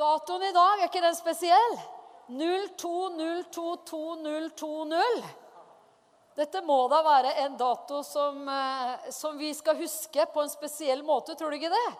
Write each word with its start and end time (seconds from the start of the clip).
Datoen 0.00 0.48
i 0.48 0.56
dag, 0.56 0.80
er 0.80 0.88
ikke 0.88 1.04
den 1.04 1.18
spesiell? 1.18 1.74
02022020. 2.30 5.24
Dette 6.38 6.62
må 6.64 6.88
da 6.88 7.02
være 7.04 7.34
en 7.42 7.56
dato 7.60 8.02
som, 8.06 8.48
eh, 8.48 9.10
som 9.12 9.36
vi 9.36 9.52
skal 9.54 9.76
huske 9.76 10.26
på 10.32 10.42
en 10.42 10.48
spesiell 10.48 11.02
måte, 11.04 11.34
tror 11.36 11.50
du 11.50 11.56
ikke 11.58 11.74
det? 11.74 11.92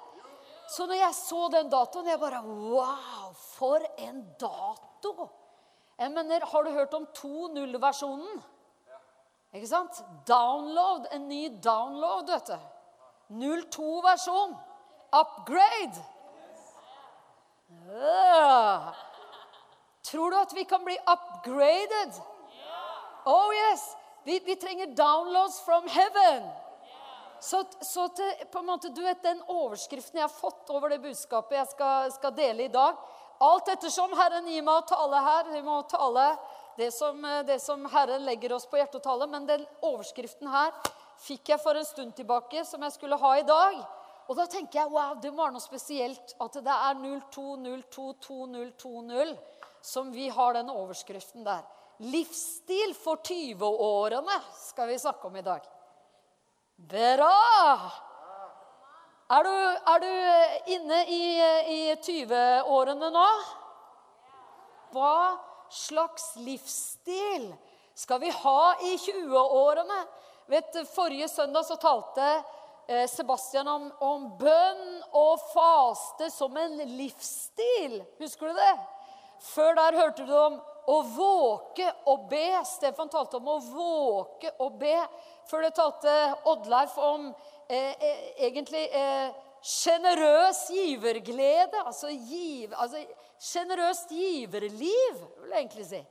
Så 0.71 0.87
når 0.87 0.95
jeg 1.01 1.15
så 1.19 1.49
den 1.51 1.69
datoen, 1.69 2.07
jeg 2.07 2.21
bare 2.21 2.43
Wow, 2.47 3.33
for 3.35 3.81
en 3.99 4.37
dato! 4.39 5.29
Jeg 5.99 6.11
mener, 6.13 6.47
Har 6.47 6.63
du 6.65 6.71
hørt 6.71 6.95
om 6.95 7.07
2.0-versjonen? 7.07 8.43
Ikke 9.53 9.67
sant? 9.67 10.03
Download. 10.27 11.07
En 11.13 11.29
ny 11.29 11.49
download, 11.61 12.31
vet 12.31 12.47
du. 12.47 12.59
02-versjon. 13.31 14.57
Upgrade. 15.13 16.05
Tror 20.11 20.31
du 20.31 20.37
at 20.41 20.53
vi 20.57 20.65
kan 20.65 20.85
bli 20.85 20.97
upgraded? 20.99 22.21
Oh 23.25 23.55
yes! 23.55 23.97
Vi, 24.25 24.39
vi 24.45 24.57
trenger 24.57 24.87
downloads 24.87 25.61
from 25.61 25.89
heaven. 25.89 26.51
Så, 27.41 27.65
så 27.81 28.09
til, 28.09 28.33
på 28.53 28.59
en 28.59 28.67
måte, 28.67 28.89
du 28.93 29.01
vet, 29.03 29.23
den 29.23 29.41
overskriften 29.49 30.21
jeg 30.21 30.27
har 30.27 30.35
fått 30.35 30.71
over 30.71 30.93
det 30.93 31.01
budskapet 31.01 31.57
jeg 31.57 31.71
skal, 31.73 32.13
skal 32.13 32.35
dele 32.37 32.67
i 32.67 32.73
dag 32.73 32.99
Alt 33.41 33.71
ettersom 33.73 34.13
Herren 34.13 34.49
gir 34.53 34.61
meg 34.61 34.83
å 34.83 34.89
tale 34.89 35.21
her. 35.25 35.47
Vi 35.49 35.63
må 35.65 35.79
tale 35.89 36.27
det 36.77 36.91
som, 36.93 37.23
det 37.49 37.57
som 37.65 37.87
Herren 37.89 38.27
legger 38.27 38.53
oss 38.53 38.67
på 38.69 38.77
hjertet 38.77 38.99
å 39.01 39.07
tale. 39.07 39.29
Men 39.33 39.47
den 39.49 39.65
overskriften 39.81 40.51
her 40.53 40.75
fikk 41.25 41.49
jeg 41.49 41.63
for 41.63 41.81
en 41.81 41.89
stund 41.89 42.13
tilbake, 42.19 42.67
som 42.69 42.85
jeg 42.85 42.93
skulle 42.99 43.17
ha 43.17 43.31
i 43.39 43.47
dag. 43.49 43.79
Og 44.31 44.37
da 44.39 44.45
tenker 44.47 44.79
jeg 44.79 44.87
wow, 44.95 45.17
det 45.19 45.35
må 45.35 45.43
være 45.43 45.57
noe 45.57 45.65
spesielt 45.65 46.37
at 46.39 46.55
det 46.63 46.71
er 46.71 46.95
02022020 47.03 49.35
som 49.83 50.13
vi 50.15 50.31
har 50.31 50.55
den 50.55 50.71
overskriften 50.71 51.43
der. 51.43 51.67
Livsstil 52.07 52.95
for 52.95 53.19
20-årene 53.27 54.39
skal 54.55 54.87
vi 54.89 54.99
snakke 55.03 55.27
om 55.27 55.37
i 55.37 55.43
dag. 55.43 55.61
Bra! 56.93 57.91
Er 59.31 59.43
du, 59.47 59.53
er 59.93 59.99
du 60.03 60.09
inne 60.77 60.99
i, 61.11 61.41
i 61.75 61.95
20-årene 61.99 63.11
nå? 63.15 63.29
Hva 64.95 65.39
slags 65.75 66.37
livsstil 66.39 67.55
skal 67.99 68.21
vi 68.23 68.31
ha 68.31 68.75
i 68.87 68.95
20-årene? 68.95 70.07
Vet, 70.51 70.87
Forrige 70.95 71.29
søndag 71.31 71.63
så 71.67 71.77
talte 71.83 72.23
eh, 72.27 72.43
Sebastian 73.11 73.69
om, 73.71 73.85
om 74.03 74.25
bønn 74.41 74.87
og 75.15 75.43
faste 75.53 76.27
som 76.35 76.57
en 76.59 76.81
livsstil. 76.97 78.01
Husker 78.19 78.51
du 78.51 78.59
det? 78.59 78.73
Før 79.41 79.77
der 79.79 79.97
hørte 79.97 80.27
du 80.27 80.33
om 80.37 80.59
å 80.91 80.99
våke 81.15 81.87
og 82.11 82.27
be. 82.31 82.49
Stefan 82.69 83.11
talte 83.13 83.39
om 83.39 83.49
å 83.55 83.59
våke 83.63 84.53
og 84.61 84.79
be. 84.81 84.97
Før 85.49 85.67
det 85.67 85.75
talte 85.79 86.17
Oddleif 86.51 86.97
om 87.01 87.31
eh, 87.69 87.95
eh, 87.95 88.25
egentlig 88.49 88.85
sjenerøs 89.63 90.65
eh, 90.71 90.77
giverglede. 90.77 91.85
Altså 91.85 92.11
giv, 92.13 92.75
altså, 92.77 93.05
giverliv, 94.11 95.23
vil 95.43 95.55
jeg 95.55 95.65
egentlig 95.65 95.89
si. 95.89 96.03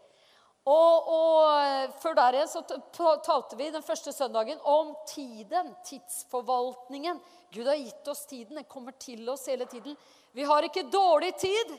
Og, 0.69 1.07
og, 1.09 1.37
eh, 1.63 1.93
før 2.01 2.17
der 2.17 2.35
igjen 2.37 2.49
så 2.51 2.61
talte 3.25 3.57
vi 3.57 3.71
den 3.73 3.85
første 3.85 4.13
søndagen 4.13 4.59
om 4.67 4.91
tiden, 5.09 5.71
tidsforvaltningen. 5.87 7.21
Gud 7.53 7.65
har 7.65 7.79
gitt 7.79 8.11
oss 8.11 8.25
tiden. 8.29 8.59
Den 8.59 8.67
kommer 8.69 8.93
til 9.01 9.23
oss 9.33 9.47
hele 9.49 9.65
tiden. 9.65 9.97
Vi 10.37 10.45
har 10.45 10.67
ikke 10.67 10.85
dårlig 10.93 11.33
tid. 11.41 11.73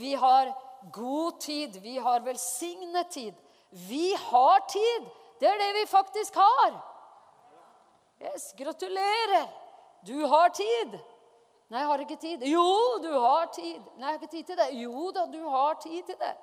Vi 0.00 0.14
har 0.18 0.50
god 0.92 1.38
tid. 1.40 1.78
Vi 1.84 1.98
har 1.98 2.26
velsignet 2.26 3.10
tid. 3.14 3.34
Vi 3.70 4.14
har 4.14 4.66
tid. 4.66 5.06
Det 5.40 5.48
er 5.48 5.62
det 5.62 5.70
vi 5.78 5.86
faktisk 5.86 6.34
har. 6.34 6.74
Yes, 8.20 8.52
gratulerer. 8.58 9.48
Du 10.06 10.26
har 10.26 10.48
tid. 10.48 10.98
Nei, 11.70 11.78
jeg 11.78 11.86
har 11.86 12.02
ikke 12.02 12.20
tid. 12.20 12.42
Jo, 12.50 12.98
du 13.02 13.12
har 13.14 13.46
tid. 13.54 13.80
Nei, 13.96 14.10
jeg 14.10 14.16
har 14.16 14.18
ikke 14.18 14.34
tid 14.34 14.44
til 14.50 14.58
det. 14.58 14.70
Jo 14.82 15.10
da, 15.14 15.26
du 15.30 15.42
har 15.48 15.78
tid 15.80 16.02
til 16.08 16.18
det. 16.18 16.34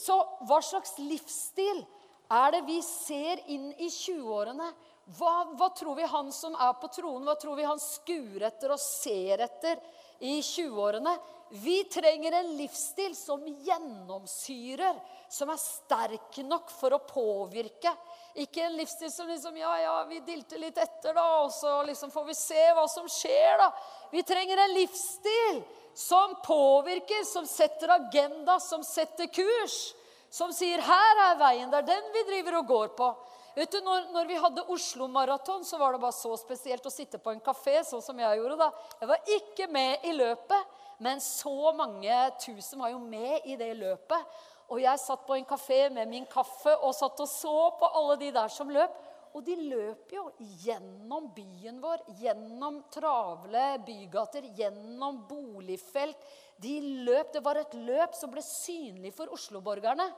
Så 0.00 0.16
hva 0.48 0.60
slags 0.64 0.96
livsstil 0.98 1.82
er 2.30 2.54
det 2.54 2.62
vi 2.68 2.78
ser 2.86 3.42
inn 3.50 3.70
i 3.76 3.90
20-årene? 3.90 4.70
Hva, 5.18 5.32
hva, 5.58 5.68
tror 5.74 5.96
vi 5.98 6.06
han 6.06 6.30
som 6.32 6.54
er 6.54 6.76
på 6.78 6.88
tronen, 6.94 7.26
hva 7.26 7.34
tror 7.40 7.58
vi 7.58 7.66
han 7.66 7.80
skuer 7.82 8.46
etter 8.46 8.70
og 8.70 8.80
ser 8.80 9.42
etter 9.42 9.80
i 10.22 10.38
20-årene? 10.38 11.16
Vi 11.50 11.80
trenger 11.90 12.36
en 12.38 12.52
livsstil 12.54 13.16
som 13.18 13.42
gjennomsyrer, 13.42 15.00
som 15.26 15.50
er 15.50 15.58
sterk 15.58 16.38
nok 16.46 16.70
for 16.70 16.94
å 16.94 17.02
påvirke. 17.02 17.90
Ikke 18.38 18.62
en 18.68 18.78
livsstil 18.78 19.10
som 19.10 19.26
liksom 19.26 19.58
Ja, 19.58 19.72
ja, 19.82 19.96
vi 20.06 20.20
dilter 20.22 20.62
litt 20.62 20.78
etter, 20.78 21.10
da, 21.16 21.26
og 21.42 21.50
så 21.50 21.80
liksom 21.88 22.14
får 22.14 22.28
vi 22.30 22.38
se 22.38 22.62
hva 22.78 22.86
som 22.88 23.10
skjer, 23.10 23.58
da. 23.58 23.66
Vi 24.14 24.22
trenger 24.22 24.62
en 24.62 24.76
livsstil 24.78 25.64
som 25.94 26.34
påvirker, 26.44 27.24
som 27.24 27.46
setter 27.46 27.88
agenda, 27.88 28.60
som 28.60 28.84
setter 28.84 29.26
kurs. 29.26 29.94
Som 30.30 30.52
sier 30.52 30.78
'Her 30.78 31.32
er 31.32 31.38
veien. 31.38 31.70
Det 31.70 31.78
er 31.78 31.82
den 31.82 32.12
vi 32.12 32.22
driver 32.22 32.58
og 32.58 32.66
går 32.66 32.88
på'. 32.88 33.14
Vet 33.56 33.72
du, 33.72 33.80
når, 33.80 34.12
når 34.12 34.26
vi 34.26 34.34
hadde 34.34 34.68
Oslo 34.68 35.06
Maraton, 35.06 35.64
så 35.64 35.78
var 35.78 35.92
det 35.92 36.00
bare 36.00 36.14
så 36.14 36.36
spesielt 36.38 36.86
å 36.86 36.90
sitte 36.90 37.18
på 37.18 37.32
en 37.34 37.40
kafé, 37.40 37.82
sånn 37.84 38.02
som 38.02 38.18
jeg 38.18 38.38
gjorde 38.38 38.56
da. 38.56 38.70
Jeg 39.00 39.08
var 39.08 39.18
ikke 39.26 39.66
med 39.66 40.06
i 40.06 40.12
løpet. 40.12 40.78
Men 41.00 41.20
så 41.20 41.72
mange 41.72 42.16
tusen 42.44 42.80
var 42.80 42.92
jo 42.92 42.98
med 43.00 43.46
i 43.48 43.56
det 43.56 43.72
løpet. 43.78 44.40
Og 44.70 44.82
jeg 44.82 45.00
satt 45.02 45.22
på 45.26 45.34
en 45.34 45.46
kafé 45.48 45.88
med 45.90 46.08
min 46.08 46.26
kaffe 46.30 46.74
og 46.84 46.92
satt 46.94 47.22
og 47.24 47.28
så 47.28 47.54
på 47.80 47.88
alle 47.98 48.18
de 48.20 48.28
der 48.36 48.52
som 48.52 48.68
løp. 48.70 48.92
Og 49.36 49.44
de 49.46 49.54
løper 49.54 50.16
jo 50.16 50.24
gjennom 50.64 51.28
byen 51.34 51.78
vår, 51.82 52.02
gjennom 52.18 52.80
travle 52.90 53.64
bygater, 53.86 54.48
gjennom 54.58 55.22
boligfelt. 55.28 56.18
De 56.60 56.74
løp, 57.06 57.32
Det 57.32 57.44
var 57.44 57.56
et 57.56 57.74
løp 57.74 58.14
som 58.18 58.30
ble 58.30 58.42
synlig 58.42 59.14
for 59.14 59.30
Oslo-borgerne. 59.32 60.08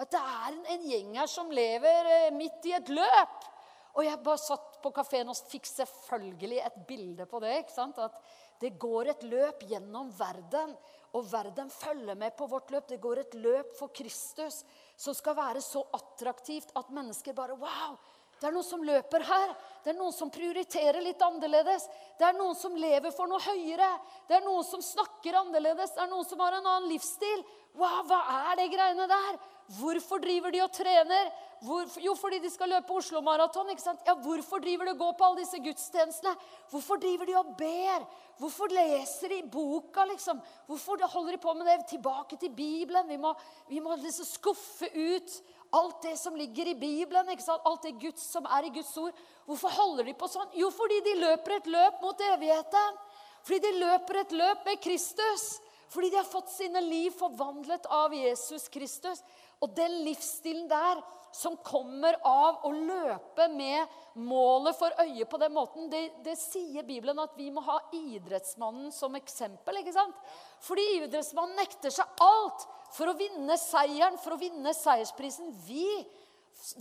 At 0.00 0.10
det 0.10 0.20
er 0.20 0.46
en, 0.54 0.62
en, 0.72 0.86
gjeng 0.88 1.18
her 1.20 1.28
som 1.28 1.52
lever 1.52 2.08
eh, 2.08 2.30
midt 2.32 2.64
i 2.64 2.72
et 2.78 2.88
løp. 2.88 3.50
Og 3.92 4.06
jeg 4.06 4.22
bare 4.24 4.40
satt 4.40 4.78
på 4.80 4.90
kafeen 4.96 5.28
og 5.28 5.36
fikk 5.50 5.68
selvfølgelig 5.68 6.62
et 6.64 6.78
bilde 6.88 7.26
på 7.28 7.42
det. 7.44 7.58
ikke 7.60 7.74
sant? 7.74 8.00
At 8.00 8.16
det 8.62 8.78
går 8.80 9.10
et 9.12 9.26
løp 9.28 9.66
gjennom 9.68 10.08
verden, 10.16 10.72
og 11.12 11.26
verden 11.28 11.68
følger 11.68 12.16
med 12.16 12.32
på 12.38 12.46
vårt 12.48 12.70
løp. 12.72 12.88
Det 12.88 13.00
går 13.02 13.20
et 13.20 13.34
løp 13.36 13.76
for 13.76 13.92
Kristus 13.92 14.62
som 14.96 15.16
skal 15.18 15.36
være 15.36 15.60
så 15.60 15.82
attraktivt 15.92 16.72
at 16.78 16.92
mennesker 16.94 17.36
bare 17.36 17.58
Wow! 17.58 17.98
Det 18.42 18.48
er 18.48 18.54
noen 18.56 18.66
som 18.66 18.82
løper 18.82 19.22
her. 19.22 19.52
Det 19.84 19.92
er 19.92 19.98
noen 19.98 20.14
som 20.14 20.30
prioriterer 20.34 20.98
litt 21.04 21.20
annerledes. 21.22 21.84
Det 22.18 22.26
er 22.26 22.34
noen 22.34 22.56
som 22.58 22.74
lever 22.74 23.14
for 23.14 23.30
noe 23.30 23.38
høyere. 23.38 23.86
Det 24.26 24.34
er 24.34 24.42
noen 24.42 24.66
som 24.66 24.82
snakker 24.82 25.38
annerledes. 25.44 25.94
Det 25.94 26.02
er 26.02 26.10
noen 26.10 26.26
som 26.26 26.42
har 26.42 26.56
en 26.58 26.66
annen 26.66 26.90
livsstil. 26.90 27.44
Wow, 27.78 28.02
hva 28.10 28.18
er 28.50 28.58
det 28.58 28.66
greiene 28.74 29.06
der? 29.06 29.38
Hvorfor 29.78 30.20
driver 30.20 30.50
de 30.52 30.60
og 30.64 30.74
trener? 30.74 31.30
Hvorfor? 31.62 32.02
Jo, 32.02 32.16
fordi 32.18 32.42
de 32.42 32.50
skal 32.50 32.72
løpe 32.74 32.98
Oslo 32.98 33.22
Maraton. 33.22 33.70
Ja, 33.70 34.16
hvorfor 34.26 34.60
driver 34.60 34.90
de 34.90 34.96
og 34.96 35.00
går 35.04 35.14
på 35.16 35.28
alle 35.28 35.44
disse 35.44 35.62
gudstjenestene? 35.62 36.34
Hvorfor 36.74 36.98
driver 36.98 37.30
de 37.30 37.38
og 37.38 37.54
ber? 37.56 38.04
Hvorfor 38.42 38.74
leser 38.74 39.36
de 39.36 39.42
boka, 39.46 40.04
liksom? 40.10 40.42
Hvorfor 40.66 41.06
holder 41.14 41.38
de 41.38 41.42
på 41.46 41.54
med 41.54 41.70
det? 41.70 41.78
Tilbake 41.94 42.42
til 42.42 42.50
Bibelen. 42.50 43.06
Vi 43.06 43.22
må, 43.22 43.36
vi 43.70 43.80
må 43.80 43.94
liksom 44.02 44.26
skuffe 44.26 44.90
ut 44.90 45.40
alt 45.72 46.02
det 46.04 46.16
som 46.20 46.36
ligger 46.36 46.68
i 46.68 46.74
Bibelen. 46.74 47.28
ikke 47.32 47.44
sant? 47.44 47.64
Alt 47.64 47.82
det 47.86 47.96
Guds, 48.00 48.22
som 48.28 48.46
er 48.46 48.68
i 48.68 48.72
Guds 48.74 48.92
ord. 49.00 49.16
Hvorfor 49.48 49.72
holder 49.72 50.04
de 50.10 50.14
på 50.14 50.28
sånn? 50.28 50.50
Jo, 50.58 50.68
fordi 50.74 51.00
de 51.06 51.18
løper 51.22 51.56
et 51.56 51.70
løp 51.72 52.02
mot 52.04 52.24
evigheten. 52.32 52.98
Fordi 53.42 53.60
de 53.64 53.80
løper 53.80 54.20
et 54.20 54.34
løp 54.36 54.66
med 54.68 54.82
Kristus. 54.84 55.46
Fordi 55.92 56.10
de 56.12 56.20
har 56.20 56.28
fått 56.28 56.52
sine 56.52 56.80
liv 56.84 57.12
forvandlet 57.16 57.88
av 57.92 58.14
Jesus 58.16 58.68
Kristus. 58.72 59.24
Og 59.64 59.72
den 59.76 60.02
livsstilen 60.06 60.68
der 60.70 61.02
som 61.32 61.56
kommer 61.64 62.18
av 62.28 62.64
å 62.68 62.70
løpe 62.72 63.48
med 63.52 63.88
målet 64.20 64.76
for 64.76 64.94
øye 65.00 65.26
på 65.28 65.40
den 65.40 65.54
måten, 65.54 65.88
det, 65.92 66.02
det, 66.24 66.36
sier 66.40 66.84
Bibelen 66.86 67.18
at 67.22 67.34
vi 67.38 67.48
må 67.54 67.64
ha 67.64 67.78
idrettsmannen 67.96 68.92
som 68.94 69.16
eksempel. 69.18 69.80
ikke 69.80 69.96
sant? 69.96 70.18
Fordi 70.62 70.84
idrettsmannen 70.98 71.58
nekter 71.58 71.94
seg 71.94 72.22
alt 72.22 72.66
for 72.92 73.08
å 73.08 73.16
vinne 73.16 73.56
seieren, 73.60 74.20
for 74.20 74.36
å 74.36 74.40
vinne 74.40 74.74
seiersprisen. 74.76 75.54
Vi 75.64 75.88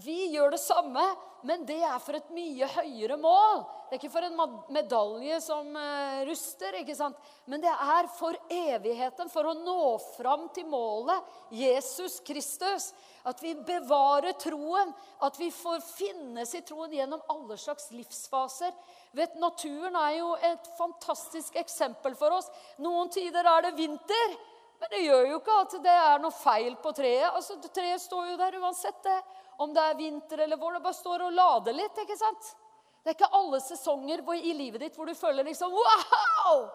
Vi 0.04 0.28
gjør 0.30 0.52
det 0.54 0.60
samme, 0.62 1.04
men 1.48 1.64
det 1.66 1.80
er 1.82 1.98
for 2.04 2.14
et 2.14 2.28
mye 2.36 2.68
høyere 2.70 3.16
mål. 3.18 3.64
Det 3.90 3.96
er 3.96 4.00
ikke 4.00 4.12
for 4.14 4.28
en 4.28 4.58
medalje 4.72 5.40
som 5.42 5.72
uh, 5.74 6.22
ruster, 6.28 6.78
ikke 6.80 6.96
sant? 6.96 7.18
men 7.50 7.64
det 7.64 7.72
er 7.72 8.10
for 8.14 8.38
evigheten, 8.54 9.32
for 9.34 9.50
å 9.50 9.56
nå 9.58 9.96
fram 10.14 10.46
til 10.54 10.70
målet, 10.70 11.26
Jesus 11.58 12.20
Kristus. 12.28 12.92
At 13.26 13.42
vi 13.42 13.56
bevarer 13.56 14.38
troen, 14.42 14.94
at 15.22 15.36
vi 15.38 15.50
får 15.54 15.82
finnes 15.86 16.54
i 16.58 16.64
troen 16.66 16.94
gjennom 16.94 17.22
alle 17.30 17.58
slags 17.62 17.90
livsfaser. 17.94 18.74
Vet, 19.18 19.36
Naturen 19.42 19.98
er 19.98 20.16
jo 20.20 20.32
et 20.46 20.72
fantastisk 20.78 21.58
eksempel 21.62 22.16
for 22.18 22.38
oss. 22.38 22.50
Noen 22.82 23.10
tider 23.14 23.50
er 23.50 23.68
det 23.68 23.76
vinter. 23.82 24.38
Men 24.82 24.90
det 24.90 25.04
gjør 25.06 25.28
jo 25.30 25.38
ikke 25.38 25.60
at 25.62 25.74
det 25.86 25.94
er 25.94 26.22
noe 26.24 26.34
feil 26.34 26.74
på 26.82 26.92
treet. 26.98 27.30
Altså, 27.30 27.60
Treet 27.70 28.02
står 28.02 28.32
jo 28.32 28.38
der 28.40 28.58
uansett 28.58 28.98
det. 29.06 29.20
Om 29.62 29.76
det 29.76 29.84
er 29.86 30.00
vinter 30.00 30.42
eller 30.42 30.58
vår. 30.58 30.80
Det 30.80 30.86
bare 30.88 30.98
står 30.98 31.26
og 31.28 31.36
lader 31.38 31.76
litt. 31.78 32.00
ikke 32.02 32.18
sant? 32.18 32.54
Det 33.02 33.12
er 33.12 33.18
ikke 33.20 33.38
alle 33.38 33.60
sesonger 33.62 34.24
i 34.42 34.54
livet 34.54 34.82
ditt 34.82 34.98
hvor 34.98 35.10
du 35.10 35.14
føler 35.18 35.46
liksom 35.46 35.74
Wow! 35.74 36.66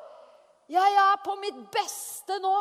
Jeg 0.71 0.95
er 0.99 1.19
på 1.23 1.35
mitt 1.39 1.59
beste 1.75 2.39
nå. 2.43 2.55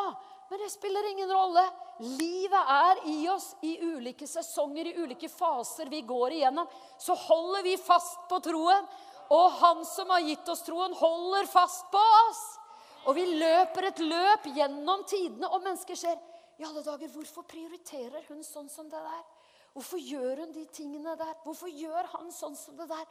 Men 0.50 0.62
det 0.62 0.70
spiller 0.70 1.10
ingen 1.10 1.30
rolle. 1.30 1.62
Livet 1.98 2.68
er 2.70 3.00
i 3.10 3.16
oss 3.30 3.48
i 3.66 3.72
ulike 3.82 4.26
sesonger, 4.30 4.86
i 4.86 4.98
ulike 5.02 5.30
faser 5.30 5.90
vi 5.90 6.02
går 6.06 6.36
igjennom. 6.36 6.68
Så 6.98 7.14
holder 7.18 7.64
vi 7.66 7.74
fast 7.78 8.28
på 8.30 8.38
troen. 8.44 8.86
Og 9.34 9.58
han 9.62 9.82
som 9.86 10.10
har 10.14 10.22
gitt 10.22 10.48
oss 10.48 10.62
troen, 10.62 10.94
holder 10.94 11.48
fast 11.50 11.86
på 11.90 12.02
oss. 12.28 12.44
Og 13.06 13.14
vi 13.14 13.24
løper 13.38 13.86
et 13.90 14.02
løp 14.02 14.48
gjennom 14.56 15.04
tidene, 15.06 15.48
og 15.50 15.62
mennesker 15.62 15.98
ser 15.98 16.18
i 16.58 16.64
alle 16.66 16.82
dager, 16.82 17.10
Hvorfor 17.12 17.46
prioriterer 17.46 18.24
hun 18.30 18.42
sånn 18.44 18.68
som 18.72 18.90
det 18.90 18.98
der? 18.98 19.24
Hvorfor 19.76 20.00
gjør 20.00 20.42
hun 20.42 20.52
de 20.54 20.64
tingene 20.72 21.16
der? 21.20 21.34
Hvorfor 21.44 21.68
gjør 21.68 22.08
han 22.14 22.30
sånn 22.32 22.56
som 22.56 22.78
det 22.78 22.88
der? 22.88 23.04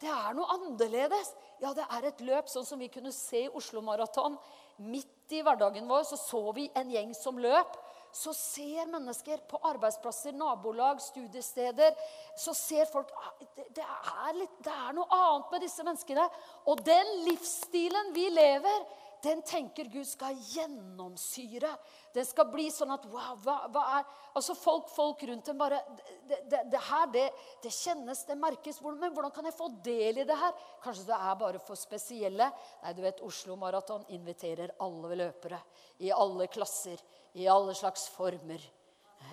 Det 0.00 0.08
er 0.08 0.34
noe 0.36 0.48
annerledes. 0.54 1.34
Ja, 1.60 1.74
det 1.76 1.84
er 1.84 2.06
et 2.08 2.20
løp, 2.24 2.48
sånn 2.48 2.66
som 2.68 2.80
vi 2.80 2.88
kunne 2.92 3.12
se 3.12 3.46
i 3.46 3.52
Oslo 3.56 3.82
Maraton. 3.84 4.36
Midt 4.80 5.32
i 5.36 5.42
hverdagen 5.44 5.88
vår 5.88 6.06
så, 6.08 6.16
så 6.20 6.42
vi 6.56 6.70
en 6.76 6.92
gjeng 6.92 7.12
som 7.16 7.40
løp. 7.40 7.76
Så 8.12 8.32
ser 8.36 8.88
mennesker 8.90 9.42
på 9.48 9.60
arbeidsplasser, 9.68 10.34
nabolag, 10.34 10.98
studiesteder 10.98 11.94
Så 12.34 12.50
ser 12.58 12.88
folk 12.90 13.12
ah, 13.14 13.36
det, 13.54 13.84
er 13.84 14.32
litt, 14.34 14.56
det 14.64 14.72
er 14.72 14.96
noe 14.96 15.06
annet 15.14 15.52
med 15.54 15.62
disse 15.62 15.84
menneskene. 15.86 16.24
Og 16.72 16.82
den 16.84 17.12
livsstilen 17.28 18.10
vi 18.16 18.26
lever, 18.34 18.88
den 19.24 19.42
tenker 19.46 19.88
Gud 19.92 20.06
skal 20.08 20.38
gjennomsyre. 20.50 21.70
Den 22.14 22.26
skal 22.26 22.48
bli 22.52 22.66
sånn 22.72 22.92
at 22.94 23.04
wow, 23.10 23.36
hva, 23.44 23.56
hva 23.72 23.84
er 23.98 24.08
Altså 24.38 24.54
folk, 24.54 24.86
folk 24.94 25.22
rundt 25.26 25.48
dem 25.50 25.58
bare 25.58 25.80
det, 26.28 26.36
det, 26.50 26.60
det 26.70 26.80
her, 26.86 27.08
det, 27.10 27.24
det, 27.64 27.72
kjennes, 27.74 28.22
det 28.28 28.36
merkes. 28.38 28.78
Men 28.84 29.10
hvordan 29.10 29.32
kan 29.34 29.48
jeg 29.48 29.56
få 29.56 29.66
del 29.84 30.22
i 30.22 30.26
det 30.28 30.36
her? 30.38 30.54
Kanskje 30.84 31.08
det 31.08 31.18
er 31.18 31.40
bare 31.40 31.62
for 31.64 31.78
spesielle? 31.78 32.46
Nei, 32.84 32.94
du 32.94 33.02
vet, 33.02 33.22
Oslo 33.26 33.56
Maraton 33.58 34.06
inviterer 34.14 34.76
alle 34.86 35.18
løpere. 35.18 35.58
I 35.98 36.12
alle 36.14 36.46
klasser. 36.52 37.02
I 37.34 37.48
alle 37.50 37.74
slags 37.74 38.06
former. 38.14 38.62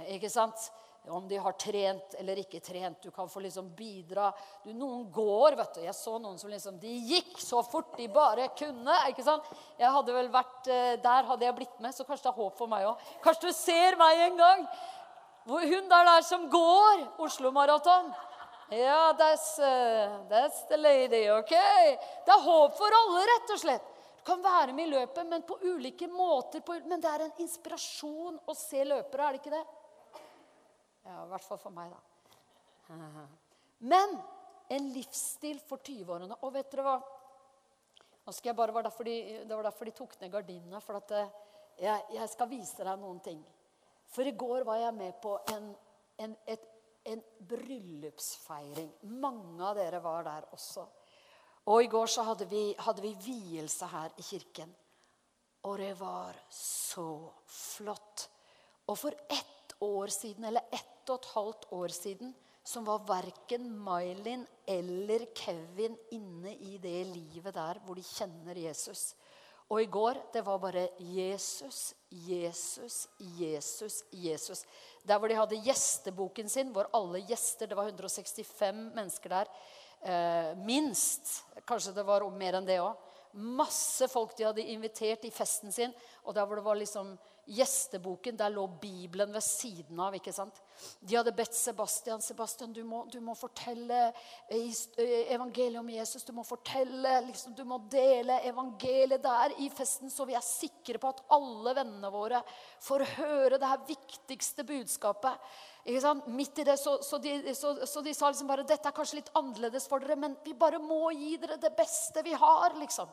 Ikke 0.09 0.29
sant? 0.33 0.69
Om 1.09 1.27
de 1.27 1.37
har 1.41 1.55
trent 1.59 2.15
eller 2.19 2.41
ikke 2.41 2.59
trent. 2.63 3.01
Du 3.03 3.11
kan 3.11 3.29
få 3.29 3.41
liksom 3.43 3.69
bidra. 3.75 4.31
Du, 4.63 4.71
noen 4.73 5.05
går, 5.13 5.57
vet 5.59 5.79
du. 5.79 5.81
Jeg 5.85 5.95
så 5.95 6.17
noen 6.19 6.37
som 6.41 6.51
liksom 6.51 6.77
De 6.81 6.93
gikk 7.11 7.37
så 7.41 7.63
fort 7.65 7.95
de 7.97 8.07
bare 8.11 8.49
kunne. 8.57 8.99
ikke 9.11 9.25
sant? 9.25 9.47
Jeg 9.79 9.93
hadde 9.93 10.15
vel 10.15 10.29
vært 10.33 10.69
eh, 10.71 10.93
Der 11.03 11.27
hadde 11.31 11.47
jeg 11.47 11.57
blitt 11.57 11.81
med, 11.83 11.95
så 11.95 12.05
kanskje 12.07 12.27
det 12.27 12.33
er 12.33 12.39
håp 12.43 12.57
for 12.59 12.71
meg 12.71 12.87
òg. 12.89 13.09
Kanskje 13.25 13.49
du 13.49 13.57
ser 13.57 13.99
meg 13.99 14.23
en 14.27 14.39
gang. 14.41 14.65
Hun 15.47 15.91
der 15.91 16.09
der 16.11 16.25
som 16.27 16.49
går 16.51 17.05
Oslo 17.23 17.51
Maraton. 17.55 18.11
Ja, 18.69 19.13
that's, 19.17 19.59
uh, 19.59 20.27
that's 20.27 20.67
the 20.67 20.75
lady, 20.77 21.29
OK? 21.31 21.53
Det 22.25 22.33
er 22.33 22.43
håp 22.43 22.73
for 22.75 22.91
alle, 22.99 23.21
rett 23.29 23.53
og 23.55 23.61
slett. 23.61 23.93
Du 24.17 24.25
kan 24.27 24.41
være 24.43 24.73
med 24.75 24.89
i 24.89 24.91
løpet, 24.91 25.23
men 25.29 25.45
på 25.47 25.55
ulike 25.63 26.09
måter. 26.11 26.59
Men 26.83 26.99
det 26.99 27.07
er 27.07 27.23
en 27.23 27.43
inspirasjon 27.45 28.35
å 28.43 28.55
se 28.57 28.83
løpere, 28.83 29.23
er 29.23 29.37
det 29.37 29.39
ikke 29.39 29.53
det? 29.55 29.63
Ja, 31.07 31.23
I 31.23 31.29
hvert 31.31 31.45
fall 31.47 31.59
for 31.61 31.75
meg, 31.75 31.93
da. 31.93 32.97
Men 33.91 34.17
en 34.69 34.89
livsstil 34.91 35.59
for 35.63 35.79
20-årene. 35.83 36.39
Og 36.43 36.53
vet 36.55 36.71
dere 36.71 36.85
hva? 36.87 36.97
Nå 38.27 38.33
skal 38.35 38.51
jeg 38.51 38.59
bare, 38.59 38.73
var 38.75 38.87
derfor 38.87 39.07
de, 39.07 39.17
det 39.47 39.55
var 39.55 39.69
derfor 39.69 39.87
de 39.87 39.95
tok 39.95 40.17
ned 40.21 40.33
gardinene. 40.33 40.81
For 40.83 40.99
at 40.99 41.13
eh, 41.15 41.35
jeg, 41.85 42.07
jeg, 42.17 42.31
skal 42.33 42.51
vise 42.51 42.83
deg 42.83 42.99
noen 42.99 43.21
ting. 43.23 43.39
For 44.11 44.27
i 44.27 44.35
går 44.35 44.65
var 44.67 44.81
jeg 44.81 44.95
med 44.97 45.15
på 45.23 45.37
en, 45.53 45.69
en, 46.23 46.35
et, 46.47 46.67
en 47.13 47.23
bryllupsfeiring. 47.53 48.91
Mange 49.23 49.63
av 49.63 49.79
dere 49.79 50.03
var 50.03 50.27
der 50.27 50.49
også. 50.55 50.83
Og 51.67 51.83
i 51.83 51.89
går 51.91 52.11
så 52.11 52.23
hadde 52.27 52.47
vi, 52.51 52.65
hadde 52.79 53.03
vi 53.03 53.13
vielse 53.23 53.87
her 53.91 54.11
i 54.19 54.23
kirken. 54.23 54.75
Og 55.67 55.79
det 55.79 55.93
var 55.99 56.35
så 56.53 57.09
flott. 57.51 58.27
Og 58.87 58.95
for 58.99 59.15
ett 59.27 59.75
år 59.83 60.07
siden, 60.07 60.47
eller 60.47 60.67
ett 60.71 60.96
og 61.09 61.21
et 61.21 61.31
halvt 61.35 61.65
år 61.77 61.93
siden 61.95 62.35
som 62.67 62.85
var 62.87 63.05
verken 63.07 63.69
Mylin 63.71 64.43
eller 64.67 65.25
Kevin 65.35 65.95
inne 66.11 66.51
i 66.55 66.77
det 66.83 66.99
livet 67.13 67.55
der 67.55 67.79
hvor 67.85 67.95
de 67.95 68.03
kjenner 68.03 68.59
Jesus. 68.59 69.13
Og 69.67 69.81
i 69.83 69.89
går 69.91 70.19
det 70.33 70.43
var 70.47 70.59
bare 70.63 70.87
Jesus, 70.99 71.93
Jesus, 72.11 73.07
Jesus, 73.19 74.03
Jesus. 74.11 74.63
Der 75.07 75.19
hvor 75.19 75.27
de 75.27 75.35
hadde 75.35 75.61
gjesteboken 75.63 76.49
sin, 76.49 76.71
hvor 76.71 76.89
alle 76.95 77.23
gjester 77.27 77.67
Det 77.67 77.77
var 77.77 77.87
165 77.87 78.95
mennesker 78.95 79.29
der. 79.29 79.51
Eh, 80.01 80.57
minst. 80.57 81.43
Kanskje 81.67 81.95
det 81.95 82.05
var 82.05 82.23
mer 82.31 82.59
enn 82.59 82.67
det 82.67 82.79
òg. 82.79 82.95
Masse 83.33 84.07
folk 84.07 84.37
de 84.37 84.47
hadde 84.47 84.63
invitert 84.63 85.25
i 85.25 85.31
festen 85.31 85.71
sin. 85.71 85.93
Og 86.23 86.35
der 86.35 86.45
hvor 86.45 86.55
det 86.55 86.65
var 86.65 86.75
liksom 86.75 87.17
gjesteboken, 87.47 88.35
der 88.37 88.51
lå 88.51 88.65
Bibelen 88.81 89.31
ved 89.33 89.43
siden 89.43 89.99
av. 89.99 90.15
ikke 90.15 90.33
sant? 90.35 90.59
De 90.99 91.15
hadde 91.15 91.31
bedt 91.35 91.55
Sebastian 91.55 92.21
Sebastian, 92.21 92.73
du 92.73 92.83
må, 92.83 93.05
du 93.11 93.19
må 93.23 93.35
fortelle 93.39 94.01
eh, 94.49 94.67
eh, 94.99 95.31
evangeliet 95.33 95.79
om 95.79 95.89
Jesus. 95.89 96.25
Du 96.27 96.33
må 96.35 96.43
fortelle, 96.47 97.13
liksom, 97.29 97.55
du 97.55 97.63
må 97.67 97.79
dele 97.91 98.41
evangeliet 98.49 99.23
der 99.23 99.55
i 99.63 99.69
festen, 99.73 100.11
så 100.11 100.27
vi 100.27 100.35
er 100.35 100.45
sikre 100.45 100.99
på 101.01 101.13
at 101.13 101.23
alle 101.37 101.75
vennene 101.77 102.11
våre 102.11 102.43
får 102.83 103.05
høre 103.15 103.61
det 103.61 103.71
her 103.71 103.87
viktigste 103.87 104.67
budskapet. 104.67 105.47
Ikke 105.87 106.03
sant? 106.03 106.27
Midt 106.27 106.59
i 106.59 106.67
det, 106.67 106.75
så, 106.81 106.97
så, 107.03 107.21
de, 107.23 107.39
så, 107.55 107.77
så, 107.87 108.03
de, 108.03 108.13
sa 108.15 108.31
liksom 108.33 108.49
bare 108.51 108.67
dette 108.67 108.91
er 108.91 108.95
kanskje 108.95 109.21
litt 109.21 109.31
annerledes 109.39 109.87
for 109.87 110.03
dere, 110.03 110.19
men 110.19 110.35
vi 110.43 110.57
bare 110.57 110.83
må 110.83 111.05
gi 111.15 111.37
dere 111.39 111.61
det 111.61 111.71
beste 111.79 112.25
vi 112.27 112.35
har. 112.35 112.75
liksom. 112.81 113.07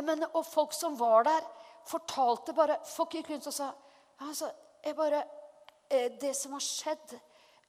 Mener, 0.00 0.30
og 0.38 0.46
folk 0.46 0.72
som 0.72 0.94
var 0.96 1.26
der, 1.26 1.44
fortalte 1.90 2.54
bare 2.56 2.78
Folk 2.86 3.16
gikk 3.18 3.32
rundt 3.32 3.48
og 3.50 3.56
sa 3.56 3.70
altså, 4.26 4.50
jeg 4.84 4.96
bare, 4.98 5.24
eh, 5.90 6.12
Det 6.20 6.32
som 6.36 6.54
har 6.56 6.64
skjedd 6.64 7.18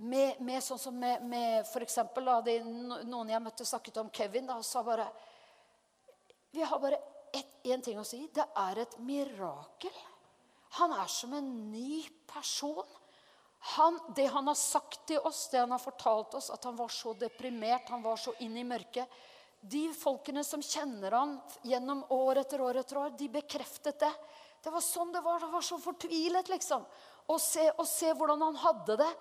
med, 0.02 0.40
med 0.42 0.64
sånn 0.66 0.80
som 0.82 0.96
med, 0.98 1.22
med 1.30 1.68
for 1.70 1.86
de, 2.46 2.56
Noen 3.06 3.30
jeg 3.30 3.44
møtte, 3.44 3.66
snakket 3.66 4.02
om 4.02 4.10
Kevin 4.14 4.50
da, 4.50 4.58
og 4.58 4.66
sa 4.66 4.82
bare 4.84 5.10
Vi 6.52 6.62
har 6.62 6.80
bare 6.82 7.00
én 7.64 7.84
ting 7.84 8.00
å 8.00 8.04
si. 8.04 8.26
Det 8.34 8.44
er 8.58 8.82
et 8.82 8.98
mirakel. 9.06 9.94
Han 10.82 10.92
er 10.98 11.08
som 11.12 11.34
en 11.38 11.52
ny 11.72 12.02
person. 12.28 12.88
Han, 13.76 14.00
det 14.18 14.26
han 14.34 14.50
har 14.50 14.58
sagt 14.58 15.04
til 15.08 15.22
oss, 15.28 15.46
det 15.52 15.62
han 15.62 15.72
har 15.72 15.80
fortalt 15.80 16.34
oss, 16.40 16.50
at 16.50 16.64
han 16.66 16.76
var 16.76 16.90
så 16.90 17.14
deprimert, 17.14 17.92
han 17.94 18.02
var 18.02 18.18
så 18.18 18.34
inn 18.42 18.58
i 18.58 18.66
mørket 18.66 19.06
de 19.62 19.88
folkene 19.94 20.44
som 20.44 20.62
kjenner 20.66 21.14
han 21.14 21.36
gjennom 21.68 22.04
år 22.10 22.42
etter 22.42 22.62
år, 22.66 22.82
etter 22.82 22.98
år, 22.98 23.12
de 23.18 23.28
bekreftet 23.30 24.00
det. 24.02 24.12
Det 24.62 24.74
var 24.74 24.84
sånn 24.86 25.14
det 25.14 25.22
var. 25.26 25.42
Det 25.42 25.52
var 25.54 25.66
så 25.66 25.78
fortvilet, 25.82 26.50
liksom. 26.50 26.86
Å 27.30 27.38
se, 27.42 27.68
å 27.78 27.86
se 27.86 28.10
hvordan 28.18 28.42
han 28.46 28.58
hadde 28.62 28.98
det. 29.02 29.12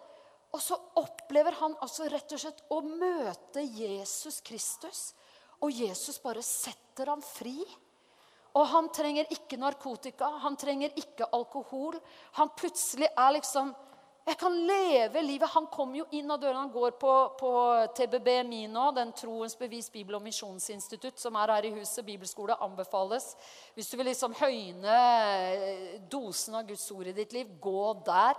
Og 0.51 0.63
så 0.65 0.77
opplever 0.99 1.55
han 1.61 1.77
altså 1.85 2.09
rett 2.11 2.33
og 2.35 2.43
slett 2.43 2.65
å 2.73 2.81
møte 2.83 3.63
Jesus 3.63 4.41
Kristus. 4.45 5.03
Og 5.61 5.77
Jesus 5.77 6.19
bare 6.23 6.43
setter 6.45 7.13
ham 7.13 7.23
fri. 7.25 7.61
Og 8.57 8.67
han 8.67 8.89
trenger 8.91 9.31
ikke 9.31 9.61
narkotika, 9.61 10.27
han 10.43 10.57
trenger 10.59 10.97
ikke 10.99 11.29
alkohol. 11.37 12.01
Han 12.41 12.51
plutselig 12.59 13.07
er 13.13 13.37
liksom 13.37 13.71
jeg 14.27 14.37
kan 14.39 14.55
leve 14.67 15.23
livet. 15.23 15.49
Han 15.55 15.67
kommer 15.73 16.03
jo 16.03 16.07
inn 16.15 16.31
av 16.31 16.41
døren. 16.41 16.61
Han 16.61 16.73
går 16.73 16.93
på, 17.01 17.13
på 17.41 17.53
TBB 17.97 18.29
Mino, 18.47 18.91
den 18.95 19.13
Troens 19.17 19.57
bevis 19.59 19.89
bibel- 19.93 20.19
og 20.19 20.25
misjonsinstitutt, 20.25 21.19
som 21.19 21.39
er 21.41 21.55
her 21.57 21.69
i 21.69 21.73
huset. 21.79 22.05
Bibelskole 22.07 22.57
anbefales. 22.61 23.33
Hvis 23.75 23.91
du 23.91 23.97
vil 23.97 24.11
liksom 24.13 24.37
høyne 24.39 24.99
eh, 25.57 25.97
dosen 26.13 26.61
av 26.61 26.69
Guds 26.69 26.85
ord 26.93 27.11
i 27.11 27.17
ditt 27.17 27.33
liv, 27.37 27.49
gå 27.61 27.87
der. 28.07 28.37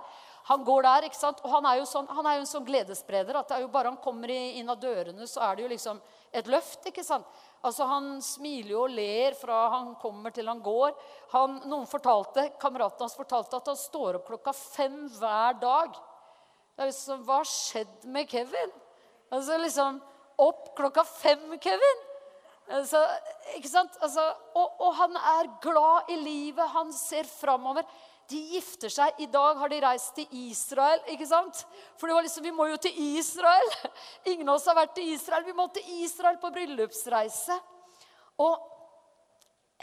Han 0.50 0.63
går 0.65 0.83
der, 0.88 1.05
ikke 1.07 1.19
sant? 1.19 1.41
Og 1.45 1.53
han 1.53 1.65
er 1.69 1.77
jo, 1.79 1.86
sånn, 1.89 2.07
han 2.10 2.25
er 2.25 2.38
jo 2.38 2.43
en 2.43 2.50
sånn 2.50 2.65
gledesspreder 2.65 3.38
at 3.38 3.50
det 3.50 3.60
er 3.60 3.63
jo 3.65 3.71
bare 3.74 3.91
han 3.91 4.01
kommer 4.01 4.31
inn 4.33 4.69
av 4.71 4.79
dørene, 4.81 5.27
så 5.29 5.43
er 5.45 5.57
det 5.57 5.65
jo 5.65 5.71
liksom 5.71 6.01
et 6.33 6.50
løft. 6.50 6.88
ikke 6.89 7.05
sant? 7.05 7.27
Altså, 7.62 7.86
Han 7.86 8.13
smiler 8.25 8.74
jo 8.74 8.83
og 8.88 8.95
ler 8.95 9.36
fra 9.38 9.67
han 9.75 9.95
kommer 10.01 10.33
til 10.33 10.50
han 10.50 10.63
går. 10.65 10.95
Han, 11.36 11.60
noen 11.69 11.86
fortalte, 11.89 12.50
Kameraten 12.62 13.05
hans 13.05 13.17
fortalte 13.17 13.60
at 13.60 13.69
han 13.69 13.77
står 13.77 14.19
opp 14.19 14.29
klokka 14.31 14.53
fem 14.57 15.03
hver 15.19 15.60
dag 15.62 15.93
Det 15.93 16.81
er 16.81 16.89
liksom, 16.89 17.25
Hva 17.27 17.41
har 17.41 17.50
skjedd 17.50 18.07
med 18.10 18.29
Kevin? 18.31 18.74
Altså 19.31 19.60
liksom 19.62 20.01
Opp 20.41 20.71
klokka 20.77 21.03
fem, 21.05 21.43
Kevin! 21.62 22.07
Altså, 22.71 23.01
ikke 23.57 23.69
sant? 23.69 23.98
Altså, 24.01 24.24
og, 24.55 24.79
og, 24.79 24.93
han 24.95 25.17
er 25.17 25.50
glad 25.63 26.12
i 26.13 26.17
livet. 26.21 26.63
Han 26.71 26.93
ser 26.95 27.27
framover. 27.27 27.83
De 28.32 28.40
gifter 28.54 28.92
seg. 28.94 29.20
I 29.20 29.28
dag 29.32 29.60
har 29.60 29.72
de 29.72 29.82
reist 29.84 30.14
til 30.16 30.36
Israel. 30.48 31.02
ikke 31.12 31.28
sant? 31.28 31.66
For 32.00 32.08
det 32.08 32.16
var 32.18 32.28
liksom, 32.28 32.46
vi 32.46 32.54
må 32.56 32.68
jo 32.72 32.78
til 32.82 33.02
Israel. 33.18 33.74
Ingen 34.32 34.50
av 34.50 34.60
oss 34.60 34.70
har 34.72 34.78
vært 34.78 34.96
til 34.98 35.12
Israel. 35.14 35.46
Vi 35.48 35.58
må 35.58 35.68
til 35.76 35.90
Israel 36.06 36.40
på 36.42 36.54
bryllupsreise. 36.56 37.58
Og 38.42 38.70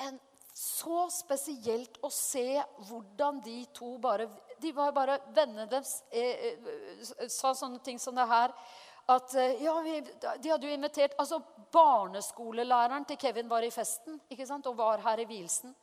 en, 0.07 0.19
så 0.59 1.05
spesielt 1.13 2.01
å 2.03 2.11
se 2.11 2.59
hvordan 2.89 3.43
de 3.45 3.61
to 3.75 3.97
bare 4.03 4.27
De 4.59 4.73
var 4.75 4.91
bare 4.91 5.21
Vennene 5.35 5.69
deres 5.71 6.01
eh, 6.11 6.57
eh, 6.59 7.29
sa 7.31 7.53
sånne 7.55 7.79
ting 7.85 7.99
som 8.03 8.17
det 8.17 8.27
her 8.27 8.55
at 9.09 9.35
eh, 9.39 9.63
ja, 9.63 9.77
vi, 9.85 10.01
De 10.43 10.51
hadde 10.51 10.67
jo 10.67 10.75
invitert 10.75 11.15
altså 11.19 11.39
Barneskolelæreren 11.73 13.07
til 13.07 13.21
Kevin 13.21 13.49
var 13.49 13.63
i 13.63 13.71
festen 13.71 14.19
ikke 14.31 14.47
sant? 14.49 14.67
og 14.67 14.77
var 14.79 15.03
her 15.05 15.23
i 15.23 15.29
vielsen. 15.29 15.75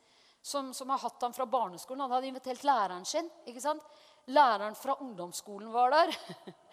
Som, 0.45 0.69
som, 0.77 0.91
har 0.93 1.01
hatt 1.01 1.23
ham 1.25 1.33
fra 1.33 1.47
barneskolen. 1.49 2.03
Han 2.05 2.11
hadde 2.13 2.29
invitert 2.29 2.63
læreren 2.67 3.05
sin. 3.05 3.29
ikke 3.49 3.63
sant? 3.63 3.81
Læreren 4.29 4.75
fra 4.77 4.93
ungdomsskolen 5.01 5.71
var 5.73 5.93
der. 5.95 6.13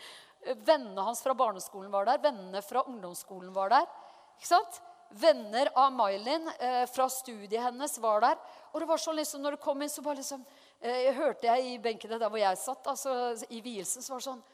Vennene 0.68 1.06
hans 1.06 1.22
fra 1.24 1.32
barneskolen 1.34 1.92
var 1.92 2.04
der. 2.04 2.20
Vennene 2.20 2.60
fra 2.62 2.82
ungdomsskolen 2.84 3.54
var 3.56 3.72
der. 3.72 3.86
ikke 4.36 4.50
sant? 4.50 4.82
Venner 5.12 5.70
av 5.76 5.92
Mailin 5.92 6.50
eh, 6.58 6.84
fra 6.88 7.08
studiet 7.08 7.62
hennes 7.62 7.98
var 8.00 8.20
der. 8.24 8.36
Og 8.72 8.80
det 8.80 8.88
var 8.88 9.00
sånn 9.00 9.18
liksom, 9.18 9.42
når 9.44 9.56
det 9.56 9.64
kom 9.64 9.82
inn, 9.84 9.92
så 9.92 10.04
bare 10.04 10.20
liksom, 10.20 10.44
eh, 10.80 11.08
hørte 11.16 11.48
jeg 11.48 11.72
i 11.72 11.80
benkene 11.82 12.20
der 12.20 12.32
hvor 12.32 12.40
jeg 12.40 12.60
satt, 12.60 12.92
altså 12.92 13.16
i 13.52 13.60
vielsen, 13.64 14.04
så 14.04 14.14
var 14.14 14.22
det 14.22 14.28
sånn 14.30 14.44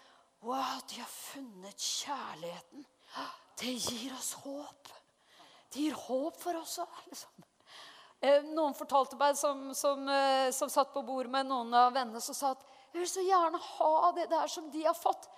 Wow, 0.46 0.78
de 0.86 1.00
har 1.02 1.10
funnet 1.10 1.82
kjærligheten. 1.82 2.84
Det 3.58 3.74
gir 3.74 4.12
oss 4.14 4.36
håp. 4.44 4.90
Det 5.72 5.88
gir 5.88 5.96
håp 6.06 6.36
for 6.38 6.60
oss 6.60 6.76
òg. 6.84 7.00
Liksom. 7.10 7.47
Eh, 8.20 8.42
noen 8.50 8.74
fortalte 8.74 9.16
meg 9.18 9.36
som, 9.38 9.68
som, 9.78 10.08
eh, 10.10 10.50
som, 10.50 10.70
satt 10.70 10.90
på 10.94 11.04
bord 11.06 11.28
med 11.30 11.46
noen 11.46 11.70
av 11.74 11.92
vennene, 11.94 12.20
som 12.20 12.34
sa 12.34 12.50
at 12.56 12.64
jeg 12.90 13.02
vil 13.02 13.10
så 13.10 13.22
gjerne 13.22 13.60
ha 13.62 14.10
det 14.16 14.26
der 14.32 14.50
som 14.50 14.66
de 14.72 14.82
har 14.86 14.96
fått. 14.98 15.28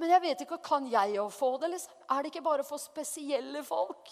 Men 0.00 0.14
jeg 0.14 0.22
vet 0.24 0.42
ikke, 0.46 0.56
kan 0.64 0.86
jeg 0.88 1.18
òg 1.20 1.28
få 1.36 1.52
det? 1.60 1.74
liksom? 1.74 1.92
Er 2.08 2.22
det 2.22 2.30
ikke 2.32 2.46
bare 2.46 2.64
for 2.64 2.80
spesielle 2.80 3.60
folk? 3.66 4.08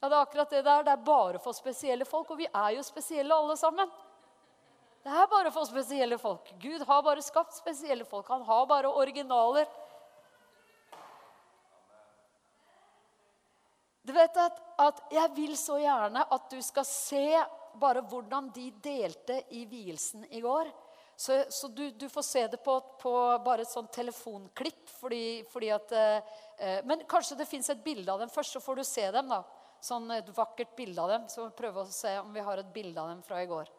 Ja, 0.00 0.08
Det 0.08 0.16
er 0.16 0.20
akkurat 0.20 0.50
det 0.50 0.64
der. 0.64 0.82
Det 0.84 0.92
er 0.92 1.04
bare 1.04 1.38
for 1.38 1.56
spesielle 1.56 2.04
folk. 2.04 2.30
Og 2.30 2.40
vi 2.40 2.48
er 2.52 2.70
jo 2.76 2.84
spesielle 2.84 3.34
alle 3.34 3.56
sammen. 3.56 3.88
Det 5.04 5.12
er 5.12 5.26
bare 5.32 5.52
for 5.52 5.64
spesielle 5.64 6.18
folk. 6.20 6.52
Gud 6.60 6.84
har 6.84 7.02
bare 7.02 7.24
skapt 7.24 7.56
spesielle 7.56 8.04
folk. 8.04 8.28
Han 8.28 8.44
har 8.44 8.66
bare 8.66 8.92
originaler. 8.92 9.64
Du 14.10 14.14
vet 14.16 14.38
at, 14.42 14.56
at 14.82 15.02
Jeg 15.14 15.30
vil 15.36 15.52
så 15.58 15.76
gjerne 15.78 16.24
at 16.34 16.46
du 16.50 16.58
skal 16.66 16.86
se 16.88 17.26
bare 17.78 18.02
hvordan 18.10 18.48
de 18.50 18.64
delte 18.82 19.36
i 19.54 19.62
vielsen 19.70 20.24
i 20.34 20.40
går. 20.42 20.66
Så, 21.14 21.36
så 21.54 21.68
du, 21.68 21.84
du, 21.94 22.08
får 22.10 22.24
se 22.26 22.42
det 22.50 22.58
på, 22.64 22.74
på, 22.98 23.12
bare 23.44 23.62
et 23.62 23.70
sånt 23.70 23.92
telefonklipp. 23.94 24.88
Fordi, 24.98 25.22
fordi 25.52 25.68
at, 25.76 25.94
eh, 25.94 26.80
men 26.88 27.04
kanskje 27.06 27.38
det 27.38 27.46
fins 27.46 27.70
et 27.70 27.84
bilde 27.84 28.10
av 28.10 28.24
dem 28.24 28.32
først, 28.32 28.56
så 28.56 28.62
får 28.64 28.80
du 28.80 28.84
se 28.88 29.04
dem. 29.14 29.30
da. 29.30 29.44
Sånn 29.84 30.10
et 30.16 30.32
vakkert 30.34 30.74
bilde 30.76 31.04
av 31.04 31.12
dem. 31.14 31.28
Så 31.30 31.46
prøve 31.54 31.84
å 31.84 31.94
se 31.94 32.16
om 32.18 32.34
vi 32.34 32.42
har 32.48 32.64
et 32.64 32.74
bilde 32.74 32.98
av 32.98 33.12
dem 33.12 33.22
fra 33.22 33.44
i 33.44 33.48
går. 33.52 33.70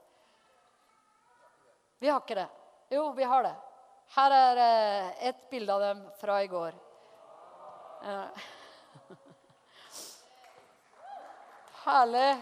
Vi 2.00 2.14
har 2.14 2.24
ikke 2.24 2.40
det. 2.40 2.48
Jo, 2.96 3.10
vi 3.20 3.28
har 3.34 3.44
det. 3.50 3.56
Her 4.16 4.38
er 4.38 4.64
eh, 4.70 5.12
et 5.34 5.44
bilde 5.52 5.76
av 5.76 5.84
dem 5.90 6.08
fra 6.24 6.40
i 6.46 6.50
går. 6.56 6.80
Eh. 8.08 8.48
Herlig. 11.82 12.36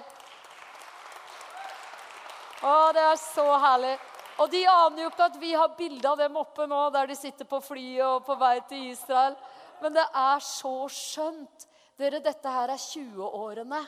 Å, 2.59 2.71
det 2.91 3.03
er 3.07 3.19
så 3.21 3.45
herlig. 3.63 3.93
Og 4.39 4.49
de 4.51 4.65
aner 4.67 5.05
jo 5.05 5.11
ikke 5.11 5.27
at 5.29 5.37
vi 5.39 5.53
har 5.55 5.77
bilde 5.77 6.09
av 6.09 6.19
dem 6.19 6.35
oppe 6.39 6.65
nå, 6.67 6.79
der 6.91 7.07
de 7.07 7.15
sitter 7.15 7.47
på 7.47 7.61
flyet 7.63 8.03
og 8.03 8.25
på 8.27 8.35
vei 8.39 8.57
til 8.67 8.89
Israel. 8.91 9.37
Men 9.79 9.95
det 9.95 10.03
er 10.03 10.43
så 10.43 10.73
skjønt. 10.91 11.65
Dere, 11.99 12.19
dette 12.23 12.51
her 12.51 12.73
er 12.73 12.83
20-årene. 12.83 13.79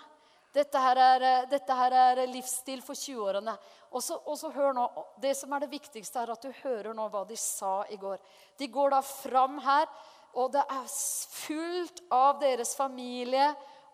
Dette 0.55 0.79
eh, 0.79 1.43
dette 1.51 1.75
her 1.79 1.95
er 1.95 2.23
livsstil 2.27 2.79
for 2.83 2.95
20-årene. 2.95 3.57
Og 3.91 4.03
så 4.39 4.53
hør 4.55 4.71
nå, 4.75 4.87
Det 5.19 5.35
som 5.35 5.51
er 5.51 5.65
det 5.65 5.71
viktigste, 5.71 6.19
er 6.19 6.31
at 6.31 6.47
du 6.47 6.51
hører 6.63 6.95
nå 6.95 7.09
hva 7.11 7.25
de 7.27 7.35
sa 7.35 7.83
i 7.91 7.99
går. 7.99 8.19
De 8.59 8.67
går 8.71 8.95
da 8.95 9.01
fram 9.03 9.59
her, 9.59 9.87
og 10.39 10.51
det 10.55 10.63
er 10.63 10.87
fullt 10.87 12.03
av 12.07 12.39
deres 12.39 12.71
familie 12.75 13.51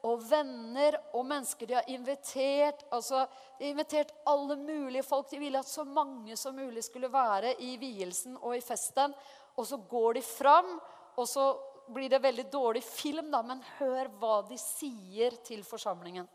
og 0.08 0.24
venner 0.30 0.98
og 1.18 1.26
mennesker 1.28 1.68
de 1.68 1.78
har 1.78 1.90
invitert. 1.92 2.86
altså 2.92 3.26
De 3.60 3.66
har 3.66 3.74
invitert 3.76 4.14
alle 4.26 4.56
mulige 4.56 5.04
folk. 5.04 5.30
De 5.32 5.40
ville 5.40 5.60
at 5.60 5.68
så 5.68 5.84
mange 5.84 6.38
som 6.38 6.56
mulig 6.56 6.84
skulle 6.84 7.12
være 7.14 7.56
i 7.60 7.76
vielsen 7.82 8.38
og 8.42 8.56
i 8.58 8.62
festen. 8.62 9.14
Og 9.58 9.68
så 9.68 9.78
går 9.90 10.14
de 10.14 10.22
fram, 10.22 10.78
og 11.18 11.28
så 11.28 11.52
blir 11.94 12.10
det 12.10 12.24
veldig 12.24 12.48
dårlig 12.52 12.84
film, 12.84 13.32
da, 13.32 13.42
men 13.42 13.64
hør 13.80 14.12
hva 14.20 14.42
de 14.50 14.58
sier 14.62 15.40
til 15.48 15.64
forsamlingen. 15.66 16.28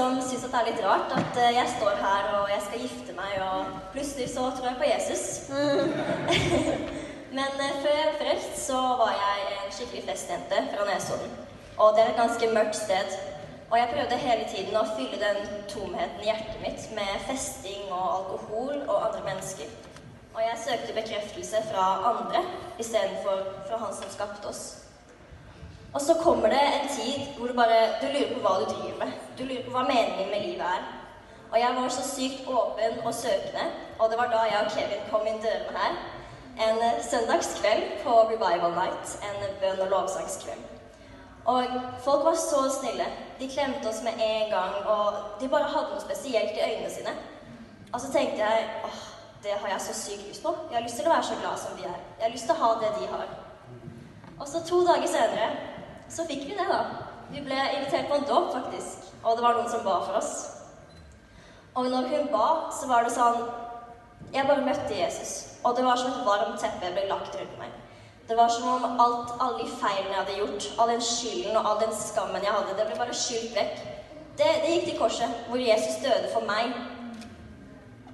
Som 0.00 0.20
syns 0.24 0.46
det 0.46 0.56
er 0.56 0.68
litt 0.70 0.78
rart 0.80 1.10
at 1.12 1.38
eh, 1.42 1.50
jeg 1.58 1.68
står 1.74 1.98
her 2.00 2.28
og 2.38 2.48
jeg 2.48 2.62
skal 2.66 2.84
gifte 2.84 3.16
meg, 3.18 3.34
og 3.44 3.74
plutselig 3.92 4.30
så 4.32 4.46
tror 4.56 4.70
jeg 4.70 4.78
på 4.80 4.88
Jesus. 4.88 5.24
Men 7.36 7.60
eh, 7.66 7.74
før 7.82 7.92
jeg 7.98 8.06
ble 8.06 8.20
frelst, 8.22 8.54
så 8.62 8.78
var 9.00 9.12
jeg 9.18 9.58
en 9.58 9.74
skikkelig 9.76 10.06
festjente 10.06 10.62
fra 10.72 10.86
Nesodden. 10.88 11.36
Og 11.76 11.92
det 11.96 12.04
er 12.04 12.14
et 12.14 12.22
ganske 12.22 12.48
mørkt 12.54 12.80
sted. 12.80 13.12
Og 13.68 13.76
jeg 13.78 13.92
prøvde 13.92 14.22
hele 14.24 14.48
tiden 14.54 14.80
å 14.80 14.88
fylle 14.96 15.20
den 15.20 15.44
tomheten 15.70 16.24
i 16.24 16.30
hjertet 16.30 16.64
mitt 16.64 16.88
med 16.96 17.22
festing 17.28 17.84
og 17.92 18.06
alkohol 18.16 18.80
og 18.80 18.96
andre 19.10 19.22
mennesker. 19.28 19.68
Og 20.32 20.40
jeg 20.46 20.62
søkte 20.64 20.96
bekreftelse 20.96 21.60
fra 21.68 21.86
andre 22.14 22.46
istedenfor 22.80 23.44
fra 23.68 23.84
Han 23.84 23.94
som 24.00 24.16
skapte 24.16 24.48
oss. 24.48 24.79
Og 25.94 26.00
så 26.00 26.14
kommer 26.14 26.48
det 26.48 26.60
en 26.60 26.88
tid 26.88 27.26
hvor 27.36 27.46
du 27.46 27.54
bare 27.54 27.78
du 28.02 28.06
lurer 28.06 28.34
på 28.34 28.40
hva 28.44 28.54
du 28.60 28.64
driver 28.64 28.98
med. 29.04 29.12
Du 29.38 29.44
lurer 29.44 29.64
på 29.66 29.74
hva 29.74 29.82
meningen 29.88 30.30
med 30.30 30.40
livet 30.46 30.66
er. 30.66 30.82
Og 31.52 31.58
jeg 31.60 31.76
var 31.76 31.88
så 31.88 32.02
sykt 32.06 32.48
åpen 32.48 33.00
og 33.04 33.14
søkende, 33.14 33.64
og 33.98 34.10
det 34.10 34.18
var 34.18 34.28
da 34.30 34.42
jeg 34.46 34.60
og 34.64 34.70
Kevin 34.74 35.08
kom 35.10 35.26
inn 35.26 35.40
dørene 35.42 35.78
her. 35.78 35.96
En 36.66 36.78
søndagskveld 37.02 37.82
på 38.04 38.12
Revival 38.30 38.70
Night, 38.70 39.16
en 39.26 39.56
bønn- 39.62 39.82
og 39.84 39.88
lovsangskveld. 39.88 40.62
Og 41.44 41.64
folk 42.04 42.24
var 42.24 42.34
så 42.34 42.80
snille. 42.80 43.06
De 43.40 43.48
klemte 43.48 43.88
oss 43.88 44.02
med 44.02 44.12
en 44.18 44.50
gang, 44.50 44.74
og 44.86 45.14
de 45.40 45.48
bare 45.48 45.72
hadde 45.74 45.90
noe 45.90 46.00
spesielt 46.00 46.54
i 46.54 46.64
øynene 46.68 46.90
sine. 46.90 47.14
Og 47.92 48.00
så 48.00 48.12
tenkte 48.12 48.44
jeg 48.44 48.68
åh, 48.84 49.00
det 49.42 49.50
har 49.60 49.68
jeg 49.68 49.80
så 49.80 49.94
sykt 49.94 50.28
lyst 50.28 50.42
på. 50.42 50.54
Jeg 50.70 50.78
har 50.78 50.86
lyst 50.86 50.96
til 50.96 51.08
å 51.08 51.14
være 51.14 51.22
så 51.22 51.38
glad 51.42 51.58
som 51.58 51.76
de 51.78 51.88
er. 51.88 51.98
Jeg 52.18 52.24
har 52.26 52.34
lyst 52.36 52.46
til 52.46 52.54
å 52.54 52.62
ha 52.64 52.70
det 52.82 52.92
de 53.00 53.06
har. 53.14 53.26
Og 54.40 54.48
så 54.48 54.62
to 54.68 54.84
dager 54.86 55.08
senere 55.08 55.48
så 56.10 56.26
fikk 56.28 56.46
vi 56.48 56.56
det, 56.58 56.66
da. 56.68 56.80
Vi 57.30 57.42
ble 57.46 57.58
invitert 57.76 58.08
på 58.10 58.18
en 58.18 58.26
dåp, 58.28 58.52
faktisk. 58.54 59.10
Og 59.22 59.36
det 59.36 59.44
var 59.44 59.58
noen 59.58 59.70
som 59.70 59.84
ba 59.86 60.00
for 60.06 60.18
oss. 60.18 60.32
Og 61.74 61.86
når 61.90 62.08
hun 62.10 62.32
ba, 62.32 62.46
så 62.74 62.88
var 62.90 63.06
det 63.06 63.14
sånn 63.14 63.44
Jeg 64.30 64.46
bare 64.46 64.62
møtte 64.62 64.94
Jesus, 64.94 65.58
og 65.66 65.74
det 65.74 65.82
var 65.82 65.98
som 65.98 66.12
et 66.12 66.26
varmt 66.26 66.60
teppe 66.62 66.90
ble 66.94 67.08
lagt 67.08 67.34
rundt 67.34 67.54
meg. 67.58 67.72
Det 68.28 68.36
var 68.38 68.50
som 68.54 68.68
om 68.70 69.00
alt, 69.02 69.32
alle 69.42 69.56
de 69.58 69.72
feilene 69.80 70.12
jeg 70.12 70.18
hadde 70.20 70.36
gjort, 70.38 70.66
all 70.78 70.92
den 70.92 71.02
skylden 71.02 71.56
og 71.58 71.66
all 71.66 71.80
den 71.80 71.96
skammen 71.98 72.44
jeg 72.46 72.54
hadde, 72.54 72.76
det 72.78 72.84
ble 72.86 72.98
bare 73.00 73.16
skylt 73.18 73.56
vekk. 73.56 73.80
Det, 74.38 74.46
det, 74.62 74.68
gikk 74.70 74.84
til 74.86 75.00
korset, 75.00 75.40
hvor 75.48 75.58
Jesus 75.58 75.98
døde 76.04 76.30
for 76.30 76.46
meg. 76.46 76.70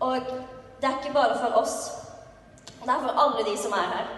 Og 0.00 0.16
det 0.80 0.88
er 0.88 0.96
ikke 1.02 1.12
bare 1.18 1.36
for 1.42 1.60
oss. 1.60 1.76
Det 2.80 2.88
er 2.88 3.04
for 3.04 3.20
alle 3.26 3.44
de 3.50 3.58
som 3.60 3.76
er 3.76 3.92
her. 3.92 4.08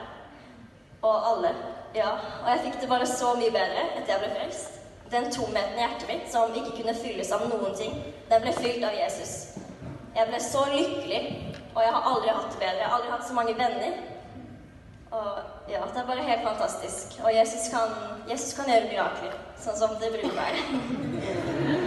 Og 1.02 1.28
alle. 1.32 1.50
Ja. 1.94 2.10
Og 2.42 2.50
jeg 2.52 2.64
fikk 2.66 2.80
det 2.80 2.90
bare 2.90 3.06
så 3.06 3.32
mye 3.38 3.54
bedre 3.54 3.86
etter 3.96 4.12
jeg 4.12 4.22
ble 4.24 4.34
frelst. 4.34 4.76
Den 5.12 5.30
tomheten 5.32 5.78
i 5.78 5.82
hjertet 5.84 6.10
mitt 6.10 6.28
som 6.32 6.52
ikke 6.52 6.74
kunne 6.76 6.94
fylles 6.98 7.32
av 7.32 7.46
noen 7.48 7.74
ting, 7.78 7.94
den 8.28 8.44
ble 8.44 8.52
fylt 8.58 8.84
av 8.84 8.96
Jesus. 8.96 9.32
Jeg 10.16 10.28
ble 10.28 10.40
så 10.42 10.66
lykkelig, 10.68 11.22
og 11.74 11.82
jeg 11.84 11.94
har 11.94 12.08
aldri 12.12 12.34
hatt 12.34 12.52
det 12.52 12.60
bedre. 12.60 12.82
Jeg 12.82 12.90
har 12.90 12.96
aldri 12.98 13.12
hatt 13.14 13.28
så 13.28 13.38
mange 13.38 13.56
venner. 13.56 13.98
Og 15.08 15.28
ja, 15.72 15.80
det 15.94 16.02
er 16.02 16.06
bare 16.10 16.28
helt 16.28 16.44
fantastisk. 16.44 17.16
Og 17.24 17.32
Jesus 17.32 17.70
kan, 17.72 17.96
Jesus 18.28 18.52
kan 18.58 18.68
gjøre 18.68 18.90
mirakler, 18.90 19.38
sånn 19.64 19.80
som 19.80 19.96
det 20.02 20.12
bruker 20.18 20.36
være. 20.36 21.76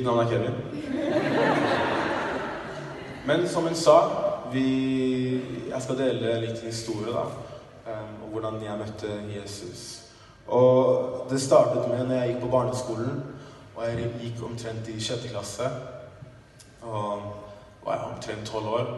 Mitt 0.00 0.06
navn 0.06 0.18
er 0.18 0.30
Kevin. 0.30 0.54
Men 3.26 3.48
som 3.48 3.62
hun 3.62 3.74
sa, 3.74 3.96
vi, 4.52 5.40
jeg 5.68 5.82
skal 5.82 5.98
dele 5.98 6.38
litt 6.40 6.62
historie, 6.64 7.12
da. 7.12 7.26
Um, 7.84 8.14
om 8.24 8.30
hvordan 8.32 8.56
jeg 8.64 8.78
møtte 8.80 9.10
Jesus. 9.34 9.82
Og 10.46 11.26
det 11.28 11.42
startet 11.42 11.84
med 11.90 12.06
når 12.06 12.14
jeg 12.14 12.30
gikk 12.30 12.40
på 12.46 12.50
barneskolen, 12.54 13.20
og 13.76 13.84
jeg 13.84 14.08
gikk 14.22 14.40
omtrent 14.48 14.88
i 14.88 14.96
sjette 15.04 15.28
klasse. 15.28 15.68
Og 16.80 17.28
var 17.84 17.98
jeg 17.98 18.08
omtrent 18.14 18.48
tolv 18.48 18.72
år, 18.72 18.90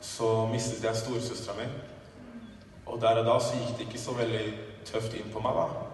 så 0.00 0.30
mistet 0.52 0.86
jeg 0.86 1.02
storesøstera 1.02 1.58
mi. 1.58 1.66
Og 2.86 3.02
der 3.02 3.24
og 3.24 3.32
da 3.32 3.38
så 3.42 3.58
gikk 3.58 3.74
det 3.80 3.90
ikke 3.90 4.04
så 4.06 4.14
veldig 4.22 4.46
tøft 4.92 5.18
inn 5.18 5.34
på 5.34 5.42
meg, 5.42 5.58
da. 5.58 5.85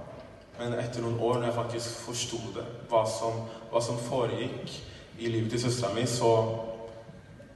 Men 0.58 0.74
etter 0.78 1.02
noen 1.02 1.20
år, 1.20 1.38
når 1.38 1.48
jeg 1.48 1.56
faktisk 1.56 2.02
forsto 2.06 2.40
det, 2.56 2.64
hva 2.90 3.02
som, 3.08 3.44
hva 3.72 3.80
som, 3.82 4.00
foregikk 4.08 4.74
i 5.18 5.30
livet 5.30 5.54
til 5.54 5.64
søstera 5.64 5.94
mi, 5.96 6.04
så 6.08 6.32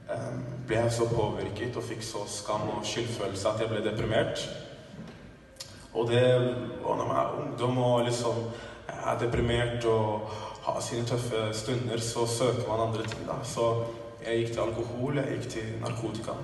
um, 0.09 0.39
ble 0.67 0.79
jeg 0.81 0.95
så 0.97 1.09
påvirket 1.11 1.77
og 1.77 1.85
fikk 1.85 2.03
så 2.05 2.23
skam 2.31 2.67
og 2.73 2.85
skyldfølelse 2.87 3.51
at 3.51 3.63
jeg 3.63 3.71
ble 3.71 3.83
deprimert. 3.85 4.47
Og 5.93 6.09
det 6.09 6.25
Og 6.83 6.97
når 6.97 7.07
man 7.07 7.17
er 7.17 7.39
ungdom 7.41 7.77
og 7.77 8.05
liksom 8.05 8.43
er 8.87 9.17
deprimert 9.19 9.85
og 9.85 10.29
har 10.63 10.79
sine 10.81 11.05
tøffe 11.05 11.53
stunder, 11.53 11.97
så 11.97 12.27
søker 12.27 12.67
man 12.67 12.87
andre 12.87 13.03
ting, 13.03 13.27
da. 13.27 13.39
Så 13.43 13.83
jeg 14.25 14.37
gikk 14.37 14.53
til 14.53 14.61
alkohol, 14.61 15.17
jeg 15.17 15.37
gikk 15.37 15.49
til 15.49 15.73
narkotika. 15.81 16.35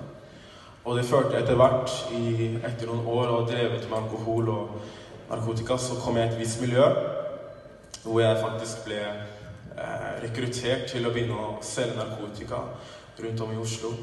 Og 0.84 0.98
det 0.98 1.06
førte 1.06 1.40
etter 1.40 1.56
hvert, 1.56 1.92
i, 2.12 2.56
etter 2.60 2.88
noen 2.90 3.08
år, 3.08 3.32
og 3.32 3.48
drevet 3.52 3.88
med 3.90 3.98
alkohol 3.98 4.50
og 4.50 4.82
narkotika, 5.34 5.78
så 5.78 6.00
kom 6.00 6.18
jeg 6.18 6.30
i 6.30 6.34
et 6.34 6.40
visst 6.40 6.62
miljø 6.62 6.88
hvor 8.04 8.20
jeg 8.20 8.42
faktisk 8.42 8.84
ble 8.84 9.00
eh, 9.00 10.10
rekruttert 10.24 10.90
til 10.92 11.08
å 11.08 11.14
begynne 11.14 11.38
å 11.40 11.54
selge 11.64 11.96
narkotika 12.00 12.60
rundt 13.24 13.44
om 13.46 13.54
i 13.54 13.62
Oslo. 13.62 13.94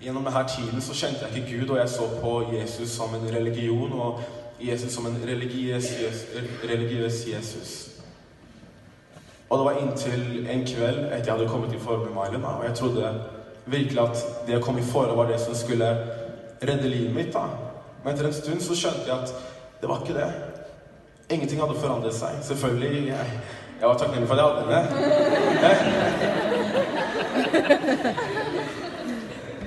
Gjennom 0.00 0.24
denne 0.24 0.42
tiden 0.48 0.82
så 0.82 0.96
kjente 0.96 1.26
jeg 1.26 1.42
ikke 1.42 1.60
Gud, 1.60 1.70
og 1.74 1.78
jeg 1.78 1.92
så 1.92 2.08
på 2.22 2.34
Jesus 2.54 2.90
som 2.96 3.14
en 3.14 3.26
religion 3.30 3.92
og 3.92 4.22
Jesus 4.60 4.92
som 4.92 5.06
en 5.06 5.18
religiøs, 5.24 5.90
religiøs 6.64 7.26
Jesus. 7.28 7.74
Og 9.50 9.58
det 9.58 9.66
var 9.66 9.78
inntil 9.82 10.46
en 10.50 10.64
kveld 10.66 10.98
etter 11.04 11.26
jeg 11.26 11.34
hadde 11.34 11.48
kommet 11.48 11.74
i 11.74 11.80
Formelmailen, 11.82 12.44
og 12.44 12.64
jeg 12.64 12.74
trodde 12.78 13.12
virkelig 13.66 14.02
at 14.02 14.24
det 14.46 14.58
å 14.58 14.64
komme 14.64 14.80
i 14.80 14.88
forhold 14.88 15.16
var 15.18 15.30
det 15.30 15.40
som 15.42 15.56
skulle 15.58 15.88
redde 16.62 16.88
livet 16.88 17.14
mitt. 17.14 17.32
da. 17.34 17.46
Men 18.04 18.14
etter 18.14 18.28
en 18.28 18.36
stund 18.36 18.62
så 18.64 18.76
skjønte 18.76 19.08
jeg 19.08 19.16
at 19.16 19.34
det 19.80 19.88
var 19.88 20.00
ikke 20.00 20.18
det. 20.18 20.32
Ingenting 21.30 21.60
hadde 21.60 21.80
forandret 21.80 22.14
seg. 22.14 22.28
Selvfølgelig. 22.42 23.08
Jeg, 23.08 23.26
jeg 23.80 23.88
var 23.88 23.96
takknemlig 23.98 24.28
for 24.28 24.34
at 24.34 24.40
jeg 24.40 24.48
hadde 24.48 24.64
henne. 24.66 24.82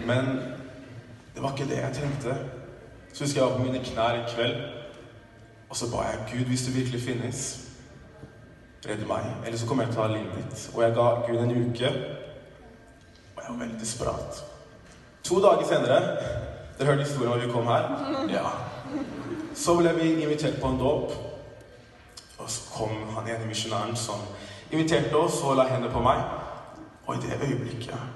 Men 0.05 0.25
det 1.35 1.43
var 1.43 1.51
ikke 1.51 1.69
det 1.69 1.79
jeg 1.81 1.93
trengte. 1.93 2.35
Så 3.13 3.23
husker 3.23 3.41
jeg 3.41 3.49
var 3.49 3.57
på 3.57 3.63
mine 3.63 3.83
knær 3.85 4.09
en 4.09 4.29
kveld, 4.35 4.55
og 5.69 5.75
så 5.75 5.85
ba 5.91 5.97
jeg 6.07 6.19
Gud, 6.31 6.45
hvis 6.45 6.65
du 6.65 6.71
virkelig 6.71 7.01
finnes, 7.01 7.59
redd 8.87 9.05
meg, 9.07 9.25
eller 9.45 9.57
så 9.57 9.67
kommer 9.67 9.83
jeg 9.83 9.93
til 9.93 10.01
å 10.01 10.03
ta 10.03 10.13
livet 10.13 10.33
ditt. 10.39 10.63
Og 10.73 10.81
jeg 10.83 10.95
ga 10.97 11.07
Gud 11.27 11.37
en 11.43 11.53
uke, 11.67 11.91
og 13.35 13.43
jeg 13.43 13.49
var 13.49 13.59
veldig 13.59 13.79
desperat. 13.79 14.41
To 15.23 15.39
dager 15.41 15.65
senere 15.67 15.99
Dere 16.73 16.89
hørte 16.89 17.05
historien 17.05 17.31
da 17.31 17.37
vi 17.45 17.51
kom 17.53 17.67
her? 17.69 17.83
Ja. 18.33 18.49
Så 19.55 19.75
ble 19.77 19.93
vi 19.97 20.09
invitert 20.23 20.61
på 20.61 20.67
en 20.67 20.79
dåp. 20.79 21.13
Og 22.37 22.49
så 22.49 22.73
kom 22.73 22.95
han 23.15 23.29
ene 23.29 23.47
misjonæren 23.47 23.95
som 23.95 24.19
inviterte 24.71 25.15
oss 25.15 25.41
og 25.43 25.55
la 25.57 25.67
hendene 25.69 25.93
på 25.93 26.01
meg. 26.03 26.23
Og 27.05 27.15
i 27.15 27.23
det 27.23 27.39
øyeblikket 27.43 28.11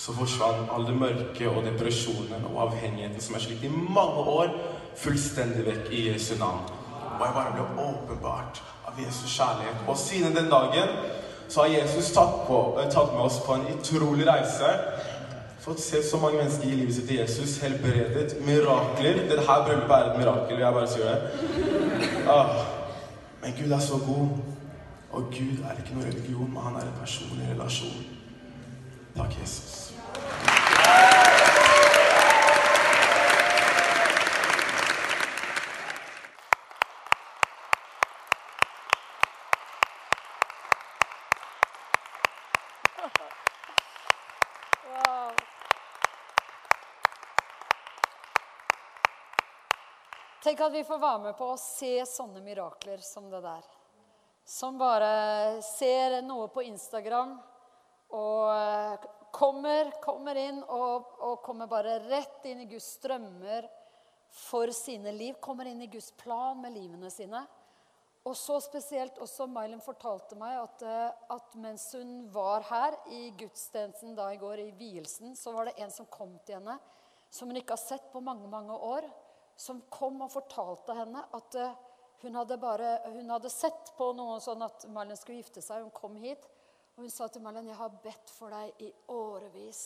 så 0.00 0.14
forsvant 0.16 0.70
all 0.72 0.86
det 0.86 0.96
mørke 0.96 1.48
og 1.50 1.64
depresjonen 1.66 2.46
og 2.48 2.60
avhengigheten 2.66 3.20
som 3.20 3.34
jeg 3.36 3.42
slitt 3.42 3.64
i 3.68 3.72
mange 3.72 4.22
år, 4.32 4.54
fullstendig 4.96 5.66
vekk 5.66 5.90
i 5.92 6.06
Jesu 6.08 6.34
navn. 6.40 6.62
Og 7.18 7.26
jeg 7.26 7.34
bare 7.36 7.52
ble 7.52 7.66
åpenbart 7.84 8.62
av 8.88 9.00
Jesus 9.04 9.34
kjærlighet. 9.36 9.82
Og 9.86 9.98
siden 9.98 10.36
den 10.36 10.48
dagen 10.50 10.94
så 11.48 11.60
har 11.64 11.74
Jesus 11.74 12.12
tatt, 12.14 12.46
på, 12.46 12.80
tatt 12.92 13.12
med 13.12 13.22
oss 13.26 13.40
på 13.44 13.58
en 13.58 13.66
utrolig 13.74 14.26
reise 14.28 14.70
fått 15.60 15.80
se 15.80 16.02
så 16.02 16.16
mange 16.16 16.38
mennesker 16.38 16.68
i 16.68 16.76
livet 16.78 16.94
sitt 16.94 17.08
til 17.08 17.20
Jesus, 17.20 17.58
helbredet, 17.60 18.36
mirakler. 18.46 19.20
Dette 19.28 19.44
her 19.48 19.64
bryllupet 19.66 19.96
er 19.96 20.10
et 20.10 20.18
mirakel. 20.18 20.62
Jeg 20.62 20.72
bare 20.72 20.88
sier 20.88 21.04
det. 21.10 21.18
Ah, 22.28 22.54
men 23.42 23.56
Gud 23.58 23.76
er 23.76 23.84
så 23.84 24.00
god. 24.06 24.28
Og 25.10 25.22
Gud 25.34 25.64
er 25.66 25.78
ikke 25.78 25.96
noe 25.96 26.06
religion, 26.06 26.50
men 26.52 26.62
han 26.62 26.80
er 26.80 26.86
en 26.86 26.98
personlig 27.00 27.48
relasjon. 27.52 28.04
Takk, 29.16 29.36
Jesus. 29.42 29.90
Tenk 50.50 50.64
at 50.66 50.72
vi 50.74 50.80
får 50.82 50.98
være 50.98 51.18
med 51.22 51.36
på 51.38 51.46
å 51.46 51.58
se 51.62 51.92
sånne 52.10 52.40
mirakler 52.42 52.98
som 53.06 53.28
det 53.30 53.38
der. 53.44 53.66
Som 54.42 54.80
bare 54.80 55.60
ser 55.62 56.16
noe 56.26 56.48
på 56.50 56.64
Instagram 56.66 57.36
og 58.18 58.48
eh, 58.50 59.04
kommer, 59.30 59.92
kommer 60.02 60.40
inn 60.42 60.58
og, 60.64 61.06
og, 61.22 61.36
kommer 61.46 61.70
bare 61.70 62.00
rett 62.08 62.50
inn 62.50 62.64
i 62.64 62.66
Guds 62.72 62.88
strømmer 62.96 63.70
for 64.40 64.74
sine 64.74 65.14
liv. 65.14 65.38
Kommer 65.38 65.70
inn 65.70 65.86
i 65.86 65.90
Guds 65.94 66.10
plan 66.18 66.58
med 66.58 66.74
livene 66.80 67.14
sine. 67.14 67.44
Og 68.26 68.34
så 68.34 68.58
spesielt 68.66 69.22
også 69.22 69.46
Mylin 69.46 69.86
fortalte 69.86 70.34
meg 70.34 70.58
at, 70.64 70.82
eh, 70.82 71.24
at, 71.30 71.58
mens 71.62 71.86
hun 71.94 72.24
var 72.34 72.66
her 72.74 72.98
i 73.14 73.28
gudstjenesten 73.38 74.18
da 74.18 74.32
i 74.34 74.42
går, 74.42 74.66
i 74.66 74.78
vielsen, 74.82 75.38
så 75.38 75.54
var 75.54 75.70
det 75.70 75.78
en 75.78 75.94
som 75.94 76.10
kom 76.10 76.40
til 76.42 76.58
henne 76.58 76.80
som 77.30 77.46
hun 77.46 77.62
ikke 77.62 77.78
har 77.78 77.86
sett 77.86 78.10
på 78.10 78.18
mange, 78.18 78.50
mange 78.50 78.74
år 78.74 79.12
som 79.60 79.82
kom 79.92 80.22
og 80.24 80.32
fortalte 80.32 80.94
henne 80.96 81.22
at 81.36 81.56
uh, 81.60 81.72
hun, 82.22 82.36
hadde 82.36 82.56
bare, 82.60 82.94
hun 83.12 83.28
hadde 83.32 83.50
sett 83.52 83.92
på 83.96 84.10
noe 84.16 84.38
sånn 84.40 84.62
at 84.64 84.86
Marlen 84.92 85.18
skulle 85.18 85.40
gifte 85.40 85.62
seg. 85.64 85.84
Hun 85.84 85.92
kom 85.96 86.16
hit, 86.20 86.46
og 86.96 87.04
hun 87.04 87.12
sa 87.12 87.28
til 87.28 87.44
Marlen, 87.44 87.68
jeg 87.68 87.76
har 87.76 87.98
bedt 88.04 88.32
for 88.32 88.52
deg 88.52 88.84
i 88.84 88.90
årevis. 89.12 89.82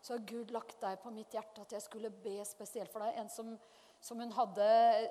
Så 0.00 0.14
har 0.14 0.26
Gud 0.28 0.52
lagt 0.54 0.76
deg 0.80 1.00
på 1.02 1.12
mitt 1.12 1.32
hjerte 1.34 1.64
at 1.64 1.72
jeg 1.74 1.84
skulle 1.84 2.10
be 2.24 2.36
spesielt 2.48 2.92
for 2.92 3.04
deg. 3.04 3.16
En 3.20 3.32
som, 3.32 3.54
som 4.00 4.20
hun 4.20 4.32
hadde, 4.36 4.66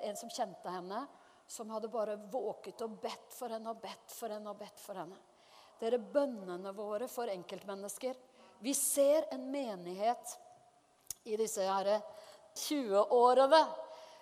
en 0.08 0.18
som 0.18 0.30
kjente 0.32 0.72
henne, 0.72 1.02
som 1.48 1.70
hadde 1.74 1.90
bare 1.92 2.16
våket 2.30 2.82
og 2.84 2.98
bedt 3.02 3.34
for 3.34 3.54
henne 3.54 3.72
og 3.72 3.82
bedt 3.82 4.14
for 4.14 4.34
henne 4.34 4.50
og 4.52 4.58
bedt 4.60 4.82
for 4.82 5.00
henne. 5.00 5.18
Dere 5.78 6.00
bønnene 6.02 6.72
våre 6.74 7.06
for 7.10 7.30
enkeltmennesker. 7.30 8.14
Vi 8.62 8.74
ser 8.74 9.28
en 9.34 9.46
menighet 9.50 10.38
i 11.28 11.36
disse 11.38 11.66
20-årene 12.58 13.62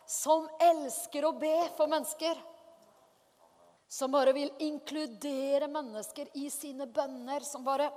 som 0.06 0.48
elsker 0.62 1.26
å 1.26 1.34
be 1.38 1.56
for 1.76 1.90
mennesker. 1.90 2.38
Som 3.88 4.14
bare 4.14 4.32
vil 4.34 4.50
inkludere 4.62 5.68
mennesker 5.70 6.30
i 6.38 6.48
sine 6.50 6.86
bønner. 6.86 7.44
Som 7.46 7.64
bare 7.66 7.90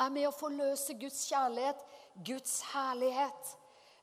er 0.00 0.12
med 0.12 0.28
å 0.28 0.34
forløse 0.36 0.96
Guds 1.00 1.24
kjærlighet, 1.28 1.80
Guds 2.24 2.60
herlighet. 2.72 3.54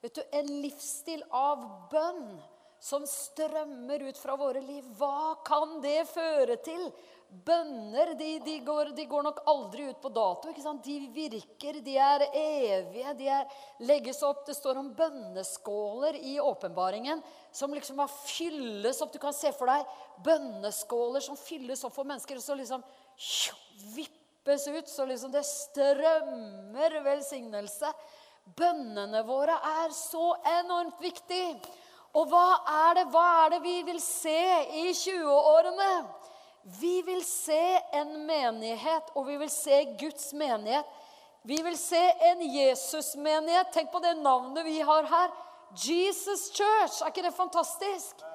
Vet 0.01 0.15
du, 0.15 0.23
En 0.31 0.49
livsstil 0.61 1.23
av 1.29 1.65
bønn 1.91 2.39
som 2.79 3.03
strømmer 3.07 4.07
ut 4.07 4.17
fra 4.17 4.35
våre 4.39 4.61
liv. 4.63 4.85
Hva 4.97 5.35
kan 5.45 5.79
det 5.83 6.05
føre 6.09 6.55
til? 6.63 6.85
Bønner 7.29 8.15
de, 8.17 8.39
de, 8.41 8.55
går, 8.65 8.89
de, 8.97 9.03
går, 9.05 9.21
nok 9.27 9.43
aldri 9.51 9.83
ut 9.91 9.99
på 10.01 10.09
dato. 10.09 10.49
ikke 10.49 10.63
sant? 10.63 10.81
De 10.81 10.95
virker, 11.13 11.77
de 11.85 11.93
er 12.01 12.23
evige. 12.33 13.11
De 13.19 13.27
er, 13.29 13.59
legges 13.85 14.23
opp, 14.25 14.41
Det 14.47 14.55
står 14.57 14.79
om 14.81 14.89
bønneskåler 14.97 16.17
i 16.17 16.39
åpenbaringen 16.41 17.21
som 17.53 17.73
liksom 17.73 18.01
fylles 18.25 19.01
opp. 19.05 19.13
Du 19.13 19.19
kan 19.21 19.35
se 19.37 19.53
for 19.53 19.69
deg 19.69 19.85
bønneskåler 20.25 21.21
som 21.21 21.37
fylles 21.37 21.85
opp 21.85 21.93
for 21.99 22.09
mennesker, 22.09 22.41
og 22.41 22.45
så 22.45 22.57
liksom 22.57 22.81
vippes 23.93 24.65
ut. 24.65 24.89
Så 24.89 25.05
liksom 25.05 25.33
det 25.35 25.45
strømmer 25.45 26.97
velsignelse. 27.05 27.93
Bønnene 28.57 29.21
våre 29.27 29.59
er 29.85 29.93
så 29.93 30.31
enormt 30.57 30.97
viktige. 31.05 31.59
Og 32.17 32.25
hva 32.31 32.47
er 32.89 32.95
det, 32.97 33.09
hva 33.13 33.27
er 33.43 33.53
det 33.53 33.61
vi 33.61 33.75
vil 33.85 34.01
se 34.01 34.41
i 34.81 34.87
20-årene? 34.97 35.91
Vi 36.77 37.01
vil 37.01 37.23
se 37.25 37.79
en 37.97 38.11
menighet, 38.27 39.09
og 39.17 39.25
vi 39.25 39.37
vil 39.41 39.49
se 39.49 39.83
Guds 39.97 40.33
menighet. 40.37 40.85
Vi 41.41 41.57
vil 41.65 41.77
se 41.79 42.01
en 42.29 42.41
Jesus-menighet. 42.45 43.71
Tenk 43.73 43.91
på 43.91 44.01
det 44.03 44.17
navnet 44.19 44.65
vi 44.67 44.79
har 44.85 45.07
her. 45.09 45.31
Jesus 45.73 46.49
Church. 46.53 47.01
Er 47.01 47.09
ikke 47.09 47.25
det 47.25 47.33
fantastisk? 47.33 48.25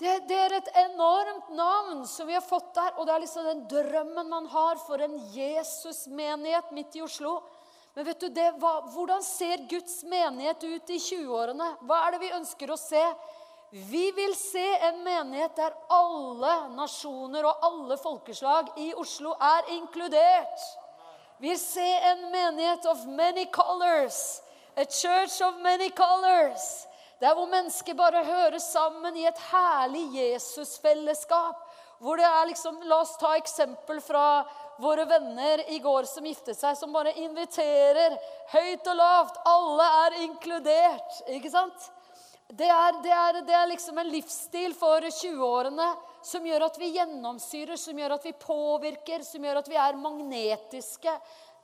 Det, 0.00 0.16
det, 0.26 0.38
er 0.38 0.54
et 0.56 0.70
enormt 0.88 1.52
navn 1.54 2.06
som 2.10 2.26
vi 2.26 2.34
har 2.34 2.42
fått 2.42 2.72
der. 2.74 2.96
Og 2.96 3.06
det 3.06 3.14
er 3.14 3.22
liksom 3.22 3.46
den 3.46 3.66
drømmen 3.70 4.32
man 4.32 4.48
har 4.50 4.80
for 4.82 5.04
en 5.04 5.14
Jesusmenighet 5.34 6.72
midt 6.74 6.96
i 6.98 7.04
Oslo. 7.04 7.36
Men 7.94 8.08
vet 8.08 8.24
du, 8.24 8.30
det, 8.32 8.48
hva, 8.58 8.78
hvordan 8.94 9.22
ser 9.22 9.66
Guds 9.70 10.00
menighet 10.08 10.64
ut 10.64 10.90
i 10.90 10.98
20-årene? 10.98 11.68
Hva 11.84 12.00
er 12.06 12.14
det 12.14 12.22
vi 12.24 12.34
ønsker 12.38 12.72
å 12.72 12.80
se? 12.80 13.02
Vi 13.74 14.12
vil 14.12 14.34
se 14.36 14.76
en 14.76 14.98
menighet 15.02 15.54
der 15.56 15.72
alle 15.88 16.52
nasjoner 16.76 17.46
og 17.48 17.62
alle 17.64 17.96
folkeslag 17.96 18.66
i 18.76 18.90
Oslo 19.00 19.30
er 19.32 19.70
inkludert. 19.72 20.64
Vi 21.40 21.48
vil 21.48 21.60
se 21.60 21.86
en 22.10 22.26
menighet 22.34 22.84
of 22.90 23.06
many 23.06 23.46
colors. 23.54 24.42
A 24.76 24.84
church 24.84 25.40
of 25.40 25.56
many 25.64 25.88
colors. 25.88 26.86
Der 27.20 27.32
hvor 27.34 27.48
mennesker 27.48 27.96
bare 27.96 28.20
hører 28.24 28.58
sammen 28.58 29.16
i 29.16 29.24
et 29.24 29.40
herlig 29.48 30.04
Jesusfellesskap. 30.18 31.64
Hvor 31.98 32.20
det 32.20 32.28
er 32.28 32.44
liksom, 32.52 32.76
La 32.84 33.00
oss 33.00 33.16
ta 33.16 33.32
eksempel 33.40 34.04
fra 34.04 34.44
våre 34.84 35.08
venner 35.08 35.64
i 35.72 35.80
går 35.80 36.04
som 36.12 36.28
giftet 36.28 36.60
seg, 36.60 36.76
som 36.76 36.92
bare 36.92 37.16
inviterer 37.24 38.20
høyt 38.52 38.92
og 38.92 39.00
lavt. 39.00 39.42
Alle 39.48 39.90
er 40.04 40.20
inkludert. 40.28 41.22
Ikke 41.32 41.56
sant? 41.56 41.88
Det 42.52 42.68
er, 42.68 42.96
det 43.00 43.12
er, 43.16 43.36
det 43.48 43.54
er 43.56 43.68
liksom 43.70 43.96
en 43.96 44.10
livsstil 44.12 44.74
for 44.76 45.00
20-årene 45.00 45.86
som 46.22 46.44
gjør 46.44 46.66
at 46.66 46.74
vi 46.76 46.90
gjennomsyrer, 46.92 47.78
som 47.80 47.96
gjør 47.96 48.12
at 48.18 48.26
vi 48.26 48.32
påvirker, 48.36 49.22
som 49.24 49.44
gjør 49.46 49.62
at 49.62 49.68
vi 49.72 49.78
er 49.80 49.96
magnetiske. 49.96 51.14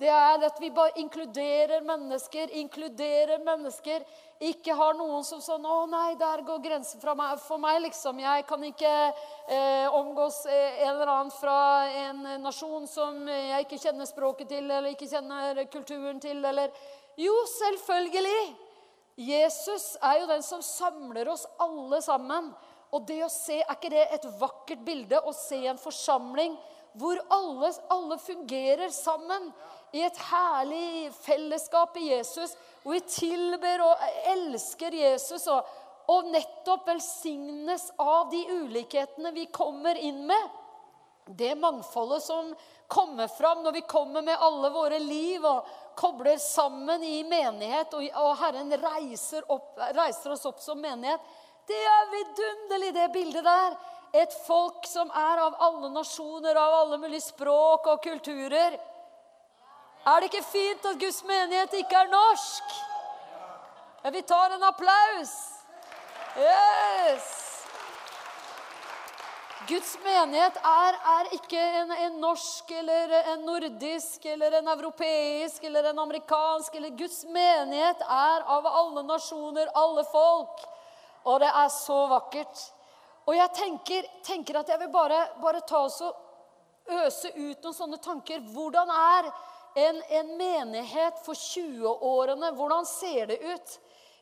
Det 0.01 0.09
er 0.09 0.47
at 0.47 0.63
vi 0.63 0.71
bare 0.73 0.97
inkluderer 1.03 1.83
mennesker, 1.85 2.55
inkluderer 2.57 3.43
mennesker. 3.45 4.07
Ikke 4.49 4.73
har 4.79 4.97
noen 4.97 5.27
som 5.29 5.43
sånn 5.45 5.67
'Å 5.67 5.91
nei, 5.91 6.15
der 6.15 6.41
går 6.47 6.63
grensen 6.65 7.03
meg, 7.17 7.39
for 7.41 7.59
meg', 7.59 7.83
liksom. 7.83 8.21
Jeg 8.21 8.47
kan 8.47 8.65
ikke 8.65 9.13
eh, 9.49 9.89
omgås 9.93 10.47
eh, 10.47 10.87
en 10.87 10.95
eller 10.95 11.13
annen 11.17 11.31
fra 11.31 11.85
en 11.85 12.43
nasjon 12.43 12.87
som 12.89 13.29
jeg 13.29 13.67
ikke 13.67 13.83
kjenner 13.83 14.07
språket 14.07 14.49
til, 14.49 14.71
eller 14.71 14.95
ikke 14.95 15.11
kjenner 15.11 15.67
kulturen 15.67 16.21
til, 16.21 16.43
eller 16.45 16.71
Jo, 17.19 17.35
selvfølgelig! 17.45 18.68
Jesus 19.19 19.97
er 20.05 20.21
jo 20.21 20.29
den 20.31 20.45
som 20.47 20.63
samler 20.63 21.31
oss 21.33 21.47
alle 21.59 21.99
sammen. 22.05 22.53
Og 22.95 23.05
det 23.09 23.19
å 23.27 23.33
se, 23.33 23.59
er 23.61 23.75
ikke 23.75 23.91
det 23.93 24.05
et 24.15 24.29
vakkert 24.39 24.85
bilde 24.87 25.19
å 25.21 25.35
se 25.37 25.59
en 25.69 25.81
forsamling 25.81 26.55
hvor 26.99 27.19
alle, 27.35 27.69
alle 27.93 28.17
fungerer 28.23 28.89
sammen? 28.95 29.51
i 29.97 30.05
et 30.05 30.19
herlig 30.31 31.13
fellesskap 31.23 31.97
i 31.97 32.11
Jesus, 32.11 32.55
hvor 32.83 32.97
vi 32.97 33.05
tilber 33.09 33.85
og 33.87 34.09
elsker 34.35 34.95
Jesus 34.95 35.47
og, 35.53 35.69
og 36.13 36.29
nettopp 36.33 36.89
velsignes 36.89 37.89
av 38.01 38.29
de 38.33 38.43
ulikhetene 38.53 39.33
vi 39.37 39.49
kommer 39.53 39.99
inn 40.01 40.25
med. 40.29 40.57
Det 41.29 41.55
mangfoldet 41.61 42.25
som 42.25 42.53
kommer 42.89 43.29
fram 43.29 43.63
når 43.65 43.81
vi 43.81 43.89
kommer 43.89 44.25
med 44.25 44.41
alle 44.45 44.71
våre 44.73 45.01
liv 45.03 45.45
og 45.45 45.67
kobler 45.99 46.39
sammen 46.39 47.03
i 47.03 47.23
menighet, 47.27 47.95
og, 47.99 48.31
Herren 48.39 48.71
reiser, 48.83 49.43
opp, 49.51 49.75
reiser 49.97 50.35
oss 50.35 50.47
opp 50.47 50.61
som 50.63 50.79
menighet. 50.81 51.23
Det 51.69 51.79
er 51.93 52.13
vidunderlig, 52.13 52.93
det 52.97 53.09
bildet 53.13 53.45
der. 53.45 53.75
Et 54.17 54.37
folk 54.47 54.87
som 54.89 55.11
er 55.13 55.43
av 55.43 55.59
alle 55.67 55.91
nasjoner, 55.93 56.57
av 56.57 56.77
alle 56.83 57.01
mulige 57.03 57.27
språk 57.27 57.91
og 57.93 58.01
kulturer. 58.07 58.79
Er 60.09 60.21
det 60.21 60.31
ikke 60.31 60.47
fint 60.47 60.87
at 60.89 61.03
Guds 61.03 61.21
menighet 61.29 61.75
ikke 61.83 61.99
er 62.05 62.15
norsk? 62.15 62.79
Ja, 64.05 64.15
vi 64.15 64.23
tar 64.23 64.55
en 64.57 64.65
applaus. 64.71 65.35
Yes! 66.39 67.48
Guds 69.69 69.99
menighet 70.01 70.57
er, 70.65 70.97
er 71.13 71.27
ikke 71.37 71.61
en, 71.61 71.91
en, 71.93 72.15
norsk 72.23 72.71
eller 72.73 73.11
en 73.35 73.43
nordisk 73.45 74.25
eller 74.33 74.55
en 74.63 74.71
europeisk 74.73 75.67
eller 75.69 75.91
en 75.91 76.01
amerikansk. 76.07 76.79
Eller 76.79 76.95
Guds 76.97 77.19
menighet 77.29 78.01
er 78.01 78.47
av 78.49 78.69
alle 78.71 79.05
nasjoner, 79.05 79.69
alle 79.77 80.07
folk. 80.09 80.65
Og 81.29 81.43
det 81.43 81.51
er 81.53 81.69
så 81.75 81.99
vakkert. 82.15 82.63
Og 83.29 83.37
jeg 83.37 83.55
tenker, 83.59 84.09
tenker 84.25 84.63
at 84.63 84.73
jeg 84.73 84.81
vil 84.87 84.93
bare, 84.95 85.21
bare 85.43 85.61
ta 85.69 85.83
oss 85.85 86.01
og 86.07 86.97
øse 87.05 87.35
ut 87.37 87.61
noen 87.61 87.77
sånne 87.77 88.01
tanker. 88.01 88.41
Hvordan 88.55 88.89
er 88.89 89.29
en, 89.85 90.01
en 90.23 90.35
menighet 90.41 91.21
for 91.27 91.37
20-årene, 91.37 92.55
hvordan 92.57 92.89
ser 92.89 93.35
det 93.35 93.43
ut? 93.45 93.79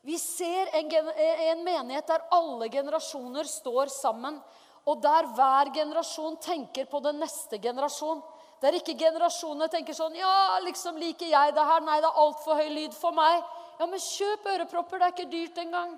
Vi 0.06 0.18
ser 0.18 0.74
en, 0.74 0.90
en 0.90 1.66
menighet 1.66 2.11
der 2.11 2.26
alle 2.35 2.66
generasjoner 2.70 3.46
står 3.46 3.94
sammen. 3.94 4.42
Og 4.87 5.03
der 5.03 5.27
hver 5.35 5.72
generasjon 5.75 6.38
tenker 6.42 6.87
på 6.90 7.01
den 7.03 7.18
neste 7.18 7.59
generasjon. 7.59 8.22
Der 8.62 8.79
ikke 8.79 8.94
generasjonene 8.96 9.68
tenker 9.72 9.96
sånn 9.96 10.14
Ja, 10.16 10.59
liksom 10.64 10.99
liker 11.01 11.29
jeg 11.29 11.55
det 11.57 11.64
her? 11.70 11.83
Nei, 11.85 11.99
det 12.01 12.09
er 12.09 12.20
altfor 12.22 12.61
høy 12.61 12.68
lyd 12.72 12.94
for 12.96 13.16
meg. 13.16 13.42
Ja, 13.81 13.88
men 13.88 14.01
kjøp 14.01 14.46
ørepropper. 14.55 15.03
Det 15.03 15.09
er 15.09 15.16
ikke 15.16 15.33
dyrt 15.33 15.59
engang. 15.61 15.96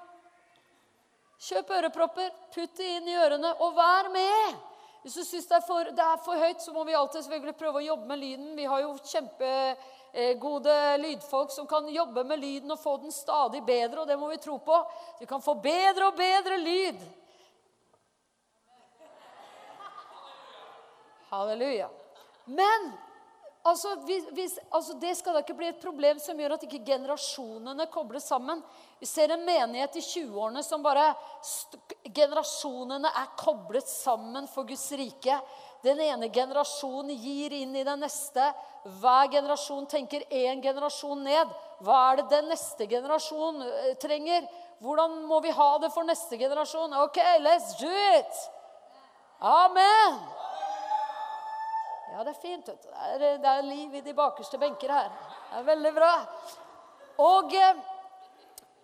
Kjøp 1.39 1.69
ørepropper, 1.71 2.33
putt 2.51 2.81
det 2.81 2.89
inn 2.97 3.13
i 3.13 3.15
ørene, 3.15 3.53
og 3.63 3.77
vær 3.77 4.09
med. 4.11 4.57
Hvis 5.05 5.15
du 5.21 5.23
syns 5.23 5.47
det, 5.47 5.61
det, 5.95 6.03
er 6.03 6.19
for 6.25 6.41
høyt, 6.41 6.65
så 6.65 6.73
må 6.75 6.83
vi 6.85 6.97
alltid 6.99 7.23
selvfølgelig 7.23 7.55
prøve 7.61 7.79
å 7.79 7.87
jobbe 7.93 8.11
med 8.11 8.19
lyden. 8.19 8.49
Vi 8.59 8.67
har 8.67 8.83
jo 8.83 8.97
kjempegode 9.07 10.75
lydfolk 11.05 11.55
som 11.55 11.69
kan 11.71 11.87
jobbe 11.95 12.25
med 12.27 12.43
lyden 12.43 12.75
og 12.75 12.83
få 12.83 12.97
den 13.05 13.15
stadig 13.15 13.63
bedre, 13.63 14.03
og 14.03 14.11
det 14.11 14.19
må 14.19 14.33
vi 14.33 14.41
tro 14.43 14.59
på. 14.59 14.81
Vi 15.21 15.31
kan 15.31 15.45
få 15.45 15.55
bedre 15.63 16.11
og 16.11 16.19
bedre 16.19 16.59
lyd. 16.59 17.07
Halleluja. 21.31 21.91
Men 22.47 22.93
Altså, 23.69 23.95
hvis, 24.07 24.59
altså, 24.73 24.95
Det 25.01 25.17
skal 25.17 25.35
da 25.35 25.43
ikke 25.43 25.57
bli 25.59 25.69
et 25.69 25.81
problem 25.83 26.19
som 26.23 26.39
gjør 26.39 26.55
at 26.55 26.63
ikke 26.65 26.85
generasjonene 26.87 27.89
kobles 27.93 28.29
sammen. 28.31 28.63
Vi 29.01 29.07
ser 29.07 29.35
en 29.35 29.45
menighet 29.45 29.99
i 29.99 30.05
20-årene 30.05 30.63
som 30.65 30.83
bare 30.83 31.11
Generasjonene 32.15 33.11
er 33.11 33.33
koblet 33.37 33.89
sammen 33.91 34.47
for 34.49 34.65
Guds 34.69 34.87
rike. 34.97 35.37
Den 35.85 36.01
ene 36.01 36.31
generasjonen 36.33 37.13
gir 37.19 37.53
inn 37.59 37.77
i 37.77 37.85
den 37.87 38.01
neste. 38.03 38.47
Hver 39.03 39.29
generasjon 39.35 39.87
tenker 39.91 40.25
én 40.31 40.63
generasjon 40.63 41.23
ned. 41.27 41.53
Hva 41.85 41.99
er 42.13 42.23
det 42.23 42.29
den 42.33 42.49
neste 42.55 42.89
generasjon 42.91 43.63
eh, 43.67 43.93
trenger? 44.01 44.49
Hvordan 44.83 45.21
må 45.29 45.43
vi 45.45 45.53
ha 45.55 45.71
det 45.83 45.93
for 45.95 46.07
neste 46.09 46.39
generasjon? 46.41 46.97
OK, 47.05 47.21
let's 47.45 47.77
do 47.79 47.93
it! 48.17 48.45
Amen! 49.39 50.38
Ja, 52.19 52.25
det 52.25 52.33
er 52.33 52.41
fint. 52.43 52.69
vet. 52.69 52.83
Det 52.83 53.27
er, 53.27 53.37
det 53.39 53.51
er 53.51 53.63
liv 53.63 53.93
i 53.95 54.01
de 54.03 54.13
bakerste 54.13 54.59
benker 54.59 54.91
her. 54.91 55.13
Det 55.53 55.61
er 55.61 55.67
veldig 55.69 55.93
bra. 55.95 56.09
Og 57.23 57.53
eh, 57.55 57.77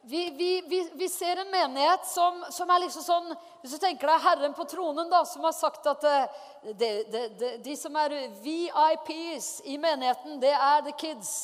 vi, 0.03 0.21
vi, 0.39 0.51
vi, 0.69 0.79
vi, 1.01 1.09
ser 1.11 1.41
en 1.43 1.51
menighet 1.51 2.07
som, 2.07 2.45
som, 2.55 2.71
er 2.71 2.85
liksom 2.85 3.03
sånn 3.03 3.35
Hvis 3.65 3.75
du 3.75 3.81
tenker 3.83 4.13
deg 4.13 4.23
Herren 4.23 4.55
på 4.55 4.69
tronen, 4.71 5.11
da, 5.11 5.25
som 5.27 5.43
har 5.49 5.57
sagt 5.57 5.91
at 5.91 6.07
eh, 6.07 6.39
de, 6.79 6.93
de, 7.11 7.51
de 7.65 7.75
som 7.75 7.99
er 8.05 8.15
VIPs 8.45 9.51
i 9.67 9.81
menigheten, 9.83 10.39
det 10.39 10.55
er 10.55 10.87
the 10.87 10.95
kids. 10.95 11.35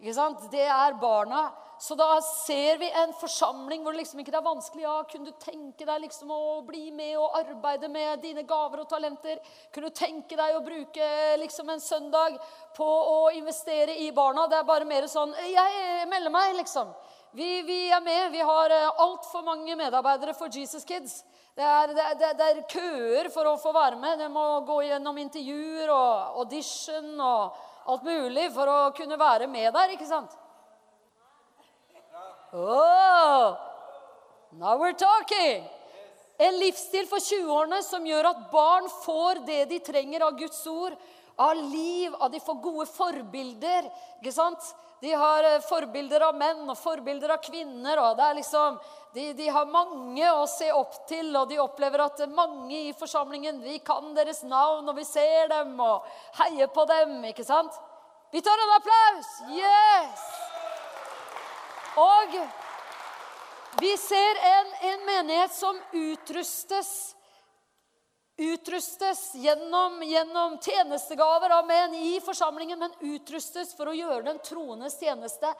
Ikke 0.00 0.16
sant? 0.16 0.48
Det 0.52 0.64
er 0.66 0.96
barna. 1.00 1.46
Så 1.78 1.96
da 1.98 2.20
ser 2.22 2.78
vi 2.78 2.86
en 2.96 3.12
forsamling 3.18 3.82
hvor 3.82 3.92
det 3.92 4.04
liksom 4.04 4.20
ikke 4.22 4.32
er 4.38 4.44
vanskelig. 4.46 4.84
Ja, 4.86 4.94
kunne 5.10 5.32
du 5.32 5.42
tenke 5.42 5.86
deg 5.86 6.04
liksom 6.04 6.30
å 6.32 6.60
bli 6.66 6.86
med 6.94 7.16
og 7.18 7.34
arbeide 7.40 7.90
med 7.92 8.22
dine 8.22 8.44
gaver 8.48 8.84
og 8.84 8.88
talenter? 8.88 9.40
Kunne 9.74 9.90
du 9.90 9.98
tenke 9.98 10.38
deg 10.38 10.54
å 10.54 10.62
bruke 10.64 11.08
liksom 11.42 11.74
en 11.74 11.82
søndag 11.82 12.38
på 12.76 12.86
å 12.86 13.18
investere 13.34 13.98
i 14.04 14.12
barna? 14.14 14.46
Det 14.48 14.60
er 14.60 14.70
bare 14.70 14.88
mer 14.88 15.08
sånn 15.10 15.34
Jeg 15.50 16.08
melder 16.08 16.32
meg, 16.32 16.54
liksom. 16.62 16.94
Vi, 17.34 17.50
vi 17.66 17.78
er 17.90 18.00
med. 18.00 18.30
Vi 18.30 18.42
har 18.46 18.70
eh, 18.70 18.90
altfor 19.02 19.42
mange 19.42 19.74
medarbeidere 19.74 20.36
for 20.38 20.46
Jesus 20.54 20.86
Kids. 20.86 21.24
Det 21.54 21.62
er, 21.66 21.90
det, 21.94 22.04
er, 22.04 22.34
det 22.38 22.46
er, 22.46 22.60
køer 22.70 23.28
for 23.34 23.50
å 23.50 23.58
få 23.58 23.72
være 23.74 23.98
med. 23.98 24.20
De 24.22 24.28
må 24.30 24.44
gå 24.66 24.80
gjennom 24.86 25.18
intervjuer 25.18 25.90
og 25.90 26.38
audition 26.44 27.10
og 27.18 27.58
alt 27.84 28.04
mulig 28.06 28.48
for 28.54 28.70
å 28.70 28.78
kunne 28.96 29.18
være 29.20 29.48
med 29.50 29.72
der. 29.74 29.94
ikke 29.94 30.08
sant? 30.08 30.32
Oh, 32.54 33.56
now 34.52 34.76
we're 34.78 34.94
talking! 34.94 35.64
En 36.38 36.56
livsstil 36.58 37.06
for 37.06 37.22
20-årene 37.22 37.80
som 37.86 38.06
gjør 38.06 38.30
at 38.32 38.46
barn 38.50 38.88
får 39.04 39.44
det 39.46 39.60
de 39.70 39.78
trenger 39.86 40.24
av 40.26 40.38
Guds 40.38 40.64
ord. 40.70 40.96
Av 41.38 41.54
liv, 41.54 42.14
av 42.14 42.30
de 42.30 42.40
får 42.42 42.60
gode 42.62 42.86
forbilder. 42.90 43.86
ikke 44.20 44.34
sant? 44.34 44.74
De 45.04 45.12
har 45.12 45.44
eh, 45.44 45.60
forbilder 45.60 46.22
av 46.24 46.36
menn 46.40 46.62
og 46.64 46.78
forbilder 46.80 47.34
av 47.34 47.40
kvinner. 47.44 47.98
og 48.00 48.16
det 48.16 48.24
er 48.24 48.36
liksom, 48.38 48.78
de, 49.12 49.24
de, 49.36 49.48
har 49.52 49.66
mange 49.68 50.30
å 50.32 50.46
se 50.48 50.70
opp 50.72 50.96
til, 51.10 51.28
og 51.36 51.50
de 51.50 51.58
opplever 51.60 52.00
at 52.06 52.22
mange 52.32 52.78
i 52.88 52.94
forsamlingen 52.96 53.60
vi 53.60 53.76
kan 53.84 54.14
deres 54.16 54.40
navn, 54.48 54.88
og 54.88 54.96
vi 54.96 55.04
ser 55.04 55.50
dem 55.52 55.76
og 55.76 56.08
heier 56.40 56.72
på 56.72 56.86
dem. 56.88 57.18
ikke 57.28 57.44
sant? 57.44 57.76
Vi 58.32 58.40
tar 58.40 58.64
en 58.64 58.72
applaus! 58.78 59.28
Yes! 59.52 60.24
Og 62.00 62.40
vi 63.84 63.92
ser 64.00 64.40
en, 64.54 64.72
en 64.88 65.04
menighet 65.06 65.52
som 65.52 65.76
utrustes 65.92 67.13
utrustes 68.36 69.34
gjennom, 69.34 70.02
gjennom 70.02 70.58
tjenestegaver 70.58 71.50
av 71.50 71.66
menn 71.66 71.94
i 71.94 72.20
forsamlingen, 72.20 72.78
men 72.78 73.14
utrustes 73.14 73.74
for 73.78 73.90
å 73.90 73.94
gjøre 73.94 74.24
den 74.26 74.40
troendes 74.42 74.98
tjeneste, 74.98 75.52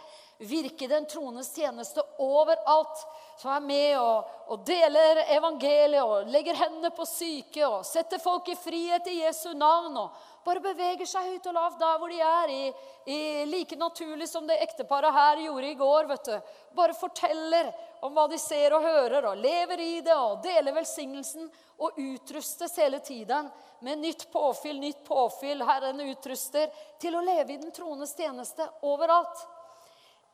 virke 0.43 0.89
den 0.91 1.07
troendes 1.07 1.53
tjeneste 1.55 2.03
overalt. 2.19 3.05
Som 3.39 3.51
er 3.51 3.63
med 3.67 3.97
og, 3.99 4.29
og 4.51 4.67
deler 4.67 5.25
evangeliet 5.35 6.03
og 6.03 6.29
legger 6.31 6.59
hendene 6.59 6.93
på 6.95 7.07
syke 7.07 7.65
og 7.67 7.87
setter 7.87 8.23
folk 8.23 8.51
i 8.53 8.59
frihet 8.59 9.09
i 9.11 9.21
Jesu 9.25 9.53
navn. 9.59 9.97
og 9.99 10.34
bare 10.45 10.61
beveger 10.61 11.09
seg 11.09 11.31
høyt 11.31 11.47
og 11.49 11.57
lavt 11.57 11.79
der 11.81 11.99
hvor 12.01 12.13
de 12.13 12.19
er, 12.21 12.51
i, 12.53 12.65
i 13.11 13.19
like 13.49 13.77
naturlig 13.81 14.29
som 14.29 14.47
det 14.49 14.59
ekteparet 14.65 15.15
her 15.15 15.41
gjorde 15.47 15.71
i 15.71 15.79
går. 15.79 16.09
vet 16.11 16.29
du. 16.29 16.53
Bare 16.77 16.97
forteller 16.99 17.71
om 18.05 18.13
hva 18.13 18.27
de 18.29 18.39
ser 18.39 18.77
og 18.77 18.85
hører, 18.85 19.25
og 19.31 19.41
lever 19.41 19.81
i 19.81 20.01
det 20.05 20.17
og 20.17 20.43
deler 20.45 20.77
velsignelsen. 20.77 21.49
Og 21.79 21.97
utrustes 21.99 22.77
hele 22.79 23.01
tiden 23.03 23.49
med 23.83 23.99
nytt 23.99 24.29
påfyll, 24.33 24.79
nytt 24.79 25.03
påfyll. 25.09 25.65
Herren 25.67 26.05
utruster 26.05 26.71
til 27.01 27.17
å 27.17 27.25
leve 27.25 27.57
i 27.57 27.59
den 27.61 27.73
troendes 27.75 28.15
tjeneste 28.15 28.69
overalt. 28.87 29.43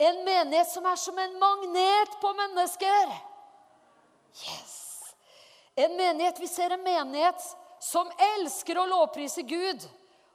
En 0.00 0.22
menighet 0.24 0.68
som 0.68 0.86
er 0.88 0.96
som 0.96 1.18
en 1.18 1.38
magnet 1.38 2.20
på 2.20 2.34
mennesker. 2.36 3.16
Yes! 4.42 4.76
En 5.74 5.96
menighet, 5.96 6.40
Vi 6.40 6.48
ser 6.48 6.70
en 6.70 6.82
menighet 6.82 7.40
som 7.80 8.10
elsker 8.36 8.78
å 8.78 8.86
lovprise 8.86 9.42
Gud 9.42 9.86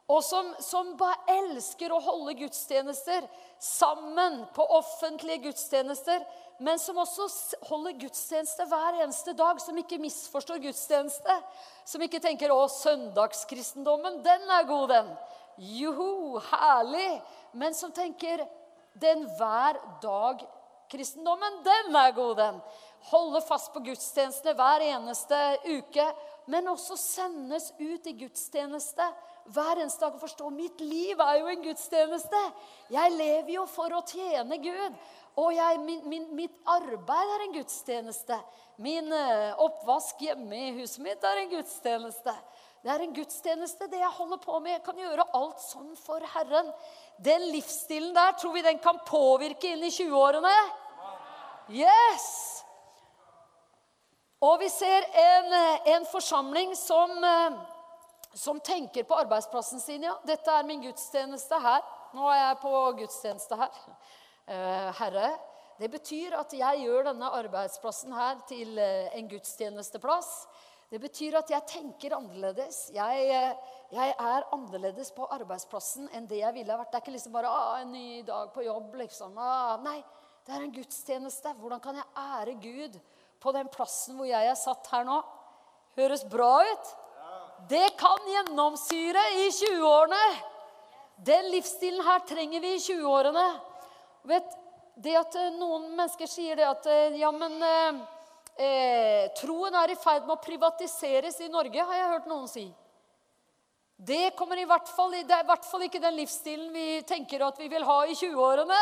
og 0.07 0.21
som, 0.23 0.51
som, 0.61 0.91
bare 0.99 1.17
elsker 1.33 1.89
å 1.89 2.01
holde 2.03 2.35
gudstjenester 2.37 3.25
sammen 3.61 4.43
på 4.53 4.65
offentlige 4.77 5.47
gudstjenester, 5.47 6.21
men 6.61 6.77
som 6.79 6.99
også 7.01 7.25
holder 7.65 7.97
gudstjeneste 8.03 8.67
hver 8.69 8.99
eneste 9.01 9.33
dag, 9.35 9.57
som 9.59 9.77
ikke 9.81 9.97
misforstår 9.99 10.61
gudstjeneste. 10.63 11.39
Som 11.85 12.05
ikke 12.05 12.21
tenker 12.21 12.53
'Å, 12.53 12.67
søndagskristendommen, 12.69 14.21
den 14.23 14.49
er 14.49 14.63
god, 14.63 14.89
den'. 14.89 15.17
Joho, 15.57 16.39
herlig. 16.39 17.21
Men 17.53 17.73
som 17.73 17.91
tenker 17.91 18.47
'Den 18.95 19.25
hver 19.37 19.75
dag-kristendommen, 20.01 21.63
den 21.63 21.95
er 21.95 22.11
god, 22.11 22.37
den'. 22.37 22.61
Holde 23.11 23.41
fast 23.41 23.73
på 23.73 23.79
gudstjenestene 23.79 24.53
hver 24.53 24.81
eneste 24.81 25.57
uke, 25.65 26.13
men 26.47 26.67
også 26.67 26.95
sendes 26.97 27.73
ut 27.79 28.07
i 28.07 28.13
gudstjeneste 28.13 29.13
hver 29.53 29.81
eneste 29.81 30.01
dag 30.01 30.15
å 30.15 30.21
forstå 30.21 30.49
mitt 30.53 30.81
liv 30.81 31.19
er 31.21 31.39
jo 31.39 31.49
en 31.51 31.63
gudstjeneste. 31.67 32.41
Jeg 32.93 33.13
lever 33.13 33.51
jo 33.57 33.65
for 33.69 33.93
å 33.93 34.01
tjene 34.09 34.57
Gud. 34.63 34.99
Og 35.35 35.51
jeg, 35.51 35.79
min, 35.83 36.01
min, 36.09 36.27
mitt 36.35 36.55
arbeid 36.71 37.33
er 37.35 37.43
en 37.45 37.55
gudstjeneste. 37.57 38.37
Min 38.81 39.11
uh, 39.11 39.57
oppvask 39.65 40.21
hjemme 40.23 40.61
i 40.69 40.71
huset 40.79 41.03
mitt 41.03 41.23
er 41.27 41.43
en 41.43 41.51
gudstjeneste. 41.51 42.33
Det 42.85 42.93
er 42.93 43.03
en 43.03 43.13
gudstjeneste, 43.17 43.89
det 43.91 43.99
jeg 43.99 44.15
holder 44.17 44.39
på 44.41 44.59
med. 44.61 44.75
Jeg 44.77 44.83
kan 44.85 44.99
gjøre 45.01 45.27
alt 45.37 45.61
sånn 45.63 45.93
for 45.99 46.23
Herren. 46.35 46.71
Den 47.17 47.47
livsstilen 47.51 48.13
der, 48.15 48.35
tror 48.39 48.53
vi 48.55 48.65
den 48.65 48.81
kan 48.81 49.01
påvirke 49.07 49.73
inn 49.73 49.83
i 49.83 49.93
20-årene? 49.93 50.53
Yes! 51.73 52.27
Og 54.45 54.59
vi 54.61 54.69
ser 54.69 55.07
en, 55.17 55.53
eh, 55.57 55.87
en 55.95 56.05
forsamling 56.11 56.75
som 56.77 57.15
uh, 57.23 57.74
som 58.35 58.59
tenker 58.59 59.03
på 59.03 59.15
arbeidsplassen 59.15 59.79
sin. 59.79 60.03
Ja, 60.03 60.17
dette 60.27 60.51
er 60.51 60.67
min 60.67 60.83
gudstjeneste 60.83 61.59
her. 61.63 61.83
Nå 62.15 62.27
er 62.29 62.41
jeg 62.41 62.61
på 62.61 62.71
gudstjeneste 62.99 63.57
her. 63.59 63.77
Uh, 64.45 64.89
herre, 64.99 65.29
det 65.79 65.89
betyr 65.91 66.35
at 66.37 66.53
jeg 66.53 66.83
gjør 66.83 67.09
denne 67.09 67.31
arbeidsplassen 67.39 68.13
her 68.15 68.41
til 68.49 68.75
uh, 68.75 69.15
en 69.15 69.29
gudstjenesteplass. 69.31 70.33
Det 70.91 70.99
betyr 71.01 71.39
at 71.39 71.49
jeg 71.49 71.65
tenker 71.71 72.17
annerledes. 72.17 72.89
Jeg, 72.95 73.23
uh, 73.31 73.79
jeg, 73.95 74.17
er 74.19 74.49
annerledes 74.55 75.13
på 75.15 75.29
arbeidsplassen 75.37 76.11
enn 76.11 76.27
det 76.27 76.43
jeg 76.43 76.57
ville 76.59 76.77
vært. 76.77 76.91
Det 76.91 76.99
er 76.99 77.05
ikke 77.05 77.15
liksom 77.15 77.39
bare 77.39 77.55
ah, 77.55 77.79
en 77.85 77.95
ny 77.95 78.19
dag 78.27 78.51
på 78.53 78.67
jobb. 78.67 78.99
liksom. 78.99 79.39
Ah, 79.39 79.79
nei, 79.83 80.01
det 80.43 80.57
er 80.57 80.67
en 80.67 80.75
gudstjeneste. 80.75 81.55
Hvordan 81.63 81.83
kan 81.87 82.03
jeg 82.03 82.11
ære 82.27 82.59
Gud 82.67 82.99
på 83.39 83.55
den 83.55 83.71
plassen 83.71 84.19
hvor 84.19 84.27
jeg 84.27 84.51
er 84.51 84.59
satt 84.59 84.91
her 84.91 85.07
nå? 85.07 85.23
Høres 85.95 86.27
bra 86.27 86.51
ut? 86.67 86.95
Det 87.69 87.89
kan 87.97 88.27
gjennomsyre 88.29 89.23
i 89.41 89.49
20-årene. 89.49 90.25
Den 91.25 91.49
livsstilen 91.51 92.03
her 92.05 92.19
trenger 92.27 92.59
vi 92.59 92.73
i 92.75 92.81
20-årene. 92.83 93.45
Vet, 94.27 94.57
det 94.95 95.15
at 95.19 95.35
eh, 95.39 95.53
Noen 95.55 95.89
mennesker 95.95 96.29
sier 96.29 96.59
det 96.59 96.67
at 96.67 96.85
eh, 96.91 97.17
ja, 97.19 97.31
men 97.31 97.55
eh, 97.63 98.01
eh, 98.65 99.23
troen 99.39 99.75
er 99.75 99.93
i 99.93 99.99
ferd 99.99 100.27
med 100.27 100.35
å 100.35 100.43
privatiseres 100.43 101.39
i 101.45 101.51
Norge, 101.51 101.83
har 101.83 101.99
jeg 101.99 102.11
hørt 102.13 102.29
noen 102.31 102.47
si. 102.51 102.67
Det, 103.95 104.21
i 104.35 104.67
hvert 104.67 104.89
fall, 104.91 105.13
det 105.15 105.31
er 105.31 105.45
i 105.45 105.47
hvert 105.47 105.67
fall 105.67 105.85
ikke 105.87 106.03
den 106.03 106.17
livsstilen 106.19 106.71
vi 106.75 107.01
tenker 107.07 107.45
at 107.47 107.59
vi 107.61 107.69
vil 107.71 107.85
ha 107.87 108.01
i 108.05 108.15
20-årene. 108.17 108.81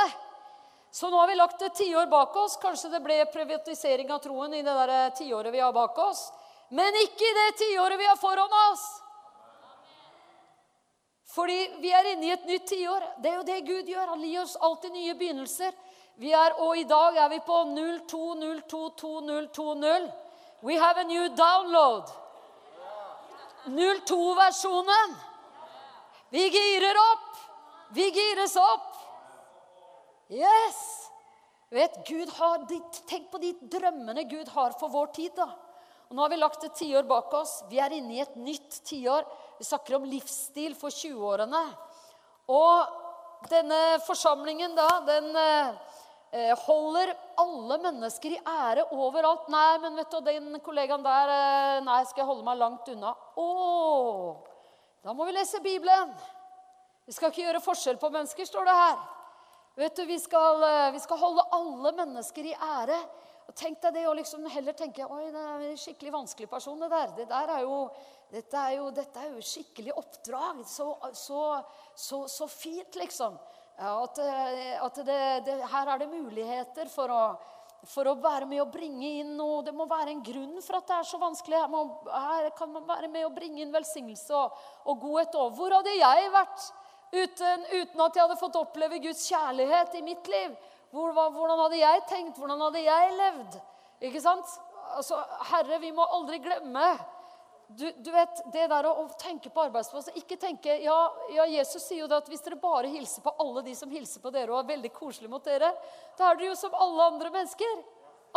Så 0.93 1.09
nå 1.09 1.17
har 1.17 1.29
vi 1.29 1.35
lagt 1.37 1.61
et 1.61 1.75
tiår 1.77 2.09
bak 2.09 2.35
oss. 2.37 2.57
Kanskje 2.61 2.89
det 2.93 3.01
ble 3.01 3.19
privatisering 3.33 4.09
av 4.13 4.21
troen 4.21 4.53
i 4.53 4.63
det 4.65 4.97
tiåret 5.17 5.53
vi 5.53 5.61
har 5.61 5.73
bak 5.73 5.97
oss. 6.01 6.27
Men 6.73 6.95
ikke 7.03 7.27
i 7.27 7.37
det 7.37 7.49
tiåret 7.61 7.99
vi 7.99 8.07
har 8.09 8.17
foran 8.17 8.53
oss. 8.71 8.85
Fordi 11.33 11.57
vi 11.81 11.89
er 11.93 12.05
inne 12.13 12.25
i 12.27 12.31
et 12.33 12.45
nytt 12.49 12.67
tiår. 12.69 13.03
Det 13.21 13.29
er 13.29 13.35
jo 13.39 13.43
det 13.47 13.67
Gud 13.67 13.85
gjør. 13.89 14.07
Han 14.13 14.23
gir 14.25 14.41
oss 14.41 14.57
alltid 14.61 14.91
nye 14.93 15.13
begynnelser. 15.17 15.71
Vi 16.21 16.31
er, 16.37 16.51
og 16.61 16.77
i 16.77 16.83
dag 16.85 17.15
er 17.17 17.29
vi 17.31 17.39
på 17.45 17.63
02022020. 17.73 20.11
We 20.63 20.77
have 20.77 21.01
a 21.01 21.03
new 21.03 21.27
download. 21.37 22.03
02-versjonen. 23.65 25.15
Vi 26.29 26.49
girer 26.53 26.95
opp. 27.13 27.37
Vi 27.93 28.11
gires 28.13 28.55
opp. 28.57 28.95
Yes! 30.33 31.09
Vet, 31.73 32.07
Gud 32.07 32.29
har, 32.37 32.57
Tenk 33.09 33.31
på 33.31 33.37
de 33.41 33.53
drømmene 33.73 34.23
Gud 34.29 34.47
har 34.53 34.71
for 34.79 34.89
vår 34.89 35.05
tid. 35.17 35.31
da. 35.35 35.47
Og 36.13 36.17
nå 36.19 36.27
har 36.27 36.29
vi 36.29 36.37
lagt 36.37 36.61
et 36.61 36.75
tiår 36.77 37.07
bak 37.09 37.31
oss. 37.33 37.63
Vi 37.65 37.79
er 37.81 37.95
inne 37.97 38.13
i 38.13 38.19
et 38.21 38.35
nytt 38.37 38.75
tiår. 38.85 39.23
Vi 39.57 39.65
snakker 39.65 39.95
om 39.97 40.03
livsstil 40.05 40.75
for 40.77 40.93
20-årene. 40.93 41.61
Og 42.53 43.47
denne 43.49 43.79
forsamlingen, 44.05 44.75
da, 44.77 44.85
den 45.07 45.31
eh, 45.41 46.51
holder 46.67 47.15
alle 47.41 47.79
mennesker 47.87 48.35
i 48.35 48.37
ære 48.45 48.85
overalt. 48.93 49.49
Nei, 49.49 49.71
men 49.81 49.97
vet 49.97 50.13
du, 50.13 50.19
den 50.29 50.61
kollegaen 50.61 51.01
der 51.01 51.33
eh, 51.33 51.81
Nei, 51.87 51.97
skal 52.05 52.21
jeg 52.21 52.29
holde 52.29 52.45
meg 52.45 52.61
langt 52.61 52.93
unna? 52.93 53.15
Å! 53.33 53.49
Da 55.01 55.17
må 55.17 55.25
vi 55.25 55.33
lese 55.33 55.65
Bibelen. 55.65 56.13
Vi 57.09 57.17
skal 57.17 57.33
ikke 57.33 57.47
gjøre 57.47 57.65
forskjell 57.71 57.97
på 57.97 58.13
mennesker, 58.13 58.45
står 58.53 58.69
det 58.69 58.79
her. 58.83 58.97
Vet 59.81 59.97
du, 59.97 60.05
Vi 60.13 60.21
skal, 60.21 60.61
eh, 60.69 60.91
vi 60.93 61.01
skal 61.09 61.25
holde 61.25 61.49
alle 61.57 61.97
mennesker 62.03 62.53
i 62.53 62.57
ære. 62.69 63.01
Og 63.47 63.55
Tenk 63.59 63.81
deg 63.83 63.97
det 63.97 64.03
å 64.07 64.15
liksom 64.15 64.45
heller 64.51 64.75
tenke 64.77 65.07
Oi, 65.07 65.25
det 65.33 65.41
er 65.41 65.63
en 65.67 65.79
skikkelig 65.79 66.13
vanskelig 66.15 66.49
person, 66.51 66.79
det 66.79 66.91
der. 66.93 67.15
Det 67.17 67.25
der 67.29 67.55
er 67.57 67.65
jo, 67.65 67.79
dette, 68.31 68.59
er 68.59 68.77
jo, 68.77 68.91
dette 68.95 69.25
skikkelig 69.43 69.95
oppdrag. 69.99 70.61
Så, 70.67 70.87
så, 71.17 71.41
så, 71.95 72.23
så 72.31 72.47
fint, 72.51 72.95
liksom. 72.99 73.35
At, 73.73 74.19
at 74.21 75.01
det, 75.05 75.19
det, 75.47 75.57
her 75.71 75.89
er 75.89 76.03
det 76.03 76.11
muligheter 76.11 76.89
for 76.93 77.11
å, 77.11 77.23
for 77.89 78.07
å 78.07 78.15
være 78.21 78.47
med 78.47 78.61
å 78.63 78.69
bringe 78.71 79.09
inn 79.19 79.33
noe. 79.37 79.63
Det 79.65 79.73
må 79.75 79.87
være 79.89 80.13
en 80.13 80.23
grunn 80.23 80.61
for 80.63 80.79
at 80.79 80.87
det 80.91 80.99
er 80.99 81.09
så 81.09 81.19
vanskelig. 81.21 81.59
Her, 81.65 81.71
må, 81.71 81.83
her 82.07 82.51
kan 82.57 82.71
man 82.71 82.87
være 82.87 83.09
med 83.11 83.27
å 83.27 83.33
bringe 83.33 83.63
inn 83.63 83.73
velsignelse 83.73 84.37
og, 84.37 84.61
og 84.87 85.03
godhet. 85.03 85.39
Og 85.41 85.57
hvor 85.57 85.75
hadde 85.79 85.97
jeg 85.97 86.31
vært 86.33 86.69
uten, 87.13 87.67
uten 87.73 88.05
at 88.05 88.15
jeg 88.15 88.23
hadde 88.23 88.39
fått 88.39 88.61
oppleve 88.61 89.01
Guds 89.03 89.25
kjærlighet 89.27 89.99
i 89.99 90.05
mitt 90.05 90.31
liv? 90.31 90.55
Hvordan 90.93 91.59
hadde 91.63 91.79
jeg 91.79 92.03
tenkt? 92.09 92.37
Hvordan 92.37 92.61
hadde 92.67 92.83
jeg 92.85 93.17
levd? 93.17 93.57
Ikke 94.09 94.21
sant? 94.21 94.45
Altså, 94.93 95.17
Herre, 95.49 95.79
vi 95.81 95.89
må 95.95 96.05
aldri 96.05 96.37
glemme 96.43 96.85
du, 97.73 97.87
du 98.05 98.11
vet, 98.11 98.41
Det 98.53 98.67
der 98.69 98.85
å, 98.85 99.07
tenke 99.17 99.49
på 99.49 99.63
arbeidsplassen 99.63 100.17
Ikke 100.19 100.35
tenke 100.37 100.75
ja, 100.83 100.97
ja, 101.33 101.45
Jesus 101.49 101.85
sier 101.87 102.03
jo 102.03 102.09
det 102.11 102.19
at 102.19 102.29
hvis 102.29 102.43
dere 102.45 102.59
bare 102.61 102.91
hilser 102.91 103.23
på 103.25 103.33
alle 103.41 103.63
de 103.65 103.73
som 103.77 103.89
hilser 103.89 104.21
på 104.21 104.29
dere 104.35 104.51
og 104.53 104.59
er 104.59 104.73
veldig 104.75 104.91
koselige 104.93 105.31
mot 105.31 105.45
dere, 105.45 105.71
da 106.19 106.29
er 106.29 106.37
dere 106.37 106.51
jo 106.51 106.57
som 106.59 106.75
alle 106.77 107.07
andre 107.13 107.31
mennesker. 107.33 107.73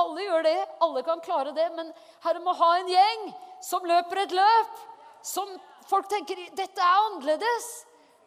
Alle 0.01 0.27
gjør 0.27 0.47
det. 0.47 0.59
Alle 0.85 1.03
kan 1.05 1.23
klare 1.25 1.53
det. 1.57 1.67
Men 1.77 1.91
Herre 2.25 2.43
må 2.45 2.55
ha 2.57 2.71
en 2.79 2.91
gjeng 2.93 3.27
som 3.65 3.85
løper 3.89 4.23
et 4.23 4.35
løp. 4.37 4.81
Som 5.27 5.53
folk 5.89 6.09
tenker 6.13 6.41
dette 6.57 6.85
er 6.85 7.07
annerledes. 7.09 7.71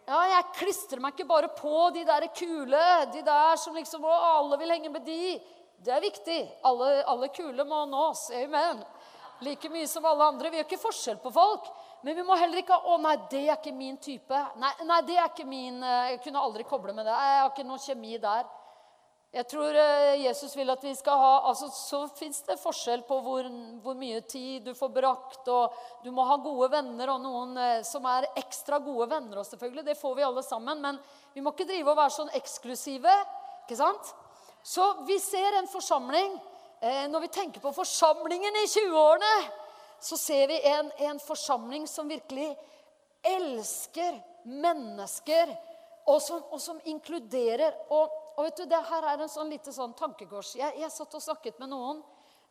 Ja, 0.09 0.19
jeg 0.25 0.45
klistrer 0.57 1.01
meg 1.03 1.13
ikke 1.13 1.29
bare 1.29 1.51
på 1.53 1.89
de 1.93 2.01
der 2.01 2.23
kule, 2.33 2.85
de 3.13 3.19
der 3.21 3.59
som 3.61 3.75
liksom 3.77 4.07
Å, 4.09 4.13
alle 4.39 4.57
vil 4.57 4.71
henge 4.73 4.89
med 4.89 5.03
de. 5.05 5.35
Det 5.85 5.91
er 5.93 6.01
viktig. 6.01 6.39
Alle, 6.65 7.03
alle 7.05 7.29
kule 7.29 7.65
må 7.67 7.83
nås. 7.85 8.23
Amen. 8.39 8.81
Like 9.45 9.69
mye 9.69 9.85
som 9.87 10.07
alle 10.09 10.31
andre. 10.31 10.49
Vi 10.49 10.57
gjør 10.57 10.65
ikke 10.65 10.81
forskjell 10.81 11.19
på 11.21 11.29
folk. 11.35 11.69
Men 12.01 12.17
vi 12.17 12.25
må 12.25 12.35
heller 12.39 12.63
ikke 12.63 12.73
ha 12.73 12.81
'Å, 12.81 12.97
nei, 13.03 13.15
det 13.29 13.43
er 13.43 13.57
ikke 13.59 13.75
min 13.75 13.97
type'. 14.01 14.41
Nei, 14.57 14.71
nei, 14.87 14.99
det 15.05 15.17
er 15.19 15.29
ikke 15.29 15.45
min 15.45 15.83
eh, 15.83 16.11
Jeg 16.11 16.21
kunne 16.23 16.41
aldri 16.41 16.63
koble 16.63 16.93
med 16.93 17.05
det. 17.05 17.13
Jeg 17.13 17.39
har 17.43 17.51
ikke 17.51 17.67
noe 17.69 17.85
kjemi 17.85 18.17
der. 18.17 18.49
Jeg 19.29 19.45
tror 19.45 19.75
eh, 19.77 20.23
Jesus 20.23 20.55
vil 20.57 20.71
at 20.73 20.81
vi 20.81 20.95
skal 20.97 21.19
ha 21.21 21.33
altså 21.51 21.67
Så 21.69 21.99
fins 22.17 22.39
det 22.47 22.55
forskjell 22.57 23.03
på 23.05 23.19
hvor, 23.21 23.45
hvor, 23.83 23.97
mye 23.97 24.23
tid 24.25 24.65
du 24.65 24.71
får 24.73 24.89
brakt, 24.95 25.43
og 25.53 25.75
du 26.01 26.09
må 26.13 26.23
ha 26.25 26.39
gode 26.41 26.71
venner, 26.73 27.11
og 27.13 27.21
noen 27.21 27.51
eh, 27.61 27.81
som 27.85 28.07
er 28.09 28.25
ekstra 28.41 28.79
gode 28.81 29.05
venner. 29.11 29.37
Og 29.37 29.45
selvfølgelig, 29.45 29.85
Det 29.85 29.97
får 29.99 30.15
vi 30.17 30.25
alle 30.25 30.43
sammen, 30.43 30.81
men 30.81 30.97
vi 31.35 31.43
må 31.45 31.53
ikke 31.53 31.67
drive 31.69 31.93
og 31.93 31.99
være 31.99 32.15
sånn 32.15 32.33
eksklusive. 32.39 33.13
ikke 33.67 33.77
sant? 33.77 34.09
Så 34.65 34.87
vi 35.05 35.19
ser 35.21 35.59
en 35.59 35.69
forsamling. 35.69 36.39
Eh, 36.81 37.05
når 37.11 37.27
vi 37.27 37.33
tenker 37.37 37.61
på 37.61 37.73
forsamlingen 37.75 38.57
i 38.63 38.65
20-årene, 38.65 39.33
så 40.01 40.17
ser 40.17 40.47
vi 40.49 40.57
en, 40.71 40.89
en 41.05 41.19
forsamling 41.21 41.85
som 41.87 42.09
virkelig 42.09 42.49
elsker 43.21 44.17
mennesker, 44.47 45.53
og 46.09 46.17
som, 46.23 46.41
og 46.49 46.61
som 46.63 46.81
inkluderer. 46.89 47.77
og 47.93 48.18
og 48.39 48.45
vet 48.45 48.61
du, 48.61 48.69
det 48.71 48.79
her 48.87 49.03
er 49.03 49.19
en 49.19 49.31
sånn 49.31 49.49
lite 49.51 49.73
sånn 49.75 49.91
tankekors. 49.99 50.53
Jeg, 50.55 50.71
jeg 50.79 50.91
satt 50.95 51.15
og 51.17 51.23
snakket 51.23 51.57
med 51.59 51.73
noen. 51.73 51.97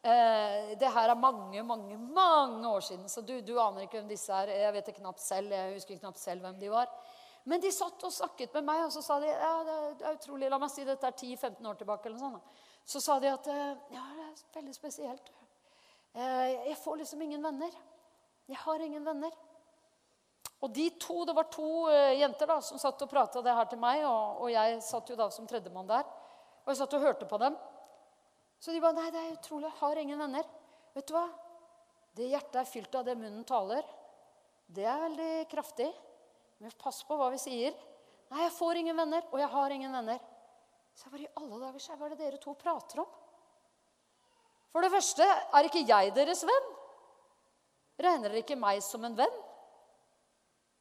Eh, 0.04 0.74
det 0.78 0.90
her 0.92 1.08
er 1.08 1.18
mange, 1.18 1.62
mange 1.64 1.96
mange 1.96 2.68
år 2.68 2.84
siden, 2.84 3.08
så 3.08 3.22
du, 3.24 3.38
du, 3.40 3.54
aner 3.58 3.86
ikke 3.86 4.02
hvem 4.02 4.10
disse 4.12 4.34
er. 4.36 4.52
Jeg 4.52 4.74
vet 4.76 4.90
det 4.90 4.98
knapt 4.98 5.24
selv, 5.24 5.54
jeg 5.56 5.78
husker 5.78 6.02
knapt 6.02 6.20
selv 6.20 6.44
hvem 6.44 6.60
de 6.60 6.68
var. 6.70 6.92
Men 7.48 7.64
de 7.64 7.72
satt 7.72 8.04
og 8.04 8.12
snakket 8.12 8.52
med 8.58 8.68
meg, 8.68 8.84
og 8.84 8.92
så 8.92 9.00
sa 9.02 9.16
de 9.22 9.32
ja, 9.32 9.52
det 9.64 10.04
er 10.04 10.20
utrolig, 10.20 10.52
La 10.52 10.60
meg 10.60 10.70
si 10.74 10.84
dette 10.84 11.08
er 11.08 11.16
10-15 11.16 11.72
år 11.72 11.80
tilbake. 11.80 12.10
eller 12.10 12.20
sånn. 12.20 12.38
Så 12.84 13.00
sa 13.00 13.16
de 13.24 13.32
at 13.32 13.48
eh, 13.48 13.74
ja, 13.96 14.04
det 14.12 14.28
er 14.28 14.60
veldig 14.60 14.76
spesielt. 14.76 15.32
Eh, 16.12 16.68
jeg 16.68 16.76
får 16.84 17.00
liksom 17.00 17.24
ingen 17.24 17.48
venner. 17.48 17.72
Jeg 18.48 18.60
har 18.66 18.84
ingen 18.84 19.08
venner. 19.08 19.32
Og 20.58 20.72
de 20.74 20.88
to, 20.98 21.24
Det 21.24 21.34
var 21.36 21.46
to 21.52 21.86
uh, 21.86 22.14
jenter 22.18 22.48
da, 22.50 22.58
som 22.64 22.80
satt 22.82 23.02
og 23.04 23.10
prata 23.10 23.42
det 23.42 23.54
her 23.54 23.68
til 23.70 23.78
meg, 23.78 24.02
og, 24.04 24.42
og, 24.42 24.48
jeg 24.50 24.80
satt 24.82 25.10
jo 25.10 25.18
da 25.18 25.28
som 25.30 25.46
tredjemann 25.46 25.86
der. 25.86 26.06
Og 26.64 26.72
jeg 26.72 26.80
satt 26.80 26.96
og 26.98 27.04
hørte 27.04 27.28
på 27.30 27.38
dem. 27.38 27.56
Så 28.58 28.72
de 28.74 28.80
bare 28.82 28.96
'Nei, 28.96 29.10
det 29.14 29.20
er 29.20 29.36
utrolig. 29.36 29.68
Jeg 29.70 29.78
har 29.80 29.96
ingen 29.96 30.18
venner.' 30.18 30.48
Vet 30.94 31.06
du 31.06 31.14
hva? 31.14 31.28
Det 32.16 32.26
hjertet 32.26 32.56
er 32.58 32.66
fylt 32.66 32.94
av 32.98 33.04
det 33.06 33.14
munnen 33.14 33.44
taler, 33.46 33.84
det 34.66 34.84
er 34.84 35.04
veldig 35.04 35.48
kraftig. 35.48 35.86
Men 36.58 36.74
pass 36.82 37.04
på 37.06 37.14
hva 37.14 37.30
vi 37.30 37.38
sier. 37.38 37.76
'Nei, 38.28 38.42
jeg 38.42 38.56
får 38.58 38.80
ingen 38.80 38.96
venner, 38.98 39.22
og 39.30 39.38
jeg 39.38 39.48
har 39.48 39.70
ingen 39.70 39.92
venner.' 39.92 40.20
Så 40.98 41.06
jeg 41.06 41.12
bare, 41.12 41.22
i 41.22 41.36
alle 41.38 41.58
dager, 41.62 41.78
så 41.78 41.94
hva 41.94 42.06
er 42.08 42.16
det 42.16 42.18
dere 42.18 42.40
to 42.42 42.52
prater 42.58 43.04
om? 43.04 43.10
For 44.72 44.82
det 44.82 44.90
første, 44.90 45.22
er 45.22 45.68
ikke 45.68 45.86
jeg 45.86 46.10
deres 46.16 46.42
venn? 46.42 46.66
Regner 48.02 48.32
dere 48.32 48.42
ikke 48.42 48.58
meg 48.58 48.82
som 48.82 49.06
en 49.06 49.14
venn? 49.14 49.36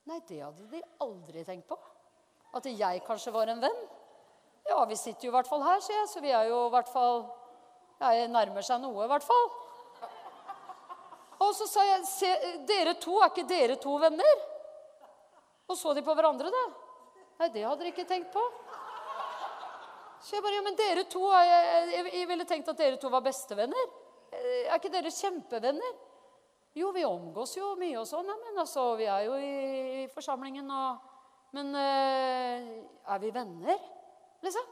Nei, 0.08 0.22
det 0.28 0.40
hadde 0.40 0.66
de 0.72 0.82
aldri 1.04 1.44
tenkt 1.44 1.68
på. 1.68 1.78
At 2.56 2.68
jeg 2.70 3.04
kanskje 3.04 3.34
var 3.36 3.50
en 3.52 3.60
venn. 3.60 3.80
Ja, 4.68 4.80
vi 4.88 4.96
sitter 5.00 5.28
jo 5.28 5.32
i 5.32 5.36
hvert 5.36 5.50
fall 5.50 5.64
her, 5.66 5.82
sier 5.84 6.00
jeg, 6.00 6.10
så 6.12 6.24
vi 6.24 6.32
er 6.36 6.48
jo 6.50 6.66
i 6.68 6.72
hvert 6.74 6.90
fall 6.92 7.22
Jeg 8.02 8.28
nærmer 8.30 8.66
seg 8.66 8.82
noe, 8.84 9.06
i 9.06 9.10
hvert 9.10 9.26
fall. 9.26 9.46
Og 11.44 11.54
så 11.56 11.68
sa 11.70 11.86
jeg 11.86 12.08
Se, 12.10 12.32
dere 12.70 12.96
to, 13.02 13.18
er 13.22 13.32
ikke 13.32 13.48
dere 13.50 13.78
to 13.82 13.96
venner? 14.02 14.44
Og 15.68 15.78
så 15.78 15.94
de 15.96 16.04
på 16.06 16.16
hverandre, 16.16 16.52
da. 16.54 16.66
Nei, 17.42 17.50
det 17.54 17.66
hadde 17.68 17.84
de 17.84 17.92
ikke 17.92 18.08
tenkt 18.08 18.32
på. 18.34 18.44
Så 20.24 20.38
jeg 20.38 20.44
bare 20.44 20.58
Ja, 20.58 20.66
men 20.66 20.80
dere 20.80 21.04
to 21.12 21.24
jeg, 21.32 21.88
jeg, 21.94 22.12
jeg 22.16 22.30
ville 22.32 22.48
tenkt 22.50 22.72
at 22.72 22.80
dere 22.80 23.00
to 23.02 23.12
var 23.14 23.26
bestevenner. 23.26 23.96
Er 24.34 24.76
ikke 24.78 24.92
dere 24.94 25.12
kjempevenner? 25.14 26.07
Jo, 26.78 26.92
vi 26.94 27.06
omgås 27.06 27.56
jo 27.58 27.72
mye 27.80 27.96
og 27.98 28.06
sånn, 28.06 28.28
men 28.30 28.62
altså, 28.62 28.92
vi 29.00 29.08
er 29.10 29.24
jo 29.26 29.38
i, 29.42 30.08
forsamlingen 30.14 30.70
og 30.72 31.14
Men 31.56 31.72
øh, 31.80 32.66
er 33.08 33.20
vi 33.24 33.30
venner, 33.32 33.78
liksom? 34.44 34.66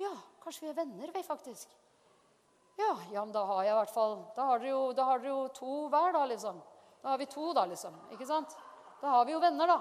Ja, 0.00 0.10
kanskje 0.42 0.64
vi 0.64 0.70
er 0.70 0.78
venner, 0.78 1.10
vi, 1.12 1.22
faktisk. 1.22 1.74
Ja, 2.80 2.96
ja, 3.12 3.20
men 3.20 3.34
da 3.34 3.44
har 3.44 3.60
jeg 3.62 3.74
i 3.74 3.76
hvert 3.76 3.92
fall 3.92 4.14
Da 4.32 4.46
har 4.48 4.62
dere 4.62 4.70
jo, 4.72 5.26
jo 5.28 5.36
to 5.54 5.74
hver, 5.92 6.16
da, 6.16 6.24
liksom. 6.30 6.58
Da 7.02 7.12
har 7.12 7.20
vi 7.20 7.28
to, 7.30 7.52
da, 7.52 7.66
liksom. 7.68 8.00
Ikke 8.16 8.26
sant? 8.26 8.56
Da 9.02 9.12
har 9.12 9.28
vi 9.28 9.36
jo 9.36 9.42
venner, 9.44 9.74
da. 9.74 9.78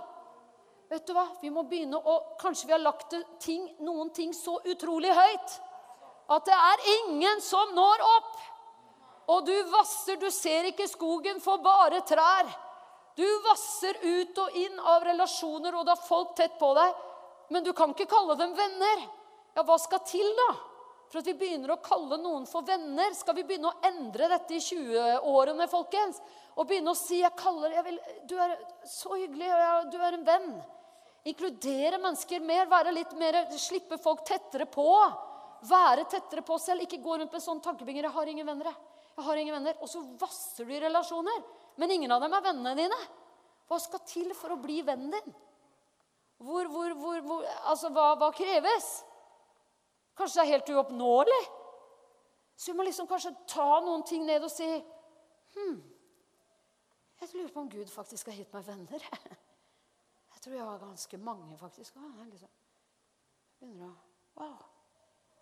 Vet 0.92 1.08
du 1.08 1.16
hva? 1.16 1.26
Vi 1.42 1.50
må 1.56 1.64
begynne 1.64 1.98
å 1.98 2.20
Kanskje 2.42 2.68
vi 2.68 2.76
har 2.76 2.84
lagt 2.84 3.16
ting, 3.40 3.70
noen 3.80 4.12
ting 4.14 4.36
så 4.36 4.60
utrolig 4.68 5.16
høyt 5.16 5.60
at 6.32 6.48
det 6.48 6.56
er 6.56 6.84
ingen 6.96 7.42
som 7.44 7.74
når 7.76 8.04
opp. 8.06 8.36
Og 9.30 9.46
du 9.46 9.54
vasser, 9.72 10.18
du 10.18 10.30
ser 10.34 10.72
ikke 10.72 10.90
skogen 10.90 11.40
for 11.44 11.62
bare 11.64 12.02
trær. 12.08 12.50
Du 13.16 13.28
vasser 13.46 13.98
ut 14.02 14.38
og 14.42 14.58
inn 14.58 14.80
av 14.80 15.04
relasjoner, 15.06 15.76
og 15.76 15.86
det 15.86 15.94
er 15.94 16.08
folk 16.08 16.36
tett 16.38 16.58
på 16.60 16.72
deg. 16.78 17.00
Men 17.52 17.66
du 17.66 17.74
kan 17.76 17.92
ikke 17.92 18.10
kalle 18.10 18.38
dem 18.40 18.54
venner. 18.56 19.08
Ja, 19.56 19.66
hva 19.68 19.78
skal 19.82 20.04
til, 20.08 20.28
da? 20.38 20.52
For 21.12 21.20
at 21.20 21.28
vi 21.28 21.36
begynner 21.36 21.74
å 21.74 21.82
kalle 21.84 22.16
noen 22.22 22.46
for 22.48 22.64
venner. 22.64 23.12
Skal 23.18 23.36
vi 23.36 23.44
begynne 23.44 23.74
å 23.74 23.80
endre 23.84 24.30
dette 24.32 24.56
i 24.56 24.62
20-årene, 24.64 25.68
folkens? 25.72 26.22
Og 26.56 26.68
begynne 26.70 26.94
å 26.94 27.00
si 27.00 27.20
jeg 27.20 27.36
kaller, 27.40 27.76
jeg 27.76 27.84
vil, 27.84 28.00
'Du 28.28 28.36
er 28.40 28.56
så 28.88 29.16
hyggelig, 29.16 29.50
du 29.92 29.98
er 30.00 30.14
en 30.14 30.24
venn.' 30.26 30.64
Inkludere 31.26 32.00
mennesker 32.02 32.40
mer, 32.42 32.66
være 32.66 32.92
litt 32.92 33.12
mer, 33.14 33.46
slippe 33.54 34.00
folk 34.02 34.24
tettere 34.26 34.66
på. 34.66 34.88
Være 35.70 36.08
tettere 36.10 36.42
på 36.42 36.58
selv. 36.58 36.82
Ikke 36.82 36.98
gå 37.04 37.20
rundt 37.20 37.32
med 37.32 37.42
sånn 37.42 37.62
tankebinger 37.62 38.04
'Jeg 38.04 38.12
har 38.12 38.26
ingen 38.28 38.48
venner', 38.48 38.72
jeg. 38.72 38.90
Jeg 39.17 39.26
har 39.28 39.39
ingen 39.41 39.56
venner. 39.58 39.78
Og 39.84 39.89
så 39.91 40.02
vasser 40.19 40.67
du 40.67 40.74
i 40.76 40.82
relasjoner. 40.82 41.43
Men 41.82 41.93
ingen 41.95 42.12
av 42.12 42.24
dem 42.24 42.34
er 42.36 42.45
vennene 42.45 42.76
dine. 42.78 43.00
Hva 43.69 43.80
skal 43.80 44.04
til 44.08 44.34
for 44.36 44.56
å 44.56 44.60
bli 44.62 44.82
vennen 44.88 45.13
din? 45.13 45.36
Hvor, 46.41 46.67
hvor, 46.74 46.93
hvor, 46.97 47.45
altså, 47.69 47.91
hva, 47.93 48.15
hva, 48.17 48.32
kreves? 48.34 48.89
Kanskje 50.17 50.39
det 50.39 50.43
er 50.43 50.54
helt 50.56 50.71
uoppnåelig? 50.74 51.41
Så 52.58 52.71
vi 52.71 52.78
må 52.78 52.86
liksom 52.88 53.08
kanskje 53.10 53.34
ta 53.50 53.67
noen 53.86 54.04
ting 54.06 54.26
ned 54.26 54.43
og 54.45 54.52
si 54.54 54.67
hm, 55.56 55.78
Jeg 57.21 57.32
lurer 57.34 57.54
på 57.54 57.63
om 57.63 57.69
Gud 57.71 57.89
faktisk 57.89 58.30
har 58.30 58.38
gitt 58.38 58.54
meg 58.54 58.65
venner. 58.67 59.06
Jeg 60.34 60.43
tror 60.45 60.56
jeg 60.56 60.65
har 60.65 60.82
ganske 60.82 61.17
mange, 61.21 61.56
faktisk. 61.58 61.93
Jeg 61.93 62.30
liksom 62.32 62.50
begynner 63.60 63.91
å 63.91 63.97
Wow. 64.39 64.62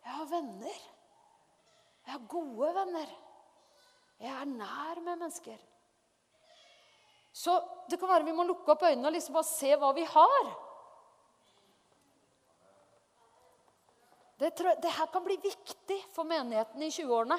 Jeg 0.04 0.12
har 0.12 0.26
venner. 0.32 0.80
Jeg 2.06 2.12
har 2.12 2.24
gode 2.28 2.72
venner. 2.76 3.12
Jeg 4.20 4.36
er 4.36 4.48
nær 4.52 5.00
med 5.00 5.16
mennesker. 5.16 5.60
Så 7.32 7.54
det 7.88 8.00
kan 8.00 8.10
være 8.10 8.28
vi 8.28 8.36
må 8.36 8.44
lukke 8.48 8.74
opp 8.74 8.84
øynene 8.84 9.08
og 9.08 9.16
liksom 9.16 9.38
bare 9.38 9.48
se 9.48 9.70
hva 9.80 9.94
vi 9.96 10.04
har. 10.10 10.50
Det, 14.40 14.52
det 14.56 14.92
her 14.96 15.08
kan 15.12 15.24
bli 15.24 15.36
viktig 15.44 16.00
for 16.16 16.28
menigheten 16.28 16.84
i 16.84 16.92
20-årene. 16.92 17.38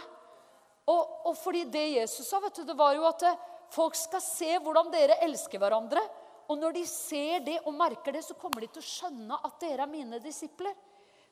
Og, 0.90 1.02
og, 1.28 1.34
fordi 1.38 1.64
det 1.72 1.86
Jesus 1.94 2.28
sa, 2.28 2.40
vet 2.42 2.60
du, 2.60 2.64
det 2.68 2.76
var 2.76 2.96
jo 2.96 3.06
at 3.08 3.22
eh, 3.28 3.38
folk 3.72 3.96
skal 3.96 4.22
se 4.24 4.56
hvordan 4.60 4.90
dere 4.92 5.20
elsker 5.24 5.60
hverandre. 5.60 6.02
Og 6.50 6.58
når 6.58 6.74
de 6.80 6.84
ser 6.88 7.44
det 7.46 7.58
og 7.62 7.76
merker 7.78 8.16
det, 8.16 8.24
så 8.26 8.36
kommer 8.38 8.64
de 8.64 8.70
til 8.74 8.82
å 8.82 8.88
skjønne 8.88 9.38
at 9.46 9.60
dere 9.62 9.84
er 9.86 9.92
mine 9.92 10.18
disipler. 10.22 10.74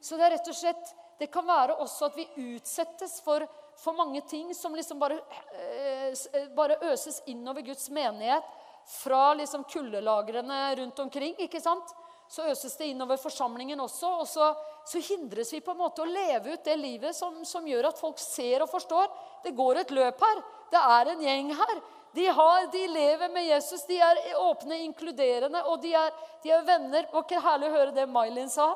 Så 0.01 0.17
det 0.17 0.29
er 0.29 0.37
rett 0.37 0.51
og 0.53 0.57
slett, 0.57 0.93
det 1.19 1.31
kan 1.35 1.47
være 1.49 1.81
også 1.83 2.07
at 2.07 2.19
vi 2.21 2.29
utsettes 2.53 3.19
for 3.25 3.43
for 3.79 3.95
mange 3.95 4.21
ting 4.27 4.55
som 4.55 4.75
liksom 4.75 4.99
bare, 4.99 5.21
eh, 5.53 6.09
eh, 6.33 6.49
bare 6.55 6.79
øses 6.91 7.23
innover 7.27 7.63
Guds 7.63 7.91
menighet 7.91 8.45
fra 8.85 9.35
liksom 9.35 9.65
kuldelagrene 9.65 10.77
rundt 10.77 10.99
omkring. 10.99 11.35
ikke 11.39 11.61
sant? 11.61 11.95
Så 12.29 12.43
øses 12.43 12.77
det 12.77 12.87
innover 12.91 13.17
forsamlingen 13.17 13.81
også. 13.81 14.09
Og 14.21 14.29
så, 14.29 14.55
så, 14.85 14.99
hindres 14.99 15.53
vi 15.53 15.61
på 15.61 15.71
en 15.71 15.79
måte 15.79 16.03
å 16.03 16.09
leve 16.09 16.53
ut 16.53 16.65
det 16.65 16.77
livet 16.77 17.17
som, 17.17 17.45
som, 17.45 17.67
gjør 17.67 17.89
at 17.89 18.01
folk 18.01 18.19
ser 18.19 18.63
og 18.63 18.71
forstår. 18.73 19.07
Det 19.45 19.55
går 19.57 19.81
et 19.81 19.95
løp 19.95 20.21
her. 20.21 20.43
Det 20.73 20.83
er 20.99 21.13
en 21.13 21.23
gjeng 21.25 21.55
her. 21.61 21.81
De, 22.13 22.27
har, 22.27 22.67
de 22.73 22.87
lever 22.89 23.33
med 23.33 23.47
Jesus. 23.47 23.87
De 23.87 24.01
er 24.01 24.21
åpne, 24.43 24.83
inkluderende, 24.89 25.63
og 25.71 25.81
de 25.83 25.95
er, 25.95 26.13
de 26.43 26.51
er 26.51 26.67
venner. 26.67 27.09
Var 27.13 27.25
ikke 27.25 27.45
herlig 27.47 27.71
å 27.71 27.77
høre 27.77 27.97
det 27.97 28.09
Mailin 28.11 28.51
sa. 28.53 28.73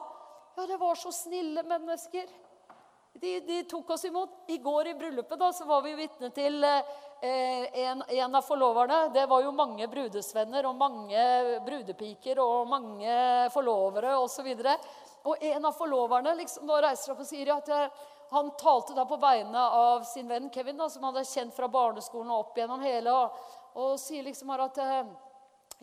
Ja, 0.57 0.67
det 0.69 0.79
var 0.81 0.95
så 1.01 1.13
snille 1.13 1.65
mennesker. 1.67 2.29
De, 3.13 3.41
de, 3.41 3.63
tok 3.69 3.91
oss 3.91 4.05
imot. 4.05 4.45
I 4.49 4.59
går 4.59 4.89
i 4.89 4.95
bryllupet 4.95 5.39
da, 5.39 5.53
så 5.53 5.67
var 5.69 5.83
vi 5.85 5.95
vitne 5.95 6.31
til 6.35 6.65
eh, 6.65 6.95
en, 7.85 8.03
en, 8.09 8.35
av 8.35 8.43
forloverne. 8.43 9.09
Det 9.15 9.27
var 9.31 9.45
jo 9.45 9.53
mange 9.55 9.89
brudesvenner 9.89 10.67
og 10.67 10.79
mange 10.81 11.27
brudepiker 11.67 12.41
og 12.43 12.71
mange 12.71 13.17
forlovere 13.55 14.17
osv. 14.19 14.49
Og, 14.49 14.65
så 14.65 14.77
og 15.29 15.45
en 15.45 15.69
av 15.69 15.77
forloverne 15.77 16.35
liksom, 16.41 16.67
da 16.67 16.81
reiser 16.89 17.13
opp 17.13 17.23
og 17.23 17.29
sier 17.29 17.53
at 17.55 17.69
jeg, 17.71 17.91
eh, 17.91 18.09
han 18.33 18.49
talte 18.57 18.95
da 18.97 19.05
på 19.05 19.19
vegne 19.21 19.61
av 19.77 20.07
sin 20.09 20.29
venn 20.29 20.49
Kevin, 20.51 20.79
da, 20.81 20.89
som 20.89 21.03
han 21.05 21.13
hadde 21.13 21.29
kjent 21.29 21.53
fra 21.53 21.69
barneskolen 21.69 22.31
og 22.33 22.47
opp 22.47 22.57
gjennom 22.57 22.81
hele, 22.81 23.13
og, 23.13 23.43
og 23.77 23.99
sier 24.01 24.25
liksom 24.25 24.49
her 24.55 24.65
at 24.65 24.81
eh, 24.81 25.11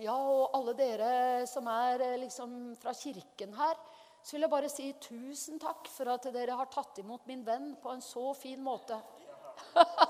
ja, 0.01 0.15
og 0.15 0.55
alle 0.57 0.73
dere 0.73 1.11
som 1.49 1.67
er 1.69 2.01
eh, 2.07 2.17
liksom 2.23 2.73
fra 2.81 2.95
kirken 2.97 3.53
her 3.59 3.77
så 4.29 4.35
vil 4.35 4.45
jeg 4.45 4.51
bare 4.51 4.67
si 4.69 4.83
tusen 5.01 5.57
takk 5.57 5.87
for 5.89 6.11
at 6.13 6.27
dere 6.29 6.53
har 6.53 6.67
tatt 6.69 6.99
imot 7.01 7.23
min 7.25 7.41
venn 7.41 7.71
på 7.81 7.89
en 7.89 8.03
så 8.05 8.27
fin 8.37 8.61
måte. 8.61 8.93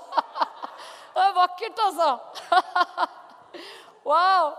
det 1.14 1.22
er 1.22 1.38
vakkert, 1.38 1.80
altså. 1.86 2.10
wow. 4.10 4.50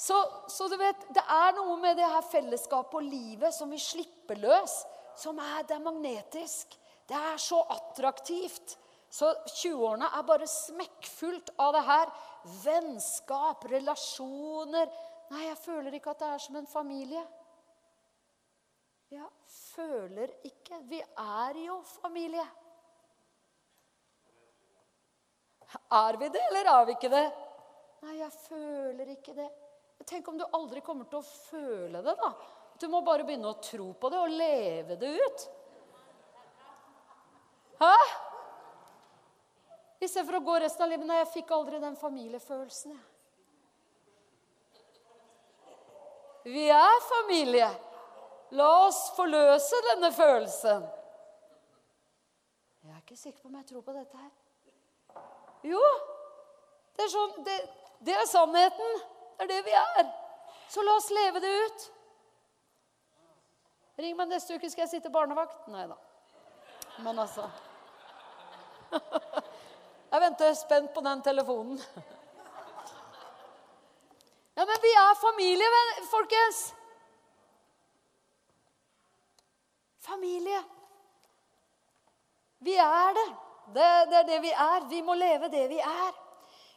Så, 0.00 0.16
så, 0.48 0.70
du 0.72 0.78
vet, 0.80 1.04
det 1.12 1.26
er 1.28 1.52
noe 1.58 1.76
med 1.82 2.00
det 2.00 2.08
her 2.08 2.24
fellesskapet 2.24 2.96
og 2.96 3.04
livet 3.04 3.52
som 3.52 3.68
vi 3.68 3.82
slipper 3.84 4.40
løs 4.40 4.78
som 5.16 5.36
er 5.44 5.68
Det 5.68 5.76
er 5.76 5.84
magnetisk. 5.84 6.80
Det 7.08 7.20
er 7.20 7.36
så 7.36 7.60
attraktivt. 7.76 8.78
Så 9.12 9.28
20-årene 9.60 10.08
er 10.08 10.24
bare 10.24 10.48
smekkfullt 10.48 11.52
av 11.60 11.76
det 11.76 11.84
her. 11.84 12.16
Vennskap, 12.64 13.68
relasjoner 13.68 14.88
Nei, 15.26 15.48
jeg 15.48 15.58
føler 15.58 15.94
ikke 15.96 16.12
at 16.12 16.20
det 16.22 16.26
er 16.30 16.42
som 16.44 16.56
en 16.60 16.68
familie. 16.70 17.22
Ja, 19.14 19.26
føler 19.46 20.32
ikke. 20.46 20.80
Vi 20.90 20.98
er 21.00 21.58
jo 21.62 21.78
familie. 22.00 22.46
Er 25.92 26.16
vi 26.18 26.28
det, 26.32 26.42
eller 26.50 26.70
er 26.72 26.84
vi 26.88 26.96
ikke 26.96 27.12
det? 27.12 27.26
Nei, 28.02 28.18
jeg 28.18 28.32
føler 28.46 29.14
ikke 29.14 29.34
det. 29.36 29.48
Tenk 30.06 30.28
om 30.28 30.38
du 30.38 30.44
aldri 30.54 30.82
kommer 30.84 31.08
til 31.10 31.18
å 31.20 31.26
føle 31.26 32.02
det, 32.04 32.14
da. 32.18 32.30
Du 32.78 32.88
må 32.92 33.00
bare 33.04 33.24
begynne 33.24 33.50
å 33.50 33.60
tro 33.62 33.92
på 33.96 34.10
det 34.12 34.18
og 34.20 34.34
leve 34.34 34.96
det 35.00 35.10
ut. 35.16 35.46
Hæ? 37.80 37.94
Istedenfor 40.00 40.38
å 40.38 40.44
gå 40.44 40.58
resten 40.60 40.84
av 40.84 40.90
livet 40.92 41.08
Nei, 41.08 41.18
jeg 41.22 41.32
fikk 41.38 41.52
aldri 41.56 41.80
den 41.80 41.96
familiefølelsen. 41.96 42.96
jeg. 42.96 43.04
Vi 46.46 46.68
er 46.70 47.00
familie. 47.08 47.70
La 48.54 48.68
oss 48.86 49.00
forløse 49.16 49.80
denne 49.90 50.12
følelsen. 50.14 50.86
Jeg 52.84 52.92
er 52.94 53.02
ikke 53.02 53.16
sikker 53.18 53.40
på 53.42 53.48
om 53.48 53.56
jeg 53.58 53.66
tror 53.66 53.82
på 53.82 53.94
dette 53.96 54.20
her. 54.20 54.30
Jo, 55.66 55.82
det 56.96 57.04
er, 57.04 57.10
sånn, 57.10 57.34
det, 57.46 57.56
det 58.06 58.14
er 58.14 58.28
sannheten. 58.30 59.02
Det 59.36 59.46
er 59.46 59.50
det 59.50 59.62
vi 59.66 59.74
er. 59.76 60.10
Så 60.70 60.84
la 60.86 60.94
oss 60.96 61.10
leve 61.10 61.42
det 61.42 61.52
ut. 61.66 61.86
Ring 63.98 64.16
meg 64.18 64.30
neste 64.30 64.54
uke, 64.54 64.68
skal 64.70 64.84
jeg 64.84 64.94
sitte 64.94 65.12
barnevakt? 65.12 65.66
Nei 65.72 65.86
da. 65.88 65.96
Men 67.04 67.18
altså 67.18 67.48
Jeg 70.12 70.22
venter 70.22 70.54
spent 70.56 70.92
på 70.94 71.02
den 71.04 71.22
telefonen. 71.24 71.80
Ja, 74.56 74.64
men 74.64 74.78
vi 74.80 74.92
er 74.96 75.16
familie, 75.20 75.80
folkens. 76.08 76.60
Familie. 80.06 80.62
Vi 82.58 82.76
er 82.76 83.12
det. 83.18 83.26
det. 83.74 83.90
Det 84.10 84.18
er 84.20 84.30
det 84.30 84.40
vi 84.42 84.52
er. 84.52 84.88
Vi 84.88 85.02
må 85.02 85.14
leve 85.14 85.50
det 85.52 85.68
vi 85.68 85.78
er. 85.78 86.12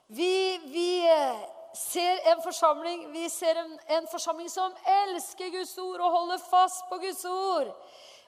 Vi, 0.07 0.57
vi 0.73 0.89
eh, 1.05 1.41
ser 1.77 2.31
en 2.31 2.41
forsamling 2.41 3.11
vi 3.13 3.27
ser 3.29 3.59
en, 3.61 3.75
en, 3.87 4.07
forsamling 4.09 4.49
som 4.49 4.73
elsker 5.03 5.51
Guds 5.53 5.77
ord 5.77 6.01
og 6.01 6.15
holder 6.17 6.41
fast 6.49 6.87
på 6.89 6.97
Guds 6.97 7.25
ord. 7.25 7.69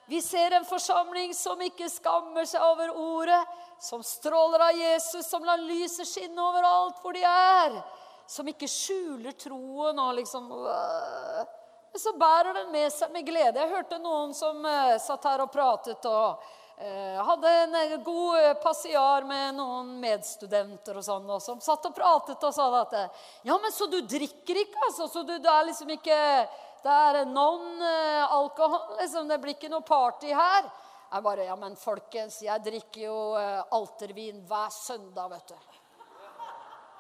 Vi 0.06 0.22
ser 0.22 0.54
en 0.54 0.66
forsamling 0.66 1.34
som 1.36 1.62
ikke 1.62 1.90
skammer 1.90 2.46
seg 2.46 2.62
over 2.62 2.92
ordet, 2.94 3.40
som 3.82 4.04
stråler 4.04 4.62
av 4.68 4.78
Jesus, 4.78 5.26
som 5.26 5.46
lar 5.46 5.62
lyset 5.62 6.10
skinne 6.10 6.42
overalt 6.42 7.02
hvor 7.02 7.18
de 7.18 7.26
er 7.26 7.82
som 8.32 8.48
ikke 8.48 8.70
skjuler 8.70 9.36
troen 9.40 9.98
og 10.00 10.14
liksom 10.16 10.52
øh, 10.52 11.42
Så 12.00 12.14
bærer 12.16 12.54
den 12.54 12.72
med 12.72 12.88
seg 12.94 13.12
med 13.12 13.26
glede. 13.28 13.60
Jeg 13.60 13.72
hørte 13.72 14.00
noen 14.00 14.32
som 14.36 14.64
uh, 14.64 14.96
satt 15.02 15.26
her 15.28 15.44
og 15.44 15.52
pratet 15.52 16.06
og 16.08 16.40
uh, 16.40 17.18
hadde 17.28 17.52
en 17.66 18.04
god 18.06 18.62
passiar 18.64 19.28
med 19.28 19.58
noen 19.58 19.98
medstudenter 20.00 21.02
og 21.02 21.06
sånn, 21.06 21.28
og 21.28 21.44
som 21.44 21.60
satt 21.64 21.90
og 21.90 21.96
pratet 21.98 22.48
og 22.48 22.56
sa 22.56 22.70
at 22.80 22.96
Ja, 23.44 23.58
men 23.58 23.76
så 23.76 23.90
du 23.92 24.00
drikker 24.08 24.64
ikke, 24.64 24.80
altså? 24.88 25.10
Så 25.12 25.26
du, 25.28 25.36
det 25.36 25.52
er 25.52 25.68
liksom 25.68 25.92
ikke 25.98 26.22
Det 26.82 26.96
er 26.96 27.26
non-alkohol, 27.30 28.96
liksom? 29.02 29.28
Det 29.28 29.42
blir 29.44 29.60
ikke 29.60 29.70
noe 29.70 29.86
party 29.86 30.32
her? 30.32 30.72
Jeg 31.12 31.28
bare 31.28 31.52
Ja, 31.52 31.60
men 31.60 31.76
folkens, 31.76 32.40
jeg 32.46 32.64
drikker 32.64 33.04
jo 33.10 33.20
uh, 33.36 33.68
altervin 33.76 34.40
hver 34.48 34.72
søndag, 34.72 35.28
vet 35.36 35.52
du. 35.52 35.81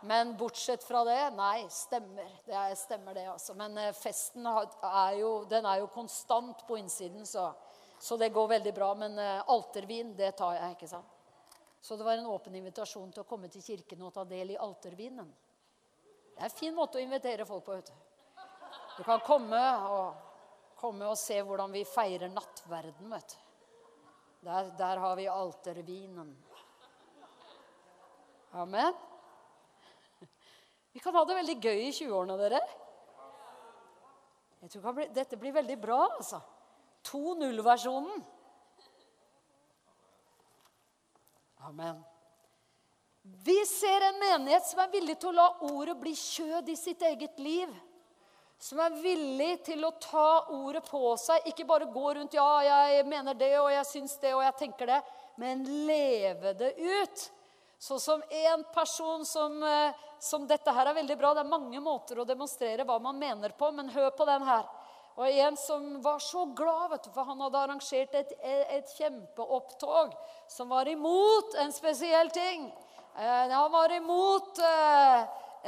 Men 0.02 0.38
bortsett 0.38 0.84
fra 0.84 1.04
det 1.06 1.20
Nei, 1.36 1.66
stemmer. 1.70 2.30
Det 2.45 2.56
er, 2.58 2.76
stemmer 2.76 3.14
det, 3.14 3.28
altså. 3.30 3.54
Men 3.58 3.78
eh, 3.78 3.93
festen 3.93 4.47
er 4.47 5.18
jo, 5.20 5.34
den 5.49 5.66
er 5.66 5.82
jo 5.84 5.91
konstant 5.93 6.66
på 6.68 6.78
innsiden, 6.82 7.26
så, 7.26 7.52
så 7.99 8.18
det 8.18 8.32
går 8.34 8.47
veldig 8.56 8.74
bra. 8.74 8.93
Men 8.97 9.20
eh, 9.20 9.43
altervin, 9.54 10.16
det 10.18 10.32
tar 10.39 10.58
jeg, 10.58 10.78
ikke 10.78 10.89
sant? 10.89 11.18
Så 11.82 11.97
det 11.97 12.06
var 12.06 12.18
en 12.18 12.30
åpen 12.30 12.56
invitasjon 12.56 13.14
til 13.14 13.24
å 13.24 13.30
komme 13.30 13.49
til 13.49 13.64
kirken 13.66 14.02
og 14.06 14.14
ta 14.14 14.26
del 14.30 14.54
i 14.54 14.58
altervinen. 14.58 15.30
Det 16.32 16.41
er 16.41 16.49
en 16.49 16.58
fin 16.58 16.76
måte 16.78 16.99
å 16.99 17.02
invitere 17.02 17.45
folk 17.45 17.66
på. 17.66 17.78
vet 17.78 17.89
Du 17.91 18.97
Du 18.97 19.04
kan 19.04 19.22
komme 19.26 19.62
og, 19.89 20.14
komme 20.78 21.10
og 21.10 21.18
se 21.18 21.41
hvordan 21.41 21.72
vi 21.74 21.86
feirer 21.86 22.30
nattverden. 22.30 23.10
vet 23.10 23.38
du. 23.38 23.39
Der, 24.41 24.72
der 24.78 24.97
har 24.97 25.16
vi 25.16 25.28
altervinen. 25.28 26.36
Amen. 28.52 28.93
Vi 30.91 30.99
kan 30.99 31.15
ha 31.15 31.23
det 31.25 31.37
veldig 31.39 31.57
gøy 31.63 31.81
i 31.87 31.91
20-årene, 31.95 32.37
dere. 32.41 32.61
Jeg 34.61 34.73
tror 34.75 35.01
Dette 35.15 35.39
blir 35.39 35.55
veldig 35.55 35.77
bra, 35.81 36.03
altså. 36.17 36.41
2.0-versjonen. 37.07 38.21
Amen. 41.65 42.01
Vi 43.21 43.55
ser 43.69 44.01
en 44.07 44.19
menighet 44.19 44.65
som 44.65 44.81
er 44.81 44.91
villig 44.93 45.15
til 45.21 45.31
å 45.31 45.37
la 45.37 45.47
ordet 45.69 45.95
bli 46.01 46.13
kjød 46.17 46.69
i 46.73 46.77
sitt 46.77 47.01
eget 47.05 47.39
liv. 47.41 47.69
Som 48.61 48.81
er 48.81 48.93
villig 49.01 49.63
til 49.65 49.85
å 49.85 49.93
ta 50.01 50.45
ordet 50.53 50.83
på 50.85 51.15
seg. 51.17 51.47
Ikke 51.49 51.65
bare 51.65 51.89
gå 51.89 52.13
rundt 52.17 52.33
'ja, 52.33 52.61
jeg 52.61 53.05
mener 53.05 53.33
det, 53.33 53.59
og 53.59 53.71
jeg 53.71 53.85
syns 53.85 54.17
det, 54.21 54.33
og 54.33 54.43
jeg 54.43 54.57
tenker 54.57 54.85
det', 54.85 55.03
men 55.37 55.63
leve 55.87 56.53
det 56.53 56.73
ut. 56.77 57.31
Sånn 57.82 57.99
som 57.99 58.23
en 58.29 58.63
person 58.73 59.25
som, 59.25 59.63
eh, 59.63 59.93
som, 60.19 60.45
Dette 60.47 60.69
her 60.71 60.86
er 60.86 60.93
veldig 60.93 61.17
bra. 61.17 61.34
Det 61.34 61.41
er 61.41 61.49
mange 61.49 61.79
måter 61.82 62.19
å 62.21 62.27
demonstrere 62.29 62.86
hva 62.86 62.99
man 63.01 63.17
mener 63.17 63.55
på, 63.57 63.71
men 63.73 63.89
hør 63.89 64.11
på 64.13 64.27
den 64.29 64.45
her. 64.45 64.67
Og 65.17 65.25
en 65.27 65.57
som 65.57 65.88
var 66.01 66.19
så 66.21 66.45
glad, 66.45 66.91
vet 66.91 67.03
du, 67.03 67.09
for 67.15 67.25
han 67.25 67.41
hadde 67.41 67.57
arrangert 67.57 68.13
et, 68.15 68.36
et 68.77 68.93
kjempeopptog 68.99 70.13
som 70.47 70.69
var 70.69 70.88
imot 70.88 71.57
en 71.57 71.73
spesiell 71.73 72.29
ting. 72.29 72.69
Eh, 73.17 73.49
han 73.49 73.73
var 73.73 73.91
imot 73.97 74.61
eh, 74.61 75.19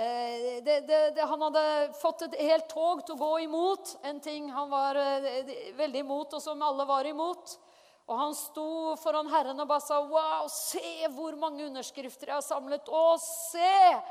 eh, 0.05 0.61
det, 0.63 0.79
det, 0.87 1.01
det, 1.17 1.25
Han 1.33 1.41
hadde 1.49 1.65
fått 1.97 2.27
et 2.29 2.39
helt 2.45 2.69
tog 2.69 3.01
til 3.07 3.17
å 3.17 3.23
gå 3.25 3.33
imot 3.49 3.97
en 4.05 4.21
ting 4.21 4.53
han 4.53 4.69
var 4.69 5.01
eh, 5.01 5.49
veldig 5.81 6.05
imot, 6.05 6.37
og 6.37 6.45
som 6.45 6.61
alle 6.61 6.85
var 6.85 7.09
imot. 7.09 7.57
Og 8.03 8.19
han 8.19 8.33
sto 8.35 8.95
foran 8.99 9.29
Herren 9.31 9.59
og 9.63 9.67
bare 9.69 9.81
sa, 9.81 10.01
'Wow, 10.01 10.47
se 10.51 11.07
hvor 11.15 11.35
mange 11.39 11.65
underskrifter 11.65 12.27
jeg 12.27 12.35
har 12.35 12.41
samlet.' 12.41 12.89
'Å, 12.89 13.17
se 13.19 14.01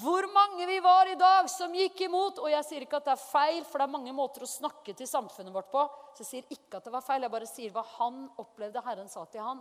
hvor 0.00 0.26
mange 0.32 0.66
vi 0.66 0.78
var 0.80 1.06
i 1.06 1.14
dag 1.14 1.50
som 1.50 1.74
gikk 1.74 2.00
imot.' 2.06 2.40
Og 2.40 2.48
jeg 2.50 2.64
sier 2.64 2.86
ikke 2.86 2.96
at 2.96 3.04
det 3.04 3.12
er 3.12 3.26
feil, 3.28 3.64
for 3.64 3.78
det 3.78 3.88
er 3.88 3.96
mange 3.96 4.12
måter 4.12 4.42
å 4.42 4.48
snakke 4.48 4.94
til 4.96 5.06
samfunnet 5.06 5.52
vårt 5.52 5.70
på. 5.70 5.84
Så 6.14 6.24
jeg 6.24 6.30
sier 6.30 6.56
ikke 6.56 6.78
at 6.80 6.84
det 6.84 6.92
var 6.92 7.04
feil, 7.04 7.22
jeg 7.22 7.30
bare 7.36 7.50
sier 7.50 7.74
hva 7.74 7.84
han 7.98 8.30
opplevde 8.38 8.84
Herren 8.86 9.08
sa 9.08 9.26
til 9.26 9.44
han. 9.44 9.60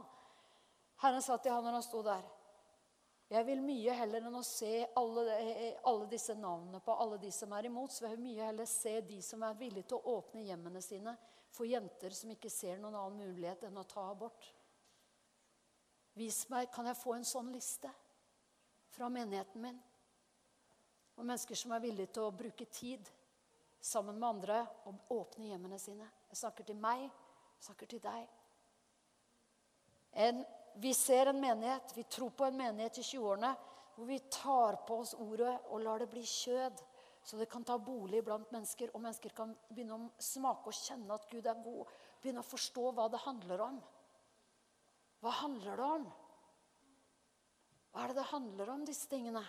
Herren 1.04 1.22
sa 1.22 1.38
til 1.38 1.52
han 1.52 1.64
når 1.64 1.78
han 1.80 1.84
sto 1.84 2.02
der. 2.02 2.24
Jeg 3.34 3.46
vil 3.48 3.62
mye 3.66 3.94
heller 3.98 4.24
enn 4.28 4.36
å 4.36 4.44
se 4.46 4.86
alle, 5.00 5.24
alle, 5.90 6.08
disse 6.12 6.36
navnene 6.38 6.80
på 6.86 6.96
alle 7.02 7.18
de 7.18 7.32
som 7.34 7.52
er 7.58 7.66
imot, 7.66 7.92
så 7.92 8.04
vil 8.06 8.12
jeg 8.14 8.24
mye 8.24 8.50
heller 8.50 8.68
se 8.70 9.00
de 9.02 9.22
som 9.26 9.44
er 9.44 9.56
villige 9.58 9.90
til 9.90 9.98
å 9.98 10.18
åpne 10.20 10.44
hjemmene 10.46 10.82
sine 10.84 11.16
for 11.54 11.70
jenter 11.70 12.14
som 12.18 12.32
ikke 12.34 12.52
ser 12.52 12.80
noen 12.82 12.98
annen 12.98 13.30
mulighet 13.30 13.68
enn 13.68 13.78
å 13.78 13.86
ta 13.88 14.08
abort. 14.10 14.48
Vis 16.18 16.44
meg, 16.50 16.70
kan 16.74 16.88
jeg 16.90 17.00
få 17.00 17.16
en 17.18 17.26
sånn 17.26 17.50
liste 17.54 17.90
fra 18.94 19.10
menigheten 19.10 19.62
min? 19.62 19.80
Og 21.18 21.26
mennesker 21.26 21.58
som 21.58 21.74
er 21.74 21.84
villige 21.84 22.14
til 22.14 22.28
å 22.28 22.34
bruke 22.34 22.66
tid 22.74 23.10
sammen 23.84 24.18
med 24.18 24.30
andre 24.30 24.62
og 24.90 25.14
åpne 25.14 25.52
hjemmene 25.52 25.80
sine. 25.82 26.08
Jeg 26.30 26.40
snakker 26.40 26.66
til 26.70 26.80
meg, 26.80 27.06
jeg 27.06 27.68
snakker 27.68 27.90
til 27.90 28.02
deg. 28.04 28.24
En, 30.26 30.42
vi 30.82 30.94
ser 30.98 31.30
en 31.30 31.42
menighet, 31.42 31.94
vi 31.98 32.06
tror 32.10 32.34
på 32.38 32.48
en 32.48 32.58
menighet 32.58 33.02
i 33.02 33.06
20-årene 33.06 33.54
hvor 33.94 34.10
vi 34.10 34.20
tar 34.32 34.80
på 34.88 35.00
oss 35.04 35.14
ordet 35.22 35.54
og 35.70 35.82
lar 35.86 36.02
det 36.02 36.10
bli 36.10 36.24
kjød. 36.26 36.82
Så 37.24 37.38
det 37.40 37.48
kan 37.52 37.64
ta 37.64 37.78
bolig 37.80 38.20
blant 38.26 38.50
mennesker, 38.52 38.92
og 38.92 39.02
mennesker 39.02 39.32
kan 39.36 39.54
begynne 39.70 39.96
å 39.96 40.10
smake 40.20 40.68
og 40.68 40.76
kjenne 40.76 41.16
at 41.16 41.30
Gud 41.32 41.48
er 41.48 41.62
god. 41.64 41.92
Begynne 42.22 42.44
å 42.44 42.48
forstå 42.48 42.90
hva 42.92 43.08
det 43.12 43.22
handler 43.24 43.64
om. 43.64 43.78
Hva 45.24 45.32
handler 45.40 45.80
det 45.80 45.90
om? 46.00 46.08
Hva 47.94 48.04
er 48.04 48.12
det 48.12 48.18
det 48.18 48.32
handler 48.34 48.74
om, 48.74 48.84
disse 48.84 49.08
tingene? 49.08 49.44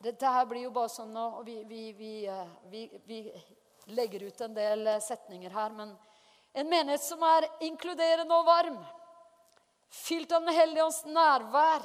Dette 0.00 0.32
her 0.32 0.46
blir 0.48 0.66
jo 0.66 0.72
bare 0.74 0.92
sånn 0.92 1.16
vi, 1.44 1.58
vi, 1.68 1.80
vi, 1.96 2.12
eh, 2.28 2.52
vi, 2.72 2.86
vi 3.04 3.18
legger 3.92 4.26
ut 4.28 4.40
en 4.44 4.54
del 4.56 4.86
eh, 4.88 5.02
setninger 5.04 5.52
her, 5.52 5.72
men 5.76 5.92
en 6.52 6.68
menighet 6.68 7.04
som 7.04 7.22
er 7.24 7.46
inkluderende 7.64 8.36
og 8.36 8.48
varm, 8.48 8.78
fylt 9.92 10.32
av 10.32 10.44
Den 10.44 10.56
hellige 10.56 10.84
ånds 10.84 11.02
nærvær 11.08 11.84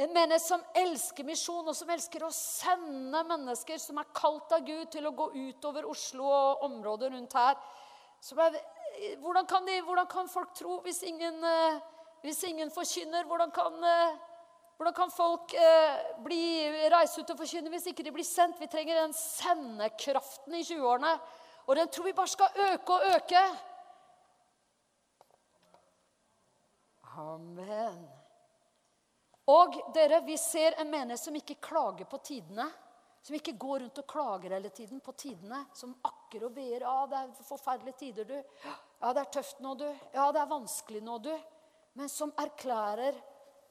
En 0.00 0.12
menighet 0.14 0.40
som 0.40 0.62
elsker 0.80 1.26
misjon, 1.28 1.66
og 1.68 1.76
som 1.76 1.90
elsker 1.92 2.22
å 2.24 2.32
sende 2.32 3.20
mennesker 3.28 3.80
som 3.82 3.98
er 4.00 4.08
kalt 4.16 4.52
av 4.56 4.62
Gud 4.64 4.88
til 4.92 5.04
å 5.04 5.12
gå 5.12 5.26
utover 5.34 5.88
Oslo 5.90 6.24
og 6.24 6.62
området 6.70 7.10
rundt 7.12 7.34
her. 7.36 7.58
Er, 8.32 8.56
hvordan, 9.20 9.48
kan 9.48 9.66
de, 9.68 9.74
hvordan, 9.84 10.08
kan 10.08 10.30
folk 10.32 10.54
tro 10.56 10.78
hvis 10.86 11.02
ingen, 11.08 11.44
eh, 11.44 11.80
hvis 12.24 12.40
ingen 12.48 12.72
forkynner? 12.72 13.26
Hvordan 13.28 13.52
kan, 13.52 13.76
eh, 13.84 14.14
hvordan 14.78 14.96
kan 14.96 15.12
folk 15.12 15.52
eh, 15.54 15.98
bli, 16.24 16.40
reise 16.92 17.20
ut 17.20 17.32
og 17.34 17.42
forkynne 17.42 17.72
hvis 17.74 17.90
ikke 17.92 18.06
de 18.06 18.14
blir 18.14 18.28
sendt? 18.28 18.60
Vi 18.60 18.70
trenger 18.72 19.02
den 19.02 19.12
sendekraften 19.16 20.56
i 20.56 20.62
20-årene. 20.64 21.12
Og 21.66 21.76
den 21.76 21.92
tror 21.92 22.08
vi 22.08 22.14
bare 22.16 22.32
skal 22.32 22.64
øke 22.70 22.96
og 22.96 23.04
øke. 23.18 23.44
Amen. 27.20 28.19
Og 29.50 29.80
dere, 29.94 30.20
vi 30.26 30.36
ser 30.38 30.78
en 30.78 30.90
menighet 30.90 31.20
som 31.20 31.36
ikke 31.36 31.58
klager 31.62 32.08
på 32.10 32.20
tidene. 32.24 32.68
Som 33.22 33.36
ikke 33.36 33.52
går 33.60 33.82
rundt 33.84 33.98
og 34.00 34.06
klager 34.08 34.54
hele 34.56 34.70
tiden 34.72 35.00
på 35.04 35.12
tidene. 35.12 35.64
Som 35.76 35.96
akker 36.06 36.46
og 36.48 36.54
veer. 36.56 36.84
Ja, 36.86 37.06
det 37.10 37.18
er 37.18 37.48
forferdelige 37.48 37.98
tider, 38.00 38.28
du. 38.28 38.38
Ja, 38.64 39.12
det 39.12 39.24
er 39.24 39.32
tøft 39.36 39.60
nå, 39.60 39.74
du. 39.76 39.88
Ja, 40.14 40.30
det 40.32 40.40
er 40.40 40.54
vanskelig 40.54 41.02
nå, 41.04 41.18
du. 41.24 41.34
Men 41.98 42.08
som 42.08 42.32
erklærer 42.38 43.18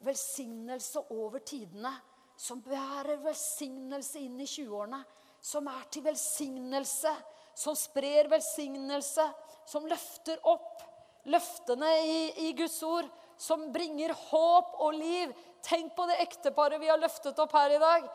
velsignelse 0.06 1.06
over 1.16 1.42
tidene. 1.42 1.94
Som 2.40 2.62
bærer 2.64 3.24
velsignelse 3.24 4.22
inn 4.22 4.38
i 4.40 4.48
20-årene. 4.48 5.02
Som 5.42 5.68
er 5.72 5.88
til 5.92 6.06
velsignelse. 6.06 7.16
Som 7.58 7.78
sprer 7.80 8.30
velsignelse. 8.32 9.26
Som 9.70 9.90
løfter 9.90 10.44
opp 10.48 10.86
løftene 11.30 11.90
i, 12.06 12.20
i 12.50 12.54
Guds 12.58 12.78
ord. 12.84 13.10
Som 13.40 13.70
bringer 13.72 14.12
håp 14.30 14.76
og 14.84 14.98
liv 15.00 15.32
Tenk 15.66 15.92
på 15.96 16.06
det 16.08 16.20
ekteparet 16.24 16.80
vi 16.80 16.88
har 16.88 17.00
løftet 17.02 17.40
opp 17.44 17.52
her 17.52 17.74
i 17.76 17.82
dag. 17.82 18.06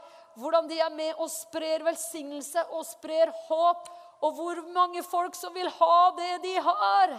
Hvordan 0.40 0.68
de 0.70 0.78
er 0.80 0.94
med 0.94 1.20
og 1.20 1.28
sprer 1.30 1.84
velsignelse 1.84 2.62
og 2.72 2.86
sprer 2.88 3.32
håp. 3.48 3.90
Og 4.24 4.38
hvor 4.38 4.62
mange 4.72 5.02
folk 5.04 5.36
som 5.36 5.52
vil 5.54 5.68
ha 5.76 5.98
det 6.16 6.38
de 6.46 6.54
har. 6.56 7.12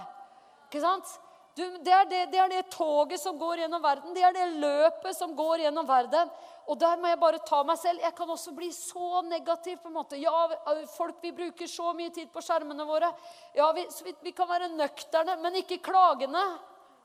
Ikke 0.66 0.82
sant? 0.82 1.14
Du, 1.56 1.62
det, 1.64 1.92
er 1.94 2.08
det, 2.10 2.22
det, 2.34 2.40
er 2.42 2.50
det, 2.52 2.64
toget 2.74 3.22
som 3.22 3.38
går 3.40 3.62
gjennom 3.62 3.84
verden. 3.84 4.12
Det 4.16 4.26
er 4.28 4.34
det 4.36 4.48
løpet 4.60 5.16
som 5.16 5.32
går 5.38 5.64
gjennom 5.64 5.88
verden. 5.88 6.34
Og 6.68 6.80
der 6.82 6.98
må 7.00 7.08
jeg 7.08 7.22
bare 7.22 7.40
ta 7.48 7.62
meg 7.64 7.78
selv. 7.80 8.02
Jeg 8.04 8.16
kan 8.18 8.34
også 8.34 8.52
bli 8.58 8.72
så 8.76 9.22
negativ. 9.30 9.78
på 9.84 9.88
en 9.88 9.96
måte. 9.96 10.20
Ja, 10.20 10.50
folk, 10.98 11.22
Vi 11.22 11.32
bruker 11.32 11.70
så 11.70 11.94
mye 11.94 12.10
tid 12.10 12.34
på 12.34 12.44
skjermene 12.44 12.84
våre. 12.90 13.14
Ja, 13.56 13.72
Vi, 13.72 13.86
vi, 14.04 14.16
vi 14.26 14.34
kan 14.36 14.50
være 14.50 14.74
nøkterne, 14.74 15.38
men 15.46 15.62
ikke 15.62 15.80
klagende 15.86 16.44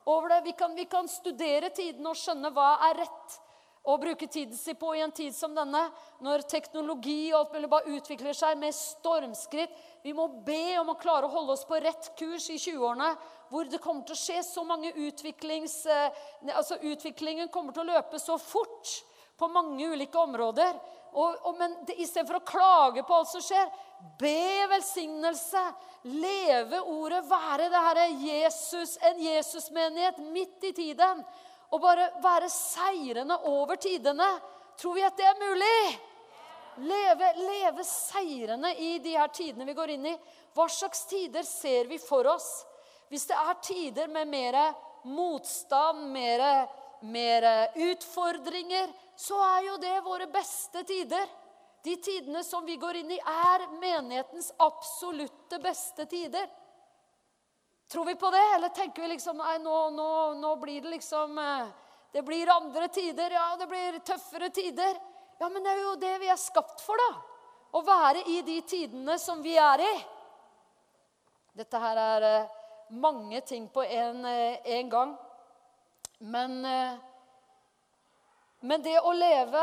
over 0.05 0.29
det. 0.29 0.41
Vi 0.45 0.51
kan, 0.57 0.75
vi 0.75 0.85
kan 0.89 1.07
studere 1.09 1.69
tidene 1.75 2.11
og 2.11 2.19
skjønne 2.19 2.51
hva 2.55 2.73
er 2.89 3.01
rett 3.03 3.39
å 3.83 3.95
bruke 3.97 4.27
tiden 4.29 4.57
sin 4.57 4.77
på 4.77 4.93
i 4.95 5.01
en 5.01 5.13
tid 5.13 5.33
som 5.33 5.55
denne, 5.57 5.87
når 6.21 6.43
teknologi 6.49 7.31
og 7.31 7.39
alt 7.39 7.55
mulig 7.55 7.69
bare 7.71 7.93
utvikler 7.97 8.37
seg 8.37 8.59
med 8.61 8.75
stormskritt. 8.77 9.73
Vi 10.05 10.13
må 10.13 10.27
be 10.45 10.77
om 10.81 10.91
å 10.93 10.99
klare 11.01 11.25
å 11.25 11.33
holde 11.33 11.55
oss 11.55 11.65
på 11.65 11.79
rett 11.81 12.11
kurs 12.19 12.49
i 12.53 12.59
20-årene, 12.61 13.09
hvor 13.49 13.69
det 13.69 13.81
kommer 13.81 14.05
til 14.05 14.17
å 14.17 14.21
skje 14.21 14.41
så 14.45 14.65
mange 14.67 14.93
utviklings... 14.93 15.81
Eh, 15.89 16.21
altså 16.53 16.77
Utviklingen 16.81 17.49
kommer 17.53 17.73
til 17.73 17.87
å 17.87 17.95
løpe 17.97 18.21
så 18.21 18.37
fort 18.41 18.93
på 19.37 19.49
mange 19.49 19.89
ulike 19.89 20.17
områder. 20.21 20.77
Og, 21.11 21.35
og, 21.43 21.55
men 21.59 21.73
istedenfor 21.97 22.39
å 22.39 22.47
klage 22.47 23.03
på 23.03 23.15
alt 23.15 23.31
som 23.33 23.43
skjer, 23.43 23.67
be 24.19 24.67
velsignelse. 24.71 25.63
Leve 26.07 26.79
ordet, 26.81 27.25
være 27.29 27.67
det 27.69 27.81
her 27.87 27.99
Jesus, 28.23 28.95
en 29.05 29.19
Jesusmenighet 29.21 30.21
midt 30.31 30.69
i 30.71 30.73
tiden. 30.77 31.23
Og 31.71 31.83
bare 31.83 32.09
være 32.23 32.49
seirende 32.51 33.37
over 33.47 33.79
tidene. 33.79 34.29
Tror 34.79 34.97
vi 34.97 35.05
at 35.05 35.19
det 35.19 35.27
er 35.27 35.43
mulig? 35.43 35.83
Leve, 36.81 37.33
leve 37.35 37.83
seirende 37.85 38.71
i 38.79 38.95
de 39.03 39.17
her 39.19 39.31
tidene 39.35 39.67
vi 39.67 39.75
går 39.75 39.95
inn 39.95 40.07
i. 40.13 40.17
Hva 40.55 40.67
slags 40.71 41.05
tider 41.07 41.43
ser 41.47 41.91
vi 41.91 41.99
for 42.01 42.27
oss? 42.31 42.49
Hvis 43.11 43.27
det 43.27 43.35
er 43.35 43.59
tider 43.63 44.07
med 44.11 44.29
mer 44.31 44.57
motstand, 45.03 46.07
mer, 46.13 46.43
mer 47.01 47.45
utfordringer, 47.75 48.91
så 49.15 49.37
er 49.57 49.67
jo 49.67 49.77
det 49.81 49.97
våre 50.05 50.27
beste 50.31 50.83
tider. 50.87 51.29
De 51.83 51.95
tidene 51.97 52.43
som 52.43 52.65
vi 52.65 52.75
går 52.77 53.01
inn 53.01 53.11
i, 53.11 53.19
er 53.19 53.65
menighetens 53.81 54.51
absolutte 54.61 55.57
beste 55.61 56.05
tider. 56.05 56.45
Tror 57.91 58.05
vi 58.05 58.15
på 58.15 58.29
det, 58.31 58.43
eller 58.55 58.69
tenker 58.69 59.01
vi 59.01 59.07
liksom 59.15 59.41
Nei, 59.41 59.57
nå, 59.59 59.77
nå, 59.89 60.11
nå 60.39 60.51
blir 60.61 60.81
det 60.81 60.93
liksom 60.93 61.37
eh, 61.37 61.71
Det 62.13 62.21
blir 62.23 62.47
andre 62.53 62.87
tider. 62.87 63.33
Ja, 63.35 63.55
det 63.59 63.67
blir 63.67 63.97
tøffere 64.05 64.49
tider. 64.49 64.95
Ja, 65.39 65.49
men 65.49 65.63
det 65.63 65.73
er 65.73 65.81
jo 65.81 65.97
det 65.99 66.13
vi 66.21 66.29
er 66.31 66.39
skapt 66.39 66.83
for, 66.85 67.01
da. 67.01 67.11
Å 67.71 67.81
være 67.87 68.23
i 68.31 68.41
de 68.47 68.57
tidene 68.67 69.17
som 69.19 69.41
vi 69.43 69.57
er 69.59 69.83
i. 69.83 69.91
Dette 71.57 71.81
her 71.83 71.99
er 71.99 72.27
eh, 72.29 72.55
mange 73.01 73.41
ting 73.47 73.67
på 73.73 73.83
en, 73.83 74.23
eh, 74.25 74.59
en 74.77 74.91
gang. 74.91 75.15
Men 76.21 76.61
men 78.61 78.81
det 78.85 78.99
å 79.01 79.09
leve 79.17 79.61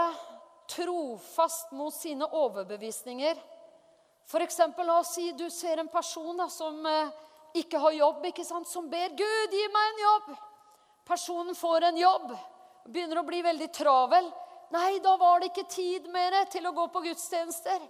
trofast 0.67 1.71
mot 1.71 1.95
sine 1.95 2.27
overbevisninger 2.27 3.39
F.eks. 4.29 4.59
la 4.77 4.99
oss 4.99 5.15
si 5.15 5.31
du 5.33 5.47
ser 5.51 5.79
en 5.79 5.89
person 5.89 6.37
da, 6.37 6.49
som 6.53 6.87
eh, 6.87 7.13
ikke 7.57 7.79
har 7.81 7.95
jobb, 7.97 8.27
ikke 8.29 8.45
sant? 8.45 8.69
som 8.69 8.91
ber 8.91 9.15
'Gud, 9.17 9.55
gi 9.57 9.69
meg 9.73 9.93
en 9.93 10.03
jobb'. 10.03 10.35
Personen 11.09 11.57
får 11.57 11.87
en 11.89 11.97
jobb, 11.97 12.35
begynner 12.85 13.23
å 13.23 13.25
bli 13.25 13.41
veldig 13.47 13.71
travel. 13.73 14.29
Nei, 14.75 14.99
da 15.01 15.15
var 15.17 15.41
det 15.41 15.49
ikke 15.49 15.65
tid 15.73 16.11
mer 16.13 16.37
til 16.53 16.69
å 16.69 16.75
gå 16.77 16.85
på 16.93 17.01
gudstjenester. 17.07 17.81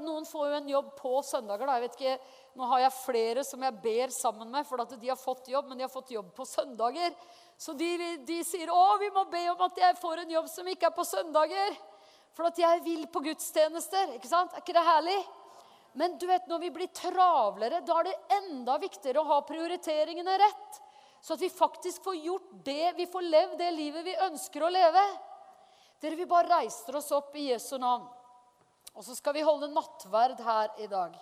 Noen 0.00 0.26
får 0.28 0.48
jo 0.48 0.58
en 0.58 0.68
jobb 0.68 0.92
på 0.98 1.22
søndager. 1.26 1.66
da, 1.66 1.74
jeg 1.78 1.88
vet 1.88 1.96
ikke, 2.00 2.18
Nå 2.56 2.64
har 2.70 2.80
jeg 2.80 2.92
flere 2.96 3.42
som 3.44 3.62
jeg 3.62 3.74
ber 3.82 4.12
sammen 4.14 4.48
med, 4.48 4.64
for 4.64 4.80
at 4.80 4.94
de 5.00 5.08
har 5.08 5.18
fått 5.20 5.48
jobb, 5.52 5.68
men 5.68 5.76
de 5.76 5.84
har 5.84 5.92
fått 5.92 6.10
jobb 6.14 6.30
på 6.34 6.46
søndager. 6.48 7.12
Så 7.58 7.74
de, 7.76 8.16
de, 8.24 8.38
sier 8.44 8.68
'Å, 8.68 8.98
vi 8.98 9.10
må 9.10 9.24
be 9.28 9.42
om 9.50 9.60
at 9.66 9.76
jeg 9.76 9.98
får 10.00 10.22
en 10.22 10.30
jobb 10.30 10.48
som 10.48 10.68
ikke 10.68 10.86
er 10.86 10.96
på 10.96 11.04
søndager'. 11.04 11.76
For 12.32 12.46
at 12.48 12.58
jeg 12.58 12.82
vil 12.84 13.06
på 13.08 13.20
gudstjenester. 13.24 14.14
ikke 14.16 14.28
sant? 14.28 14.52
Er 14.52 14.64
ikke 14.64 14.76
det 14.76 14.84
herlig? 14.84 15.20
Men 15.96 16.18
du 16.18 16.26
vet, 16.28 16.48
når 16.48 16.58
vi 16.58 16.70
blir 16.70 16.88
travlere, 16.92 17.80
da 17.80 18.00
er 18.00 18.04
det 18.04 18.18
enda 18.36 18.76
viktigere 18.78 19.22
å 19.22 19.30
ha 19.30 19.40
prioriteringene 19.48 20.38
rett. 20.38 20.82
Så 21.20 21.34
at 21.34 21.40
vi 21.40 21.48
faktisk 21.48 22.04
får 22.04 22.16
gjort 22.16 22.50
det, 22.64 22.92
vi 22.96 23.06
får 23.06 23.24
levd 23.24 23.58
det 23.58 23.70
livet 23.72 24.04
vi 24.04 24.18
ønsker 24.28 24.62
å 24.62 24.68
leve. 24.70 25.04
Dere, 26.00 26.18
vi 26.18 26.28
bare 26.28 26.60
reiser 26.60 26.96
oss 27.00 27.08
opp 27.16 27.32
i 27.36 27.48
Jesu 27.48 27.78
navn. 27.80 28.04
Og 28.96 29.04
så 29.04 29.14
skal 29.16 29.34
vi 29.36 29.44
holde 29.44 29.68
nattverd 29.68 30.38
her 30.40 30.70
i 30.80 30.86
dag. 30.88 31.16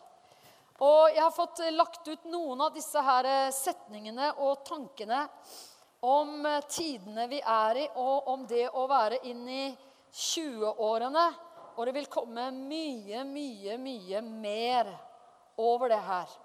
Og 0.82 1.10
jeg 1.10 1.22
har 1.22 1.34
fått 1.34 1.62
lagt 1.74 2.06
ut 2.06 2.26
noen 2.30 2.60
av 2.62 2.74
disse 2.74 3.02
her 3.02 3.26
setningene 3.54 4.32
og 4.42 4.62
tankene 4.66 5.24
om 6.04 6.46
eh, 6.46 6.60
tidene 6.68 7.26
vi 7.30 7.40
er 7.40 7.80
i, 7.82 7.88
og 7.98 8.30
om 8.30 8.46
det 8.46 8.68
å 8.70 8.86
være 8.90 9.22
inn 9.30 9.42
i 9.48 9.64
20-årene. 10.14 11.26
Og 11.74 11.86
det 11.88 11.96
vil 11.96 12.10
komme 12.12 12.50
mye, 12.54 13.24
mye, 13.26 13.78
mye 13.82 14.22
mer 14.22 14.90
over 15.58 15.90
det 15.90 16.02
her. 16.06 16.40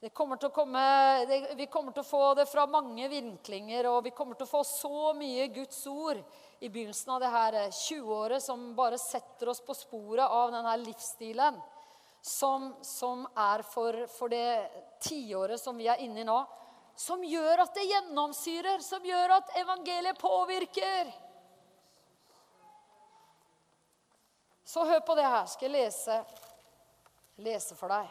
Det 0.00 0.10
kommer 0.16 0.40
komme, 0.50 0.82
det, 1.28 1.42
vi 1.58 1.66
kommer 1.70 1.92
til 1.92 2.02
å 2.02 2.08
få 2.08 2.34
det 2.38 2.46
fra 2.48 2.64
mange 2.66 3.06
vinklinger, 3.12 3.86
og 3.92 4.06
vi 4.06 4.14
kommer 4.16 4.38
til 4.38 4.48
å 4.48 4.54
få 4.54 4.64
så 4.64 5.10
mye 5.14 5.50
Guds 5.52 5.84
ord 5.92 6.22
i 6.60 6.68
begynnelsen 6.68 7.12
av 7.14 7.20
det 7.20 7.32
her 7.32 7.58
20-året 7.72 8.44
som 8.44 8.70
bare 8.76 8.98
setter 9.00 9.48
oss 9.48 9.62
på 9.64 9.74
sporet 9.76 10.28
av 10.28 10.52
denne 10.52 10.76
livsstilen 10.84 11.58
som, 12.20 12.74
som 12.84 13.24
er 13.32 13.64
for, 13.64 14.04
for 14.12 14.32
det 14.32 14.68
tiåret 15.00 15.60
som 15.60 15.78
vi 15.80 15.88
er 15.88 16.02
inne 16.04 16.20
i 16.20 16.28
nå 16.28 16.40
som 17.00 17.22
gjør 17.24 17.62
at 17.62 17.74
det 17.74 17.86
gjennomsyrer, 17.88 18.82
som 18.84 19.04
gjør 19.04 19.36
at 19.38 19.54
evangeliet 19.56 20.18
påvirker. 20.20 21.08
Så 24.68 24.84
hør 24.84 25.00
på 25.06 25.16
det 25.16 25.24
her. 25.24 25.46
Skal 25.48 25.70
jeg 25.70 25.86
lese, 25.86 26.18
lese 27.40 27.78
for 27.78 27.90
deg. 27.90 28.10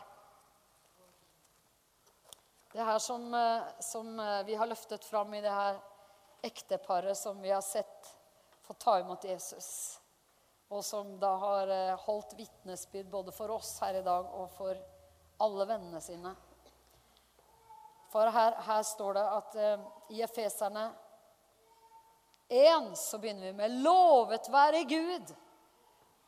Det 2.73 2.85
her 2.85 2.97
som, 3.01 3.33
eh, 3.33 3.69
som, 3.79 4.19
eh, 4.19 4.43
vi 4.43 4.55
har 4.55 4.67
løftet 4.67 5.05
fram 5.05 5.33
i 5.33 5.41
det 5.41 5.53
her 5.53 5.79
ekteparet 6.43 7.17
som 7.17 7.41
vi 7.41 7.49
har 7.49 7.61
sett 7.61 8.18
få 8.69 8.73
ta 8.73 8.99
imot 8.99 9.23
Jesus. 9.23 9.99
Og 10.69 10.85
som 10.85 11.15
da 11.19 11.31
har 11.41 11.67
eh, 11.73 11.95
holdt 12.05 12.35
vitnesbyrd 12.37 13.07
både 13.09 13.31
for 13.33 13.49
oss 13.49 13.71
her 13.81 13.95
i 13.97 14.03
dag 14.05 14.27
og 14.37 14.51
for 14.53 14.77
alle 15.41 15.65
vennene 15.65 16.01
sine. 16.05 16.35
For 18.13 18.29
her, 18.29 18.59
her 18.67 18.83
står 18.85 19.17
det 19.17 19.23
at 19.37 19.57
eh, 19.57 19.87
i 20.13 20.21
Efeserne 20.21 20.83
1 22.49 22.91
så 22.97 23.17
begynner 23.17 23.49
vi 23.49 23.57
med 23.57 23.79
'Lovet 23.81 24.51
være 24.53 24.83
Gud', 24.91 25.33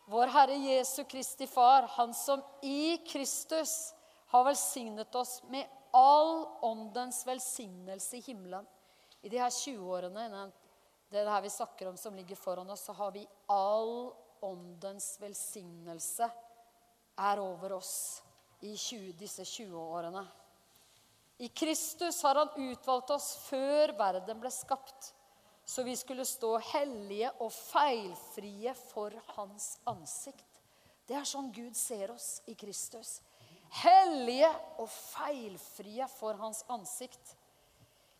vår 0.10 0.34
Herre 0.34 0.58
Jesu 0.58 1.04
Kristi 1.04 1.48
Far, 1.48 1.86
Han 1.98 2.14
som 2.14 2.42
i 2.62 2.98
Kristus 3.06 3.94
har 4.34 4.44
velsignet 4.50 5.16
oss 5.16 5.44
med 5.44 5.70
all 5.94 6.48
åndens 6.62 7.22
velsignelse 7.28 8.18
i 8.18 8.26
himmelen. 8.26 8.66
I 9.22 9.30
de 9.30 9.38
her 9.38 9.50
20-årene, 9.50 10.26
jeg 10.26 10.42
er 10.42 10.61
det 11.12 11.28
her 11.28 11.42
vi 11.44 11.50
snakker 11.52 11.90
om 11.90 11.98
som 11.98 12.16
ligger 12.16 12.36
foran 12.40 12.70
oss, 12.70 12.86
så 12.88 12.94
har 12.96 13.12
vi 13.12 13.28
all 13.52 14.14
åndens 14.42 15.18
velsignelse 15.22 16.30
er 17.20 17.42
over 17.44 17.76
oss 17.78 18.22
i 18.62 18.78
20, 18.78 19.12
disse 19.20 19.44
20-årene. 19.44 20.24
I 21.42 21.48
Kristus 21.48 22.22
har 22.24 22.36
han 22.36 22.54
utvalgt 22.70 23.10
oss 23.10 23.34
før 23.48 23.96
verden 23.98 24.40
ble 24.40 24.52
skapt, 24.54 25.12
så 25.66 25.84
vi 25.84 25.96
skulle 25.98 26.26
stå 26.26 26.56
hellige 26.72 27.32
og 27.42 27.52
feilfrie 27.54 28.74
for 28.78 29.16
hans 29.36 29.74
ansikt. 29.90 30.62
Det 31.10 31.18
er 31.18 31.28
sånn 31.28 31.52
Gud 31.54 31.76
ser 31.76 32.14
oss 32.14 32.40
i 32.48 32.56
Kristus. 32.56 33.20
Hellige 33.82 34.50
og 34.80 34.88
feilfrie 34.92 36.08
for 36.14 36.38
hans 36.40 36.64
ansikt. 36.72 37.36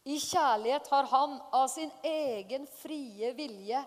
I 0.04 0.18
kjærlighet 0.18 0.88
har 0.90 1.10
han 1.12 1.36
av 1.54 1.68
sin 1.70 1.92
egen 2.04 2.66
frie 2.80 3.34
vilje 3.38 3.84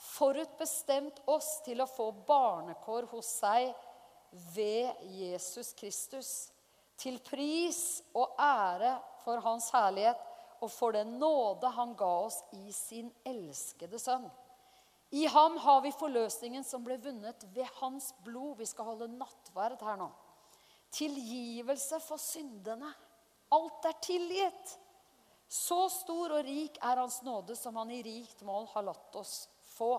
forutbestemt 0.00 1.20
oss 1.28 1.58
til 1.66 1.82
å 1.82 1.90
få 1.90 2.10
barnekår 2.28 3.08
hos 3.10 3.28
seg 3.42 3.74
ved 4.54 5.02
Jesus 5.18 5.74
Kristus. 5.76 6.30
Til 6.98 7.18
pris 7.22 8.00
og 8.16 8.38
ære 8.40 8.96
for 9.24 9.42
hans 9.44 9.68
herlighet 9.74 10.24
og 10.64 10.72
for 10.72 10.96
den 10.96 11.18
nåde 11.20 11.70
han 11.76 11.92
ga 11.98 12.10
oss 12.24 12.40
i 12.56 12.72
sin 12.74 13.12
elskede 13.28 14.00
sønn. 14.02 14.26
I 15.14 15.24
ham 15.30 15.56
har 15.62 15.80
vi 15.84 15.92
forløsningen 15.94 16.64
som 16.66 16.82
ble 16.84 16.98
vunnet 17.00 17.44
ved 17.54 17.68
hans 17.78 18.10
blod. 18.24 18.58
Vi 18.58 18.66
skal 18.68 18.90
holde 18.90 19.08
nattverd 19.14 19.80
her 19.84 20.00
nå. 20.00 20.08
Tilgivelse 20.92 22.00
for 22.04 22.20
syndene. 22.20 22.90
Alt 23.54 23.88
er 23.88 23.96
tilgitt. 24.04 24.74
Så 25.48 25.86
stor 25.88 26.34
og 26.36 26.44
rik 26.44 26.76
er 26.84 27.00
Hans 27.00 27.22
nåde, 27.24 27.56
som 27.56 27.76
Han 27.80 27.90
i 27.90 28.02
rikt 28.04 28.44
mål 28.44 28.68
har 28.74 28.84
latt 28.90 29.16
oss 29.16 29.48
få. 29.72 29.94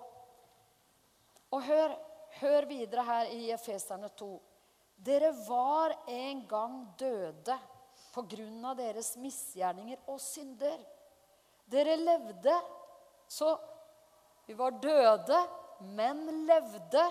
Og 1.50 1.64
hør, 1.66 1.96
hør 2.42 2.68
videre 2.70 3.06
her 3.08 3.32
i 3.34 3.50
Efeserne 3.56 4.12
2. 4.20 4.30
Dere 5.00 5.32
var 5.48 5.96
en 6.12 6.44
gang 6.48 6.76
døde 7.00 7.56
på 8.14 8.26
grunn 8.30 8.66
av 8.68 8.78
deres 8.78 9.16
misgjerninger 9.18 10.04
og 10.12 10.20
synder. 10.22 10.78
Dere 11.70 11.98
levde 11.98 12.56
så 13.30 13.56
Vi 14.50 14.56
var 14.58 14.72
døde, 14.82 15.40
men 15.94 16.24
levde 16.48 17.04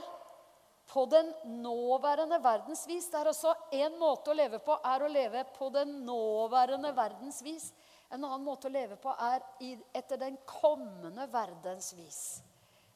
på 0.90 1.04
den 1.06 1.28
nåværende 1.62 2.40
verdens 2.42 2.82
vis. 2.88 3.06
Det 3.10 3.20
er 3.20 3.30
altså 3.30 3.52
én 3.70 3.94
måte 4.00 4.32
å 4.32 4.34
leve 4.34 4.58
på 4.58 4.74
er 4.74 5.04
å 5.04 5.10
leve 5.12 5.44
på 5.54 5.68
den 5.70 6.00
nåværende 6.06 6.90
verdens 6.96 7.38
vis. 7.46 7.68
En 8.08 8.24
annen 8.24 8.44
måte 8.44 8.68
å 8.68 8.72
leve 8.72 8.96
på 9.00 9.12
er 9.20 9.42
etter 9.96 10.20
den 10.20 10.38
kommende 10.48 11.26
verdens 11.32 11.92
vis. 11.96 12.20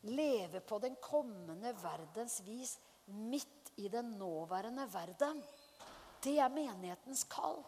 Leve 0.08 0.62
på 0.64 0.78
den 0.82 0.96
kommende 1.02 1.74
verdens 1.82 2.40
vis 2.46 2.78
midt 3.12 3.74
i 3.76 3.88
den 3.92 4.14
nåværende 4.18 4.86
verden. 4.92 5.42
Det 6.22 6.38
er 6.40 6.54
menighetens 6.54 7.26
kall. 7.30 7.60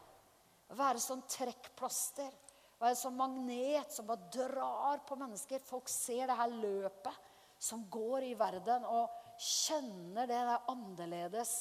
Være 0.75 1.03
som 1.03 1.23
trekkplaster. 1.29 2.33
Være 2.81 2.97
som 2.99 3.17
magnet 3.19 3.93
som 3.93 4.09
bare 4.09 4.31
drar 4.33 5.05
på 5.07 5.19
mennesker. 5.21 5.63
Folk 5.63 5.89
ser 5.93 6.27
det 6.31 6.39
her 6.39 6.53
løpet 6.53 7.31
som 7.65 7.85
går 7.91 8.27
i 8.29 8.35
verden, 8.37 8.85
og 8.85 9.13
kjenner 9.41 10.29
det 10.29 10.37
der 10.37 10.69
annerledes. 10.71 11.55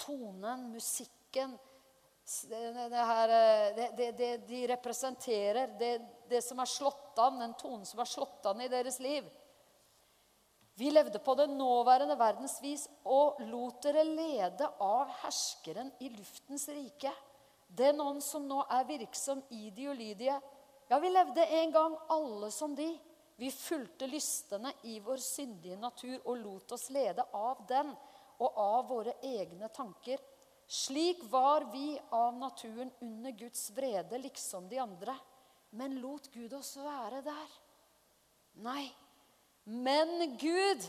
Tonen, 0.00 0.70
musikken, 0.72 1.58
det, 2.48 2.88
det 2.88 3.04
her, 3.08 3.28
eh, 3.28 3.90
det, 3.96 4.10
det, 4.12 4.36
de 4.46 4.66
representerer 4.68 5.72
det, 6.28 6.42
som 6.42 6.60
er 6.62 6.70
slått 6.70 7.18
an, 7.20 7.40
den 7.42 7.54
tonen 7.60 7.86
som 7.88 8.00
er 8.00 8.08
slått 8.08 8.46
an 8.48 8.60
i 8.60 8.70
deres 8.72 8.98
liv. 9.02 9.26
Vi 10.80 10.90
levde 10.90 11.18
på 11.18 11.34
den 11.36 11.58
nåværende 11.58 12.16
verdens 12.16 12.56
vis 12.62 12.86
og 13.04 13.42
lot 13.50 13.82
dere 13.84 14.06
lede 14.08 14.70
av 14.80 15.10
herskeren 15.20 15.92
i 16.00 16.08
luftens 16.14 16.64
rike. 16.72 17.12
Den 17.68 18.00
ånd 18.00 18.22
som 18.24 18.46
nå 18.48 18.62
er 18.72 18.88
virksom 18.88 19.42
i 19.52 19.68
de 19.70 19.90
ulydige. 19.92 20.38
Ja, 20.88 20.98
vi 20.98 21.12
levde 21.12 21.46
en 21.60 21.72
gang 21.72 21.96
alle 22.08 22.50
som 22.50 22.74
de. 22.76 22.88
Vi 23.36 23.50
fulgte 23.52 24.08
lystene 24.08 24.72
i 24.88 24.98
vår 25.00 25.20
syndige 25.20 25.76
natur 25.80 26.18
og 26.24 26.36
lot 26.40 26.72
oss 26.76 26.88
lede 26.92 27.24
av 27.36 27.64
den 27.68 27.92
og 28.42 28.58
av 28.60 28.88
våre 28.88 29.16
egne 29.22 29.68
tanker. 29.72 30.20
Slik 30.72 31.18
var 31.22 31.60
vi 31.72 32.00
av 32.10 32.36
naturen 32.36 32.90
under 33.00 33.30
Guds 33.30 33.70
vrede, 33.70 34.18
liksom 34.18 34.68
de 34.68 34.78
andre. 34.78 35.14
Men 35.70 36.00
lot 36.00 36.30
Gud 36.32 36.52
oss 36.56 36.76
være 36.80 37.18
der? 37.20 37.48
Nei. 38.64 38.86
Men 39.64 40.36
Gud 40.40 40.86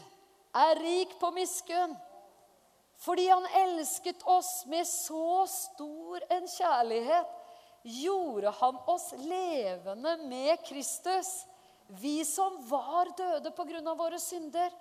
er 0.56 0.80
rik 0.80 1.18
på 1.20 1.32
miskunn. 1.36 1.98
Fordi 2.96 3.26
han 3.28 3.44
elsket 3.60 4.24
oss 4.24 4.64
med 4.72 4.88
så 4.88 5.44
stor 5.52 6.24
en 6.32 6.48
kjærlighet, 6.48 7.34
gjorde 7.84 8.54
han 8.62 8.78
oss 8.88 9.10
levende 9.20 10.14
med 10.22 10.64
Kristus, 10.64 11.34
vi 11.88 12.22
som 12.24 12.56
var 12.70 13.12
døde 13.18 13.52
på 13.52 13.68
grunn 13.68 13.92
av 13.92 14.00
våre 14.00 14.22
synder. 14.24 14.72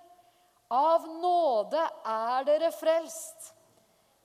Av 0.70 1.10
nåde 1.10 1.82
er 2.06 2.46
dere 2.46 2.70
frelst. 2.76 3.50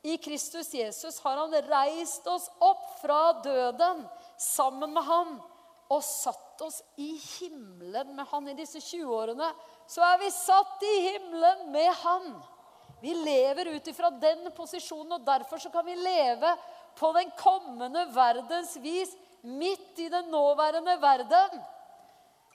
I 0.07 0.17
Kristus 0.17 0.73
Jesus 0.73 1.19
har 1.19 1.37
han 1.37 1.55
reist 1.67 2.27
oss 2.31 2.47
opp 2.63 2.99
fra 3.01 3.33
døden 3.43 4.05
sammen 4.39 4.93
med 4.95 5.03
han 5.03 5.33
og 5.91 6.03
satt 6.03 6.61
oss 6.63 6.81
i 6.95 7.09
himmelen 7.17 8.13
med 8.15 8.27
han. 8.31 8.47
I 8.47 8.55
disse 8.55 8.79
20-årene 8.79 9.49
så 9.87 10.03
er 10.07 10.21
vi 10.21 10.29
satt 10.31 10.85
i 10.87 10.93
himmelen 11.09 11.65
med 11.73 11.91
han. 12.03 12.29
Vi 13.01 13.13
lever 13.13 13.73
ut 13.75 13.87
ifra 13.91 14.09
den 14.09 14.47
posisjonen, 14.55 15.17
og 15.19 15.25
derfor 15.27 15.61
så 15.61 15.69
kan 15.73 15.85
vi 15.85 15.95
leve 15.99 16.53
på 16.97 17.11
den 17.13 17.31
kommende 17.37 18.07
verdens 18.15 18.77
vis 18.81 19.11
midt 19.43 19.99
i 20.01 20.07
den 20.09 20.31
nåværende 20.31 20.95
verden. 21.01 21.59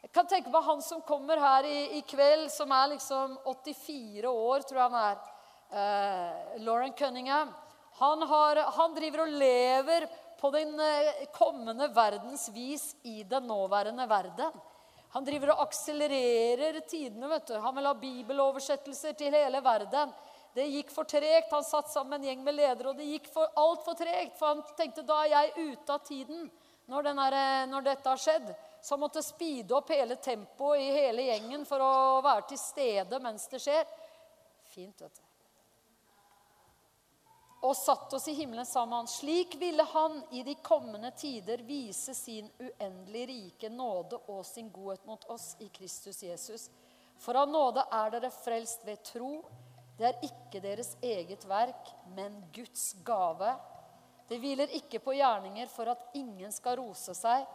Jeg 0.02 0.10
kan 0.16 0.26
tenke 0.26 0.50
meg 0.50 0.66
han 0.66 0.80
som 0.82 1.04
kommer 1.06 1.38
her 1.38 1.68
i, 1.68 1.78
i 2.00 2.02
kveld, 2.08 2.48
som 2.50 2.72
er 2.74 2.94
liksom 2.96 3.36
84 3.44 4.32
år, 4.32 4.66
tror 4.66 4.80
jeg 4.80 4.90
han 4.90 5.00
er 5.04 5.22
eh, 5.72 6.60
Lauren 6.60 6.92
Cunningham. 6.92 7.52
Han, 7.92 8.22
har, 8.22 8.56
han, 8.56 8.94
driver 8.94 9.24
og 9.26 9.28
lever 9.28 10.06
på 10.40 10.50
den 10.50 10.80
eh, 10.80 11.24
kommende 11.34 11.88
verdens 11.94 12.48
vis 12.54 12.94
i 13.02 13.22
den 13.22 13.46
nåværende 13.46 14.06
verden. 14.08 14.60
Han 15.12 15.24
driver 15.24 15.52
og 15.52 15.66
akselererer 15.66 16.80
tidene. 16.88 17.28
vet 17.28 17.46
du. 17.46 17.56
Han 17.60 17.76
vil 17.76 17.86
ha 17.86 17.94
bibeloversettelser 17.94 19.12
til 19.12 19.34
hele 19.34 19.60
verden. 19.60 20.12
Det 20.54 20.68
gikk 20.68 20.92
for 20.92 21.08
tregt. 21.08 21.52
Han 21.52 21.64
satt 21.64 21.90
sammen 21.92 22.16
med 22.16 22.20
en 22.20 22.30
gjeng 22.30 22.44
med 22.44 22.56
ledere, 22.56 22.90
og 22.90 22.96
det 22.96 23.08
gikk 23.08 23.28
for 23.32 23.52
altfor 23.60 23.96
tregt. 23.96 24.38
For 24.38 24.54
han 24.54 24.62
tenkte 24.76 25.04
da 25.08 25.22
er 25.24 25.34
jeg 25.34 25.72
ute 25.72 25.96
av 25.96 26.04
tiden 26.08 26.46
når, 26.92 27.10
er, 27.12 27.36
eh, 27.38 27.66
når 27.70 27.88
dette 27.90 28.08
har 28.08 28.20
skjedd. 28.20 28.54
Så 28.82 28.96
han 28.96 29.04
måtte 29.04 29.22
speede 29.22 29.76
opp 29.76 29.92
hele 29.92 30.16
tempoet 30.16 30.80
i 30.80 30.94
hele 30.96 31.28
gjengen 31.28 31.68
for 31.68 31.84
å 31.84 31.92
være 32.24 32.48
til 32.50 32.60
stede 32.60 33.20
mens 33.22 33.46
det 33.52 33.60
skjer. 33.62 33.84
Fint, 34.72 34.96
vet 34.96 35.20
du 35.20 35.31
og 37.62 37.76
satt 37.78 38.12
oss 38.16 38.26
i 38.28 38.34
himmelen 38.34 38.66
sammen. 38.66 39.06
Slik 39.06 39.54
ville 39.60 39.84
han 39.92 40.18
i 40.30 40.42
de 40.42 40.54
kommende 40.54 41.12
tider 41.16 41.62
vise 41.62 42.14
sin 42.14 42.50
uendelig 42.58 43.26
rike 43.28 43.70
nåde 43.70 44.18
og 44.26 44.42
sin 44.46 44.70
godhet 44.74 45.06
mot 45.06 45.24
oss 45.30 45.54
i 45.62 45.68
Kristus 45.68 46.22
Jesus. 46.22 46.68
For 47.22 47.38
av 47.38 47.50
nåde 47.50 47.84
er 47.94 48.10
dere 48.16 48.32
frelst 48.34 48.82
ved 48.86 49.04
tro. 49.06 49.44
Det 49.98 50.08
er 50.08 50.24
ikke 50.26 50.62
deres 50.64 50.96
eget 51.04 51.46
verk, 51.46 51.92
men 52.16 52.40
Guds 52.54 52.96
gave. 53.06 53.54
Det 54.26 54.40
hviler 54.42 54.74
ikke 54.74 54.98
på 55.04 55.14
gjerninger 55.14 55.70
for 55.70 55.92
at 55.92 56.16
ingen 56.18 56.50
skal 56.50 56.80
rose 56.80 57.14
seg. 57.14 57.46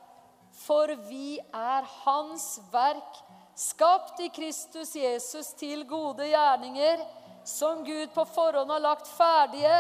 For 0.56 0.94
vi 1.10 1.36
er 1.52 1.88
Hans 2.06 2.62
verk, 2.72 3.20
skapt 3.58 4.22
i 4.24 4.30
Kristus 4.32 4.96
Jesus 4.96 5.52
til 5.60 5.84
gode 5.90 6.30
gjerninger 6.30 7.04
som 7.48 7.84
Gud 7.84 8.14
på 8.14 8.26
forhånd 8.26 8.72
har 8.72 8.84
lagt 8.84 9.08
ferdige 9.08 9.80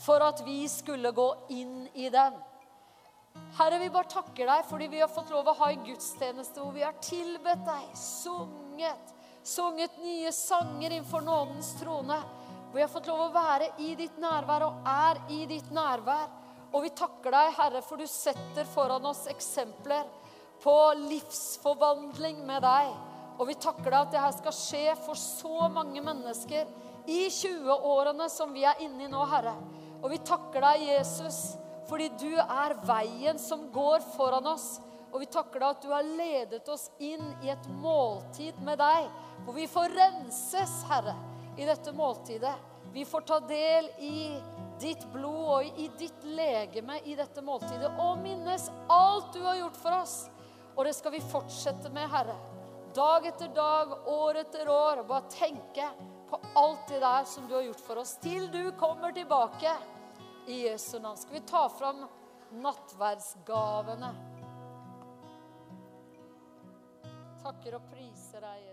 for 0.00 0.24
at 0.24 0.40
vi 0.46 0.64
skulle 0.68 1.10
gå 1.12 1.28
inn 1.52 1.84
i 1.92 2.08
den. 2.10 2.38
Herre, 3.58 3.78
vi 3.82 3.90
bare 3.92 4.08
takker 4.08 4.48
deg 4.48 4.64
fordi 4.68 4.88
vi 4.88 5.02
har 5.02 5.10
fått 5.12 5.32
lov 5.32 5.50
å 5.50 5.56
ha 5.58 5.68
en 5.72 5.84
gudstjeneste 5.84 6.62
hvor 6.62 6.72
vi 6.72 6.84
har 6.86 6.96
tilbedt 7.04 7.66
deg, 7.66 7.90
sunget, 8.00 9.12
sunget 9.44 9.98
nye 10.00 10.32
sanger 10.32 10.88
innenfor 10.88 11.24
nådens 11.26 11.74
trone. 11.82 12.16
Hvor 12.70 12.80
vi 12.80 12.84
har 12.86 12.92
fått 12.92 13.10
lov 13.12 13.26
å 13.26 13.32
være 13.34 13.68
i 13.84 13.92
ditt 13.98 14.16
nærvær 14.20 14.64
og 14.70 14.88
er 14.88 15.20
i 15.36 15.42
ditt 15.50 15.68
nærvær. 15.68 16.30
Og 16.72 16.86
vi 16.86 16.94
takker 16.96 17.34
deg, 17.34 17.50
Herre, 17.58 17.82
for 17.84 18.00
du 18.00 18.08
setter 18.08 18.64
foran 18.72 19.04
oss 19.10 19.26
eksempler 19.28 20.08
på 20.64 20.76
livsforvandling 21.10 22.40
med 22.48 22.64
deg. 22.64 22.94
Og 23.36 23.50
vi 23.50 23.58
takker 23.60 23.90
deg 23.90 23.98
at 23.98 24.14
det 24.14 24.24
her 24.24 24.32
skal 24.38 24.56
skje 24.56 24.86
for 25.04 25.20
så 25.20 25.68
mange 25.76 26.00
mennesker 26.00 26.72
i 27.06 27.26
20-årene 27.28 28.28
som 28.30 28.52
vi 28.54 28.64
er 28.66 28.80
inne 28.84 29.06
i 29.06 29.10
nå, 29.10 29.22
Herre. 29.30 29.54
Og 30.02 30.10
vi 30.12 30.18
takker 30.26 30.64
deg, 30.64 30.86
Jesus, 30.88 31.40
fordi 31.90 32.08
du 32.20 32.32
er 32.42 32.74
veien 32.86 33.38
som 33.38 33.68
går 33.74 34.02
foran 34.14 34.48
oss. 34.52 34.80
Og 35.12 35.20
vi 35.20 35.28
takker 35.30 35.60
deg 35.60 35.68
at 35.76 35.84
du 35.84 35.92
har 35.92 36.06
ledet 36.06 36.68
oss 36.72 36.88
inn 37.02 37.24
i 37.44 37.52
et 37.52 37.66
måltid 37.82 38.58
med 38.64 38.80
deg, 38.80 39.08
hvor 39.44 39.56
vi 39.58 39.68
får 39.68 39.92
renses, 39.98 40.78
Herre, 40.88 41.14
i 41.58 41.68
dette 41.68 41.92
måltidet. 41.94 42.54
Vi 42.92 43.04
får 43.08 43.26
ta 43.28 43.38
del 43.44 43.88
i 44.04 44.32
ditt 44.80 45.04
blod 45.12 45.44
og 45.54 45.80
i 45.80 45.88
ditt 45.98 46.24
legeme 46.26 46.98
i 47.06 47.14
dette 47.16 47.44
måltidet 47.44 47.92
og 48.02 48.18
minnes 48.20 48.66
alt 48.90 49.30
du 49.36 49.40
har 49.44 49.60
gjort 49.60 49.78
for 49.80 49.96
oss. 50.00 50.16
Og 50.76 50.86
det 50.88 50.94
skal 50.96 51.14
vi 51.14 51.22
fortsette 51.24 51.92
med, 51.92 52.08
Herre. 52.10 52.34
Dag 52.96 53.26
etter 53.28 53.52
dag, 53.56 53.92
år 54.08 54.42
etter 54.42 54.68
år. 54.68 55.04
Bare 55.08 55.28
tenke 55.32 55.86
på 56.32 56.40
alt 56.54 56.88
det 56.88 57.00
der 57.00 57.24
som 57.28 57.48
du 57.48 57.54
har 57.54 57.62
gjort 57.62 57.80
for 57.84 58.00
oss, 58.00 58.16
til 58.24 58.46
du 58.52 58.70
kommer 58.80 59.12
tilbake. 59.12 59.74
I 60.48 60.62
Jesu 60.64 60.96
navn 60.98 61.16
skal 61.20 61.36
vi 61.36 61.42
ta 61.46 61.66
fram 61.68 62.06
nattverdsgavene. 62.64 64.08
Takker 67.42 67.76
og 67.76 67.84
priser 67.92 68.40
deg, 68.40 68.64
Jesus. 68.70 68.71